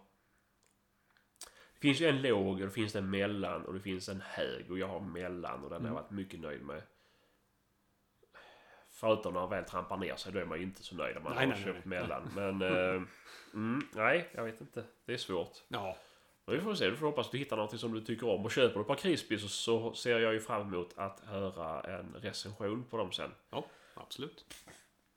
Finns 1.83 2.01
ju 2.01 2.07
en 2.07 2.23
låg 2.23 2.47
och 2.61 2.67
det 2.67 2.71
finns 2.71 2.97
en 2.97 3.11
mellan 3.11 3.65
och 3.65 3.75
det 3.75 3.81
finns 3.81 4.09
en 4.09 4.21
hög 4.21 4.71
och 4.71 4.79
jag 4.79 4.87
har 4.89 5.01
mellan 5.01 5.65
och 5.65 5.71
den 5.71 5.73
har 5.73 5.77
Mm. 5.81 5.87
jag 5.87 6.03
varit 6.03 6.11
mycket 6.11 6.41
nöjd 6.41 6.63
med. 6.63 6.83
Förutom 8.91 9.33
när 9.35 9.41
han 9.41 9.51
väl 9.51 9.65
trampar 9.65 9.97
ner 9.97 10.17
sig, 10.17 10.33
då 10.33 10.39
är 10.39 10.45
man 10.45 10.59
ju 10.59 10.65
inte 10.65 10.83
så 10.83 10.97
nöjd 10.97 11.17
om 11.17 11.23
man 11.23 11.33
Nej, 11.35 11.47
har 11.47 11.55
nej, 11.55 11.65
köpt 11.65 11.85
nej. 11.85 12.01
mellan. 12.01 12.31
Men... 12.35 12.63
eh, 12.63 13.03
mm, 13.55 13.89
nej, 13.95 14.29
jag 14.35 14.45
vet 14.45 14.61
inte. 14.61 14.85
Det 15.05 15.13
är 15.13 15.17
svårt. 15.17 15.63
Ja, 15.69 15.97
Men 16.47 16.55
vi 16.57 16.61
får 16.61 16.75
se. 16.75 16.91
Du 16.91 16.97
får 16.97 17.07
hoppas 17.07 17.27
att 17.27 17.33
du 17.33 17.39
hittar 17.39 17.57
något 17.57 17.81
som 17.81 17.93
du 17.95 18.01
tycker 18.01 18.29
om. 18.29 18.45
Och 18.45 18.51
köper 18.53 18.75
du 18.75 18.81
ett 18.81 18.87
par 18.87 18.95
Crispy 18.95 19.39
så, 19.39 19.49
så 19.49 19.93
ser 19.95 20.19
jag 20.19 20.33
ju 20.33 20.41
fram 20.41 20.63
emot 20.63 20.99
att 20.99 21.21
höra 21.21 21.81
en 21.99 22.15
recension 22.15 22.85
på 22.85 22.97
dem 22.97 23.13
sen. 23.13 23.31
ja 23.51 23.65
absolut. 23.95 24.55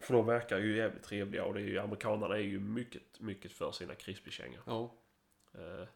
För 0.01 0.13
de 0.13 0.25
verkar 0.25 0.59
ju 0.59 0.77
jävligt 0.77 1.03
trevliga 1.03 1.45
och 1.45 1.53
det 1.53 1.59
är 1.61 1.65
ju, 1.65 1.79
amerikanerna 1.79 2.35
är 2.35 2.39
ju 2.41 2.59
mycket, 2.59 3.19
mycket 3.19 3.51
för 3.51 3.71
sina 3.71 3.95
crispy-kängor. 3.95 4.61
Ja, 4.65 4.95
Eh. 5.53 5.87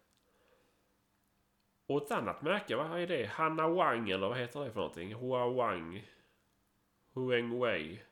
Och 1.90 2.04
ett 2.04 2.12
annat 2.12 2.42
märke, 2.42 2.76
vad 2.76 3.02
är 3.02 3.08
det? 3.08 3.26
Hanna 3.26 3.68
Wang 3.68 4.10
eller 4.10 4.30
vad 4.30 4.38
heter 4.38 4.60
det 4.60 4.72
för 4.72 4.80
någonting? 4.80 5.14
Hua 5.14 5.50
Wang? 5.50 6.10
Hueng 7.14 7.60
Wei? 7.60 8.04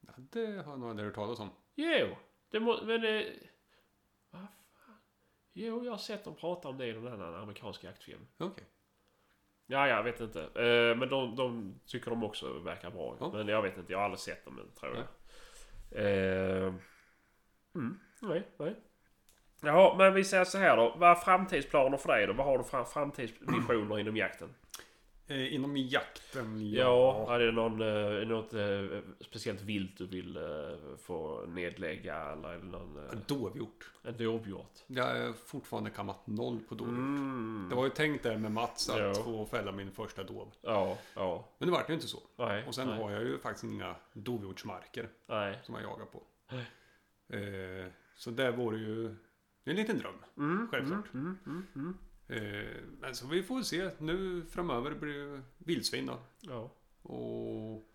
Ja, 0.00 0.12
det 0.16 0.46
har 0.46 0.72
jag 0.72 0.80
nog 0.80 0.90
aldrig 0.90 1.06
hört 1.06 1.14
talas 1.14 1.40
om. 1.40 1.50
Jo! 1.74 2.16
Det 2.50 2.60
må, 2.60 2.84
men... 2.84 3.04
Eh, 3.04 3.24
vad 4.30 4.40
fan? 4.40 4.94
Jo, 5.52 5.84
jag 5.84 5.92
har 5.92 5.98
sett 5.98 6.24
dem 6.24 6.34
prata 6.34 6.68
om 6.68 6.78
det 6.78 6.86
i 6.86 6.92
någon 6.92 7.12
annan 7.12 7.34
amerikansk 7.34 7.84
jaktfilm. 7.84 8.26
Okej. 8.38 8.64
Ja, 9.66 9.88
jag 9.88 10.02
vet 10.02 10.20
inte. 10.20 10.42
Eh, 10.42 10.96
men 10.96 11.08
de, 11.08 11.36
de 11.36 11.74
tycker 11.86 12.10
de 12.10 12.24
också 12.24 12.58
verkar 12.58 12.90
bra. 12.90 13.16
Ja. 13.20 13.32
Men 13.32 13.48
jag 13.48 13.62
vet 13.62 13.78
inte, 13.78 13.92
jag 13.92 13.98
har 13.98 14.04
aldrig 14.04 14.20
sett 14.20 14.44
dem 14.44 14.60
tror 14.80 14.96
jag. 14.96 15.06
Eh, 16.04 16.74
mm, 17.74 18.00
nej, 18.20 18.48
nej. 18.56 18.76
Jaha, 19.64 19.94
men 19.98 20.14
vi 20.14 20.24
säger 20.24 20.44
så 20.44 20.58
här 20.58 20.76
då. 20.76 20.94
Vad 20.98 21.10
är 21.10 21.14
framtidsplaner 21.14 21.96
för 21.96 22.08
dig 22.12 22.26
då? 22.26 22.32
Vad 22.32 22.46
har 22.46 22.58
du 22.58 22.64
för 22.64 22.84
framtidsvisioner 22.84 23.98
inom 23.98 24.16
jakten? 24.16 24.48
Eh, 25.28 25.54
inom 25.54 25.76
jakten, 25.76 26.70
Ja, 26.72 27.34
är 27.34 27.38
det 27.38 27.52
någon, 27.52 27.80
eh, 27.82 28.26
något 28.28 28.54
eh, 28.54 29.00
speciellt 29.20 29.60
vilt 29.62 29.98
du 29.98 30.06
vill 30.06 30.36
eh, 30.36 30.96
få 31.02 31.44
nedlägga 31.46 32.16
eller 32.16 32.48
är 32.48 32.58
det 32.58 32.64
någon 32.64 32.96
eh, 33.06 33.12
Dovhjort. 33.26 33.90
en 34.02 34.16
dovhjort? 34.16 34.72
Jag 34.86 35.04
har 35.04 35.32
fortfarande 35.32 35.90
kammat 35.90 36.26
noll 36.26 36.60
på 36.68 36.74
dovhjort. 36.74 36.98
Mm. 36.98 37.66
Det 37.70 37.76
var 37.76 37.84
ju 37.84 37.90
tänkt 37.90 38.22
där 38.22 38.36
med 38.38 38.52
Mats 38.52 38.90
att 38.90 38.98
Ja. 38.98 39.14
få 39.14 39.46
fälla 39.46 39.72
min 39.72 39.92
första 39.92 40.22
dov. 40.22 40.52
Ja, 40.60 40.98
ja. 41.14 41.44
Men 41.58 41.68
det 41.68 41.72
vart 41.72 41.90
ju 41.90 41.94
inte 41.94 42.08
så. 42.08 42.18
Nej, 42.36 42.64
Och 42.66 42.74
sen 42.74 42.88
nej, 42.88 42.98
har 43.02 43.10
jag 43.10 43.22
ju 43.22 43.38
faktiskt 43.38 43.64
inga 43.64 43.94
dovhjortsmarker 44.12 45.08
nej. 45.26 45.58
som 45.62 45.74
jag 45.74 45.84
jagar 45.84 46.06
på. 46.06 46.22
Eh, 47.36 47.86
så 48.14 48.30
det 48.30 48.50
vore 48.50 48.78
ju 48.78 49.16
det 49.64 49.70
är 49.70 49.74
en 49.74 49.80
liten 49.80 49.98
dröm. 49.98 50.14
Mm, 50.36 50.68
Självklart. 50.70 51.14
Mm, 51.14 51.38
mm, 51.46 51.66
mm, 51.74 51.94
mm. 52.28 52.64
Eh, 52.64 52.82
men 53.00 53.14
så 53.14 53.26
vi 53.26 53.42
får 53.42 53.62
se. 53.62 53.90
Nu 53.98 54.42
framöver 54.50 54.94
blir 54.94 55.14
det 55.36 55.42
vildsvin 55.58 56.06
då. 56.06 56.18
Ja. 56.40 56.70
Och 57.02 57.88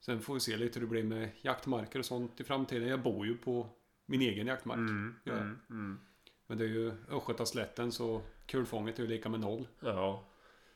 sen 0.00 0.20
får 0.22 0.34
vi 0.34 0.40
se 0.40 0.56
lite 0.56 0.78
hur 0.78 0.86
det 0.86 0.90
blir 0.90 1.02
med 1.04 1.28
jaktmarker 1.42 1.98
och 1.98 2.04
sånt 2.04 2.40
i 2.40 2.44
framtiden. 2.44 2.88
Jag 2.88 3.02
bor 3.02 3.26
ju 3.26 3.36
på 3.36 3.68
min 4.06 4.20
egen 4.20 4.46
jaktmark. 4.46 4.76
Mm, 4.78 5.14
Ja. 5.24 5.32
mm, 5.32 5.58
mm. 5.70 6.00
Men 6.46 6.58
det 6.58 6.64
är 6.64 6.68
ju 6.68 6.92
Östgötaslätten 7.08 7.92
så 7.92 8.22
kulfånget 8.46 8.98
är 8.98 9.02
ju 9.02 9.08
lika 9.08 9.28
med 9.28 9.40
noll. 9.40 9.68
Ja, 9.80 10.24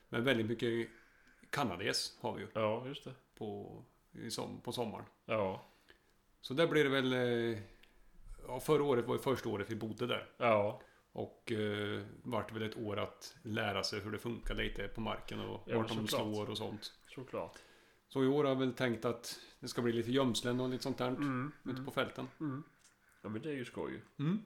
Men 0.08 0.24
väldigt 0.24 0.46
mycket 0.46 0.88
kanades 1.50 2.18
har 2.20 2.34
vi 2.34 2.40
ju 2.42 2.48
ja, 2.54 2.86
just 2.86 3.04
det. 3.04 3.14
på, 3.38 3.82
som, 4.28 4.60
på 4.60 4.72
sommaren. 4.72 5.04
Ja, 5.24 5.66
Så 6.40 6.54
där 6.54 6.66
blir 6.66 6.84
det 6.84 6.90
väl... 6.90 7.12
eh, 7.12 7.58
Ja, 8.48 8.60
förra 8.60 8.82
året 8.82 9.04
var 9.06 9.14
ju 9.14 9.20
första 9.20 9.48
året 9.48 9.70
vi 9.70 9.74
bodde 9.76 10.06
där. 10.06 10.26
ja, 10.36 10.80
Och 11.12 11.52
eh, 11.52 12.02
vart 12.22 12.52
väl 12.52 12.62
ett 12.62 12.76
år 12.78 12.98
att 12.98 13.36
lära 13.42 13.82
sig 13.82 14.00
hur 14.00 14.12
det 14.12 14.18
funkar 14.18 14.54
lite 14.54 14.88
på 14.88 15.00
marken 15.00 15.40
och 15.40 15.62
Ja, 15.66 15.76
vart 15.78 15.88
de 15.88 16.08
slår 16.08 16.50
och 16.50 16.58
sånt. 16.58 16.92
såklart. 17.08 17.58
Så 18.08 18.24
i 18.24 18.26
år 18.26 18.44
har 18.44 18.50
jag 18.50 18.58
väl 18.58 18.72
tänkt 18.72 19.04
att 19.04 19.38
det 19.60 19.68
ska 19.68 19.82
bli 19.82 19.92
lite 19.92 20.12
gömslen 20.12 20.60
och 20.60 20.68
lite 20.68 20.82
sånt 20.82 20.98
där 20.98 21.08
Mm, 21.08 21.52
ute 21.64 21.82
på 21.82 21.90
fälten. 21.90 22.28
mm. 22.40 22.62
Ja, 23.22 23.28
men 23.28 23.42
det 23.42 23.48
är 23.48 23.54
ju 23.54 23.64
skoj. 23.64 24.02
Mm. 24.18 24.42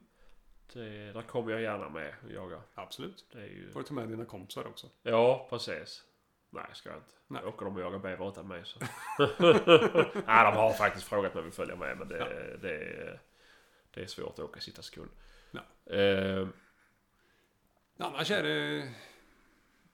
Det, 0.73 1.13
där 1.13 1.23
kommer 1.23 1.53
jag 1.53 1.63
gärna 1.63 1.89
med 1.89 2.15
och 2.25 2.33
jaga. 2.33 2.63
Absolut. 2.75 3.27
Det 3.33 3.39
är 3.41 3.47
ju... 3.47 3.71
Får 3.71 3.81
du 3.81 3.87
ta 3.87 3.95
med 3.95 4.09
dina 4.09 4.25
kompisar 4.25 4.67
också. 4.67 4.87
Ja, 5.03 5.47
precis. 5.51 6.05
Nej, 6.51 6.65
ska 6.73 6.89
jag 6.89 6.99
inte. 6.99 7.13
Nej. 7.27 7.45
Åker 7.45 7.65
de 7.65 7.77
och 7.77 7.83
jagar 7.83 7.99
bäver 7.99 8.29
utan 8.29 8.49
mig 8.49 8.63
så... 8.65 8.79
Nej, 10.27 10.45
de 10.45 10.57
har 10.57 10.73
faktiskt 10.73 11.07
frågat 11.09 11.35
mig 11.35 11.41
om 11.41 11.47
vi 11.47 11.53
följer 11.55 11.77
med 11.77 11.99
men 11.99 12.09
det, 12.09 12.19
Ja. 12.19 12.57
det, 12.63 13.21
det 13.91 14.03
är 14.03 14.07
svårt 14.07 14.33
att 14.33 14.39
åka 14.45 14.61
sista 14.61 14.83
sekund. 14.83 15.11
Ja. 15.51 15.95
Eh, 15.95 16.49
Annars 17.99 18.31
är 18.31 18.43
det 18.43 18.95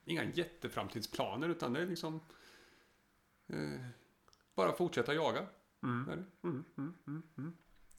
inga 0.05 0.25
jätteframtidsplaner 0.25 1.49
utan 1.49 1.73
det 1.73 1.81
är 1.81 1.87
liksom 1.87 2.21
eh, 3.49 3.81
bara 4.55 4.73
fortsätta 4.73 5.15
jaga. 5.15 5.47
mm, 5.83 6.09
mm, 6.45 6.65
mm, 6.79 6.95
mm, 7.07 7.23
mm. 7.39 7.57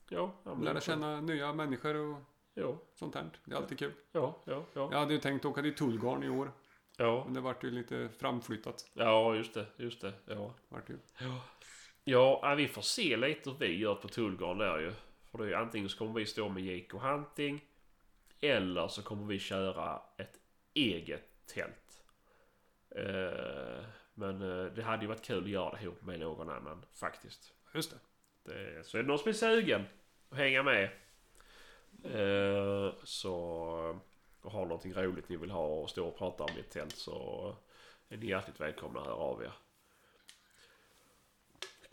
Ja, 0.08 0.34
Lära 0.62 0.80
känna 0.80 1.20
nya 1.20 1.52
människor 1.52 1.94
och 1.94 2.18
Ja, 2.54 2.82
sånt 2.94 3.14
här. 3.14 3.30
Det 3.44 3.52
är 3.52 3.56
alltid 3.56 3.78
kul. 3.78 3.92
ja, 4.12 4.42
ja, 4.46 4.64
ja. 4.74 4.88
Jag 4.92 4.98
hade 4.98 5.14
ju 5.14 5.20
tänkt 5.20 5.44
åka 5.44 5.62
till 5.62 5.74
Tullgarn 5.74 6.22
i 6.22 6.28
år. 6.28 6.52
Ja, 6.96 7.22
Men 7.24 7.34
det 7.34 7.40
vart 7.40 7.64
ju 7.64 7.70
lite 7.70 8.08
framflyttat. 8.18 8.90
ja 8.94 9.34
just 9.36 9.54
det, 9.54 9.66
just 9.76 10.00
det. 10.00 10.12
Ja. 10.26 10.54
Vart 10.68 10.90
ju. 10.90 10.98
Ja, 11.18 11.44
ja 12.04 12.54
vi 12.54 12.68
får 12.68 12.82
se 12.82 13.16
lite 13.16 13.50
hur 13.50 13.58
vi 13.58 13.78
gör 13.78 13.94
på 13.94 14.08
Tullgarn 14.08 14.58
där 14.58 14.78
ju. 14.78 14.92
För 15.30 15.38
det 15.38 15.52
är 15.52 15.56
antingen 15.56 15.88
så 15.88 15.98
kommer 15.98 16.12
vi 16.12 16.26
stå 16.26 16.48
med 16.48 16.64
Jake 16.64 16.96
Hunting. 16.96 17.64
Eller 18.40 18.88
så 18.88 19.02
kommer 19.02 19.26
vi 19.26 19.38
köra 19.38 20.02
ett 20.16 20.40
eget 20.74 21.46
tält. 21.46 22.04
Eh, 22.90 23.84
men 24.14 24.42
eh, 24.42 24.72
det 24.72 24.82
hade 24.82 25.02
ju 25.02 25.08
varit 25.08 25.24
kul 25.24 25.44
att 25.44 25.50
göra 25.50 25.70
det 25.70 25.82
ihop 25.82 26.02
med 26.02 26.20
någon 26.20 26.50
annan 26.50 26.84
faktiskt. 26.94 27.54
Just 27.74 27.90
det. 27.90 27.98
Det, 28.52 28.86
så 28.86 28.98
är 28.98 29.02
det 29.02 29.08
någon 29.08 29.18
som 29.18 29.28
är 29.28 29.32
sugen 29.32 29.84
att 30.30 30.38
hänga 30.38 30.62
med. 30.62 30.90
Eh, 32.04 32.94
så 33.04 34.00
och 34.42 34.52
har 34.52 34.66
någonting 34.66 34.94
roligt 34.94 35.28
ni 35.28 35.36
vill 35.36 35.50
ha 35.50 35.66
och 35.66 35.90
stå 35.90 36.08
och 36.08 36.18
prata 36.18 36.44
om 36.44 36.50
i 36.56 36.60
ett 36.60 36.70
tält 36.70 36.96
så 36.96 37.56
är 38.08 38.16
ni 38.16 38.26
hjärtligt 38.26 38.60
välkomna 38.60 39.00
att 39.00 39.06
höra 39.06 39.16
av 39.16 39.42
er. 39.42 39.52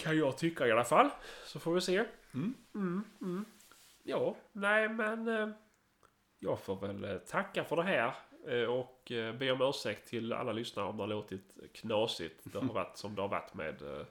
Kan 0.05 0.17
jag 0.17 0.37
tycka 0.37 0.67
i 0.67 0.71
alla 0.71 0.83
fall. 0.83 1.09
Så 1.45 1.59
får 1.59 1.73
vi 1.73 1.81
se. 1.81 2.03
Mm. 2.33 2.53
Mm, 2.75 3.03
mm. 3.21 3.45
Ja, 4.03 4.35
nej 4.51 4.89
men 4.89 5.27
eh, 5.27 5.49
jag 6.39 6.59
får 6.59 6.87
väl 6.87 7.03
eh, 7.03 7.17
tacka 7.17 7.63
för 7.63 7.75
det 7.75 7.83
här 7.83 8.13
eh, 8.47 8.63
och 8.63 9.11
be 9.39 9.51
om 9.51 9.61
ursäkt 9.61 10.07
till 10.07 10.33
alla 10.33 10.51
lyssnare 10.51 10.85
om 10.85 10.97
det 10.97 11.03
har 11.03 11.07
låtit 11.07 11.73
knasigt. 11.73 12.41
Det 12.43 12.59
har 12.59 12.67
varit 12.73 12.97
som 12.97 13.15
det 13.15 13.21
har 13.21 13.29
varit 13.29 13.53
med 13.53 13.81
eh, 13.81 14.05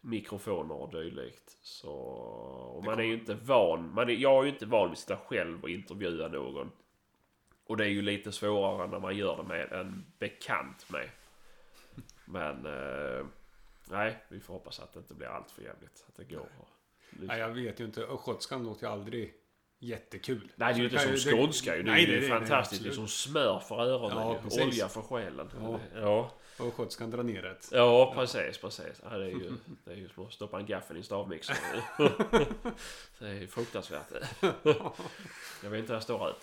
mikrofoner 0.00 0.74
och 0.74 0.90
dylikt. 0.90 1.58
Så 1.62 1.92
och 2.76 2.84
man 2.84 2.98
är 2.98 3.04
ju 3.04 3.14
inte 3.14 3.34
van. 3.34 3.94
Man 3.94 4.08
är, 4.08 4.12
jag 4.12 4.38
är 4.38 4.42
ju 4.42 4.52
inte 4.52 4.66
van 4.66 4.88
vid 4.88 4.92
att 4.92 4.98
sitta 4.98 5.16
själv 5.16 5.62
och 5.62 5.70
intervjua 5.70 6.28
någon. 6.28 6.70
Och 7.66 7.76
det 7.76 7.84
är 7.84 7.88
ju 7.88 8.02
lite 8.02 8.32
svårare 8.32 8.86
när 8.86 9.00
man 9.00 9.16
gör 9.16 9.36
det 9.36 9.42
med 9.42 9.72
en 9.72 10.04
bekant 10.18 10.90
med. 10.90 11.08
Men 12.24 12.66
eh, 12.66 13.26
nej, 13.84 14.24
vi 14.28 14.40
får 14.40 14.54
hoppas 14.54 14.80
att 14.80 14.92
det 14.92 14.98
inte 14.98 15.14
blir 15.14 15.26
allt 15.28 15.50
för 15.50 15.62
jävligt. 15.62 16.04
Att 16.08 16.16
det 16.16 16.24
går. 16.24 16.48
lyssna. 17.10 17.26
Nej, 17.26 17.38
jag 17.38 17.48
vet 17.48 17.80
ju 17.80 17.84
inte. 17.84 18.00
Östgötskan 18.02 18.64
låter 18.64 18.86
ju 18.86 18.92
aldrig 18.92 19.34
jättekul. 19.78 20.52
Nej, 20.56 20.74
det 20.74 20.78
är 20.78 20.78
ju 20.78 20.84
inte 20.84 20.96
kan 20.96 21.04
som 21.04 21.30
ju- 21.30 21.36
det- 21.36 21.42
skånska 21.42 21.76
ju. 21.76 21.82
Det 21.82 21.90
Nej, 21.90 22.04
ju 22.10 22.20
det 22.20 22.26
är 22.26 22.28
fantastiskt. 22.28 22.82
Det 22.82 22.88
är 22.88 22.92
som 22.92 23.08
smör 23.08 23.58
för 23.58 23.80
öronen. 23.80 24.16
Ja, 24.18 24.32
ju. 24.34 24.42
precis. 24.42 24.62
Olja 24.62 24.88
för 24.88 25.02
själen. 25.02 25.50
Ja. 25.60 25.80
Ja, 25.94 26.30
Östgötskan 26.60 27.10
drar 27.10 27.22
ner 27.22 27.46
ett. 27.46 27.68
ja 27.72 28.12
precis, 28.14 28.58
precis. 28.58 29.00
Ja, 29.10 29.18
det, 29.18 29.24
är 29.24 29.28
ju, 29.28 29.52
det 29.84 29.92
är 29.92 29.96
ju 29.96 30.08
som 30.08 30.26
att 30.26 30.32
stoppa 30.32 30.58
en 30.60 30.66
gaffel 30.66 30.96
i 30.96 31.00
en 31.00 31.04
stavmixer. 31.04 31.56
det 33.18 33.26
är 33.28 33.32
ju 33.34 33.46
fruktansvärt. 33.46 34.06
Jag 35.62 35.70
vet 35.70 35.78
inte 35.78 35.92
hur 35.92 35.94
jag 35.94 36.02
står 36.02 36.30
ut. 36.30 36.36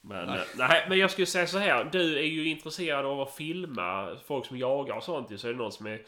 Men, 0.00 0.26
nej. 0.26 0.44
nej, 0.56 0.86
men 0.88 0.98
jag 0.98 1.10
skulle 1.10 1.26
säga 1.26 1.46
så 1.46 1.58
här. 1.58 1.84
Du 1.84 2.18
är 2.18 2.22
ju 2.22 2.48
intresserad 2.48 3.06
av 3.06 3.20
att 3.20 3.34
filma 3.34 4.16
folk 4.26 4.46
som 4.46 4.58
jagar 4.58 4.96
och 4.96 5.02
sånt. 5.04 5.30
ju. 5.30 5.38
Så 5.38 5.48
är 5.48 5.52
det 5.52 5.58
någon 5.58 5.72
som 5.72 5.86
är, 5.86 6.02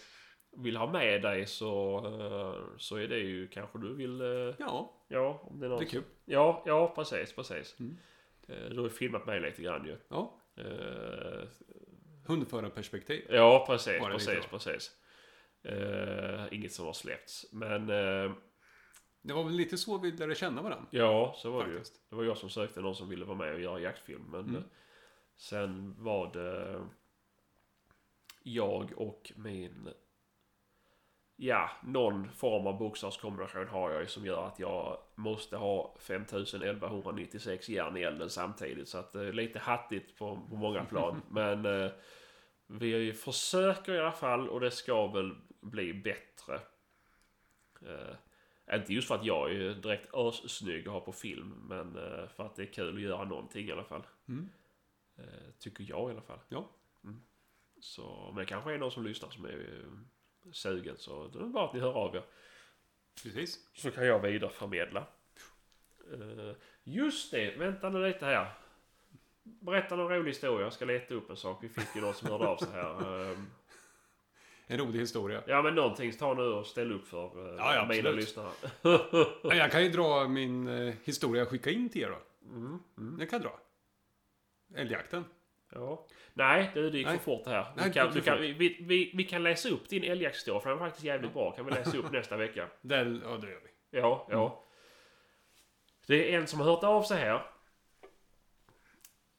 vill 0.62 0.76
ha 0.76 0.93
med 0.93 1.22
dig 1.22 1.47
så, 1.47 1.97
eh, 2.06 2.76
så 2.78 2.97
är 2.97 3.09
det 3.09 3.18
ju 3.18 3.48
kanske 3.48 3.78
du 3.78 3.94
vill... 3.94 4.20
eh, 4.20 4.55
Ja, 4.59 4.94
Ja, 5.09 5.40
om 5.43 5.60
det 5.60 5.66
är 5.66 5.70
någon 5.70 5.78
det 5.78 5.85
är 5.85 5.89
kul. 5.89 6.02
Ja, 6.24 6.62
ja 6.66 6.93
precis, 6.94 7.32
precis. 7.32 7.76
Mm. 7.80 7.97
Eh, 8.48 8.70
Du 8.70 8.76
har 8.76 8.85
ju 8.85 8.90
filmat 8.90 9.26
mig 9.26 9.40
lite 9.40 9.62
grann 9.62 9.86
ju. 9.86 9.97
Ja, 10.09 10.35
Eh, 10.56 11.48
hundförarperspektiv. 12.26 13.26
Ja, 13.30 13.64
precis, 13.66 13.98
precis, 14.02 14.47
precis. 14.47 14.97
Eh, 15.62 16.44
inget 16.51 16.72
som 16.72 16.86
har 16.86 16.93
släppts. 16.93 17.47
Men 17.52 17.82
eh, 17.90 18.32
Det 19.22 19.32
var 19.32 19.44
väl 19.44 19.52
lite 19.52 19.76
så 19.78 19.98
vi 19.98 20.10
lärde 20.12 20.35
känna 20.35 20.62
varandra. 20.62 20.86
ja, 20.90 21.35
så 21.36 21.51
var 21.51 21.64
det 21.64 21.70
ju. 21.70 21.76
Faktiskt. 21.76 22.10
Det 22.10 22.16
var 22.16 22.24
jag 22.24 22.36
som 22.39 22.51
sökte 22.51 22.80
någon 22.80 22.94
som 22.94 23.09
ville 23.09 23.24
vara 23.24 23.36
med 23.39 23.55
och 23.55 23.60
göra 23.60 23.80
jaktfilm. 23.80 24.24
Men 24.30 24.40
Mm. 24.40 24.62
sen 25.36 25.94
var 25.98 26.32
det 26.32 26.80
jag 28.43 28.93
och 28.97 29.32
min... 29.36 29.89
Ja, 31.40 31.70
någon 31.82 32.31
form 32.32 32.66
av 32.66 32.78
bokstavskombination 32.78 33.69
har 33.69 33.90
jag 33.90 34.01
ju 34.01 34.06
som 34.06 34.27
gör 34.27 34.47
att 34.47 34.59
jag 34.59 34.98
måste 35.15 35.56
ha 35.56 35.94
5196 35.98 37.69
järn 37.69 37.97
i 37.97 38.02
elden 38.02 38.31
samtidigt. 38.31 38.89
Så 38.89 38.98
att 38.98 39.12
det 39.12 39.28
är 39.28 39.32
lite 39.32 39.59
hattigt 39.59 40.19
på, 40.19 40.47
på 40.51 40.56
många 40.56 40.85
plan. 40.85 41.23
Men 41.31 41.66
eh, 41.66 41.90
vi 42.66 43.12
försöker 43.12 43.94
i 43.94 43.98
alla 43.98 44.12
fall 44.12 44.48
och 44.48 44.60
det 44.60 44.70
ska 44.70 45.06
väl 45.06 45.35
bli 45.60 45.94
bättre. 45.94 46.60
Eh, 47.82 48.77
inte 48.77 48.94
just 48.94 49.09
för 49.09 49.15
att 49.15 49.24
jag 49.24 49.52
är 49.52 49.74
direkt 49.74 50.15
assnygg 50.15 50.86
att 50.86 50.93
ha 50.93 51.01
på 51.01 51.12
film. 51.12 51.55
Men 51.69 51.97
eh, 51.97 52.28
för 52.28 52.47
att 52.47 52.56
det 52.56 52.62
är 52.62 52.73
kul 52.73 52.94
att 52.97 53.02
göra 53.02 53.24
någonting 53.24 53.69
i 53.69 53.73
alla 53.73 53.85
fall. 53.85 54.06
Mm. 54.28 54.48
Eh, 55.16 55.51
tycker 55.59 55.85
jag 55.89 56.10
i 56.10 56.12
alla 56.12 56.23
fall. 56.23 56.40
Ja. 56.48 56.70
Mm. 57.05 57.20
Så, 57.81 58.31
men 58.35 58.36
det 58.36 58.47
kanske 58.47 58.74
är 58.74 58.78
någon 58.78 58.90
som 58.90 59.05
lyssnar 59.05 59.31
som 59.31 59.44
är 59.44 59.85
sugen. 60.52 60.96
Så 60.98 61.28
det 61.28 61.38
är 61.38 61.42
bara 61.44 61.64
att 61.64 61.74
ni 61.74 61.80
hör 61.80 61.92
av 61.92 62.16
er. 62.16 62.22
Precis. 63.22 63.58
Så 63.74 63.90
kan 63.90 64.06
jag 64.06 64.18
vidareförmedla. 64.20 65.06
Eh, 66.12 66.54
just 66.84 67.30
det, 67.30 67.56
vänta 67.58 67.88
nu 67.88 68.06
lite 68.06 68.24
här. 68.24 68.52
Berätta 69.42 69.96
någon 69.96 70.12
rolig 70.12 70.30
historia. 70.30 70.66
Jag 70.66 70.72
ska 70.72 70.84
leta 70.84 71.14
upp 71.14 71.30
en 71.30 71.36
sak. 71.36 71.58
Vi 71.64 71.68
fick 71.68 71.94
ju 71.96 72.00
någon 72.00 72.14
som 72.14 72.30
hörde 72.30 72.46
av 72.48 72.56
sig 72.56 72.68
här. 72.72 73.30
Eh, 73.30 73.38
En 74.66 74.78
rolig 74.78 75.00
historia. 75.00 75.42
Ja 75.46 75.62
men 75.62 75.74
någonting. 75.74 76.12
Ta 76.12 76.34
nu 76.34 76.42
och 76.42 76.66
ställ 76.66 76.92
upp 76.92 77.08
för 77.08 77.48
eh, 77.50 77.54
Ja, 77.58 77.74
ja, 77.74 77.86
mina 77.88 78.10
lyssnare. 78.10 78.50
Ja, 78.82 79.54
Jag 79.54 79.70
kan 79.72 79.84
ju 79.84 79.90
dra 79.90 80.28
min 80.28 80.68
eh, 80.68 80.94
historia 81.04 81.40
jag 81.42 81.48
skickade 81.48 81.76
in 81.76 81.88
till 81.88 82.02
er 82.02 82.08
då. 82.10 82.18
Mm, 82.56 82.78
mm. 82.98 83.18
Det 83.18 83.26
kan 83.26 83.42
jag 83.42 83.50
dra. 83.52 83.60
Älgjakten. 84.80 85.24
Ja. 85.70 86.06
Nej, 86.34 86.70
det, 86.74 86.90
det 86.90 86.98
gick 86.98 87.06
Nej. 87.06 87.18
för 87.18 87.24
fort 87.24 87.44
det 87.44 87.50
här. 87.50 87.66
Nej, 87.76 87.88
Vi 87.88 87.94
kan, 87.94 88.14
du 88.14 88.20
kan, 88.20 88.40
vi, 88.40 88.52
vi, 88.80 89.10
vi 89.14 89.24
kan 89.24 89.42
läsa 89.42 89.68
upp 89.68 89.88
din 89.88 90.04
älgjaktshistoria 90.04 90.60
för 90.60 90.70
den 90.70 90.78
är 90.78 90.84
faktiskt 90.84 91.04
jävligt 91.04 91.32
bra. 91.32 91.52
Kan 91.52 91.64
vi 91.64 91.70
läsa 91.70 91.96
upp 91.96 92.12
nästa 92.12 92.36
vecka. 92.36 92.68
Den, 92.80 93.22
ja, 93.24 93.36
det 93.36 93.50
gör 93.50 93.60
vi. 93.60 93.98
Ja, 93.98 94.26
ja. 94.30 94.64
Det 96.06 96.34
är 96.34 96.38
en 96.38 96.46
som 96.46 96.60
har 96.60 96.66
hört 96.66 96.84
av 96.84 97.02
sig 97.02 97.18
här. 97.18 97.42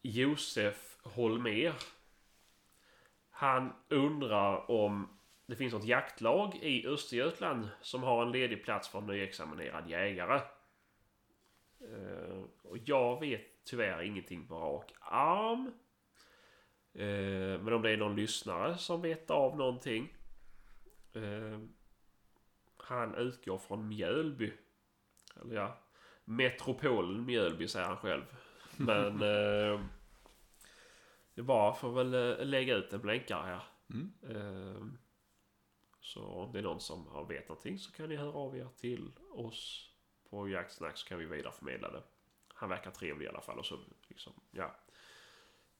Josef 0.01 0.97
Holmer. 1.03 1.73
Han 3.29 3.73
undrar 3.89 4.71
om 4.71 5.19
det 5.45 5.55
finns 5.55 5.73
något 5.73 5.85
jaktlag 5.85 6.55
i 6.61 6.87
Östergötland 6.87 7.69
som 7.81 8.03
har 8.03 8.25
en 8.25 8.31
ledig 8.31 8.63
plats 8.63 8.89
för 8.89 8.99
en 8.99 9.05
nyexaminerad 9.05 9.89
jägare. 9.89 10.41
Eh, 11.81 12.43
och 12.63 12.77
jag 12.85 13.19
vet 13.19 13.63
tyvärr 13.65 14.01
ingenting 14.01 14.47
på 14.47 14.55
rak 14.55 14.93
arm. 15.01 15.71
Eh, 16.93 17.61
men 17.61 17.73
om 17.73 17.81
det 17.81 17.91
är 17.91 17.97
någon 17.97 18.15
lyssnare 18.15 18.77
som 18.77 19.01
vet 19.01 19.29
av 19.29 19.57
någonting. 19.57 20.13
Eh, 21.13 21.59
han 22.77 23.15
utgår 23.15 23.57
från 23.57 23.87
Mjölby. 23.87 24.53
Eller 25.41 25.55
ja, 25.55 25.77
metropolen 26.25 27.25
Mjölby 27.25 27.67
säger 27.67 27.85
han 27.87 27.97
själv. 27.97 28.23
Men 28.77 29.21
eh, 29.21 29.81
det 31.33 31.43
bara 31.43 31.73
får 31.73 31.91
väl 31.91 32.13
eh, 32.13 32.45
lägga 32.45 32.75
ut 32.75 32.93
en 32.93 33.01
blänkare 33.01 33.45
här. 33.45 33.63
Mm. 33.89 34.11
Eh, 34.29 34.81
Så 36.01 36.25
om 36.25 36.51
det 36.51 36.59
är 36.59 36.63
någon 36.63 36.79
som 36.79 37.07
har 37.07 37.25
vet 37.25 37.49
någonting 37.49 37.79
så 37.79 37.91
kan 37.91 38.09
ni 38.09 38.15
höra 38.15 38.33
av 38.33 38.57
er 38.57 38.67
till 38.77 39.11
oss 39.31 39.89
på 40.29 40.49
Jaktsnack 40.49 40.97
så 40.97 41.07
kan 41.07 41.19
vi 41.19 41.25
vidareförmedla 41.25 41.91
det. 41.91 42.03
Han 42.53 42.69
verkar 42.69 42.91
trevlig 42.91 43.25
i 43.25 43.29
alla 43.29 43.41
fall 43.41 43.59
och 43.59 43.65
så 43.65 43.79
liksom, 44.07 44.33
ja. 44.51 44.75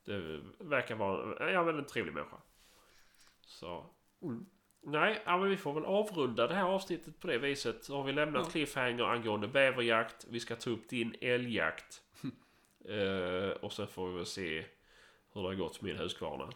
Det 0.06 0.42
verkar 0.60 0.96
vara, 0.96 1.52
ja 1.52 1.64
men 1.64 1.78
en 1.78 1.86
trevlig 1.86 2.14
människa. 2.14 2.38
Så. 3.46 3.86
Mm. 4.22 4.46
Nej, 4.82 5.22
ja, 5.26 5.38
men 5.38 5.50
vi 5.50 5.58
får 5.58 5.74
väl 5.74 5.86
avrunda 5.86 6.48
det 6.48 6.54
här 6.54 6.64
avsnittet 6.64 7.20
på 7.20 7.28
det 7.28 7.38
viset. 7.38 7.84
Så 7.84 7.98
har 7.98 8.04
vi 8.04 8.12
lämnat 8.12 8.46
Ja. 8.46 8.52
cliffhanger 8.52 9.04
angående 9.04 9.48
bäverjakt. 9.48 10.26
Vi 10.30 10.40
ska 10.40 10.56
ta 10.56 10.70
upp 10.70 10.90
din 10.90 11.16
älgjakt. 11.22 12.02
Eh, 12.86 13.50
och 13.62 13.74
sen 13.74 13.88
får 13.88 14.10
vi 14.10 14.16
väl 14.16 14.26
se 14.26 14.66
hur 15.34 15.42
det 15.42 15.48
har 15.48 15.56
gått 15.56 15.82
med 15.82 15.92
min 15.94 16.02
huskvarna. 16.02 16.50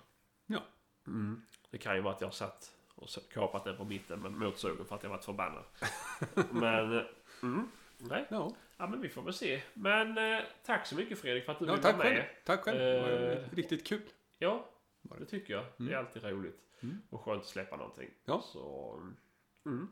Ja. 0.45 0.59
Mm. 1.07 1.41
Det 1.69 1.77
kan 1.77 1.95
ju 1.95 2.01
vara 2.01 2.13
att 2.13 2.21
jag 2.21 2.33
satt 2.33 2.71
och 2.95 3.09
kapat 3.33 3.63
den 3.63 3.77
på 3.77 3.83
mitten 3.85 4.19
med 4.21 4.31
motorsågen 4.31 4.85
för 4.85 4.95
att 4.95 5.03
jag 5.03 5.09
varit 5.09 5.25
förbannad. 5.25 5.63
men, 6.51 6.97
eh, 6.97 7.03
mm, 7.43 7.67
nej. 7.97 8.25
Ja, 8.29 8.51
Ja, 8.77 8.87
men 8.87 9.01
vi 9.01 9.09
får 9.09 9.21
väl 9.21 9.33
se. 9.33 9.61
Men 9.73 10.17
eh, 10.17 10.39
tack 10.65 10.85
så 10.87 10.95
mycket 10.95 11.19
Fredrik 11.19 11.45
för 11.45 11.51
att 11.51 11.59
du 11.59 11.65
ja 11.65 11.71
ville 11.75 11.83
vara 11.91 11.97
med. 11.97 12.05
själv. 12.05 12.23
Tack 12.45 12.61
själv. 12.63 12.79
Det 12.79 13.01
var 13.01 13.09
Eh, 13.31 13.55
riktigt 13.55 13.87
kul. 13.87 14.01
Ja, 14.37 14.69
det 15.19 15.25
tycker 15.25 15.53
jag. 15.53 15.63
Det 15.77 15.83
är 15.83 15.87
Mm. 15.87 15.99
alltid 16.05 16.23
roligt. 16.23 16.59
Mm. 16.83 17.01
Och 17.09 17.21
skönt 17.21 17.41
att 17.41 17.47
släppa 17.47 17.75
någonting. 17.77 18.09
Ja. 18.25 18.41
Så, 18.41 18.93
mm. 19.65 19.87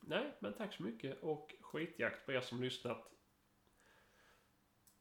Nej, 0.00 0.32
men 0.38 0.52
tack 0.52 0.74
så 0.74 0.82
mycket 0.82 1.22
och 1.22 1.54
skitjakt 1.60 2.26
på 2.26 2.32
er 2.32 2.40
som 2.40 2.62
lyssnat. 2.62 3.08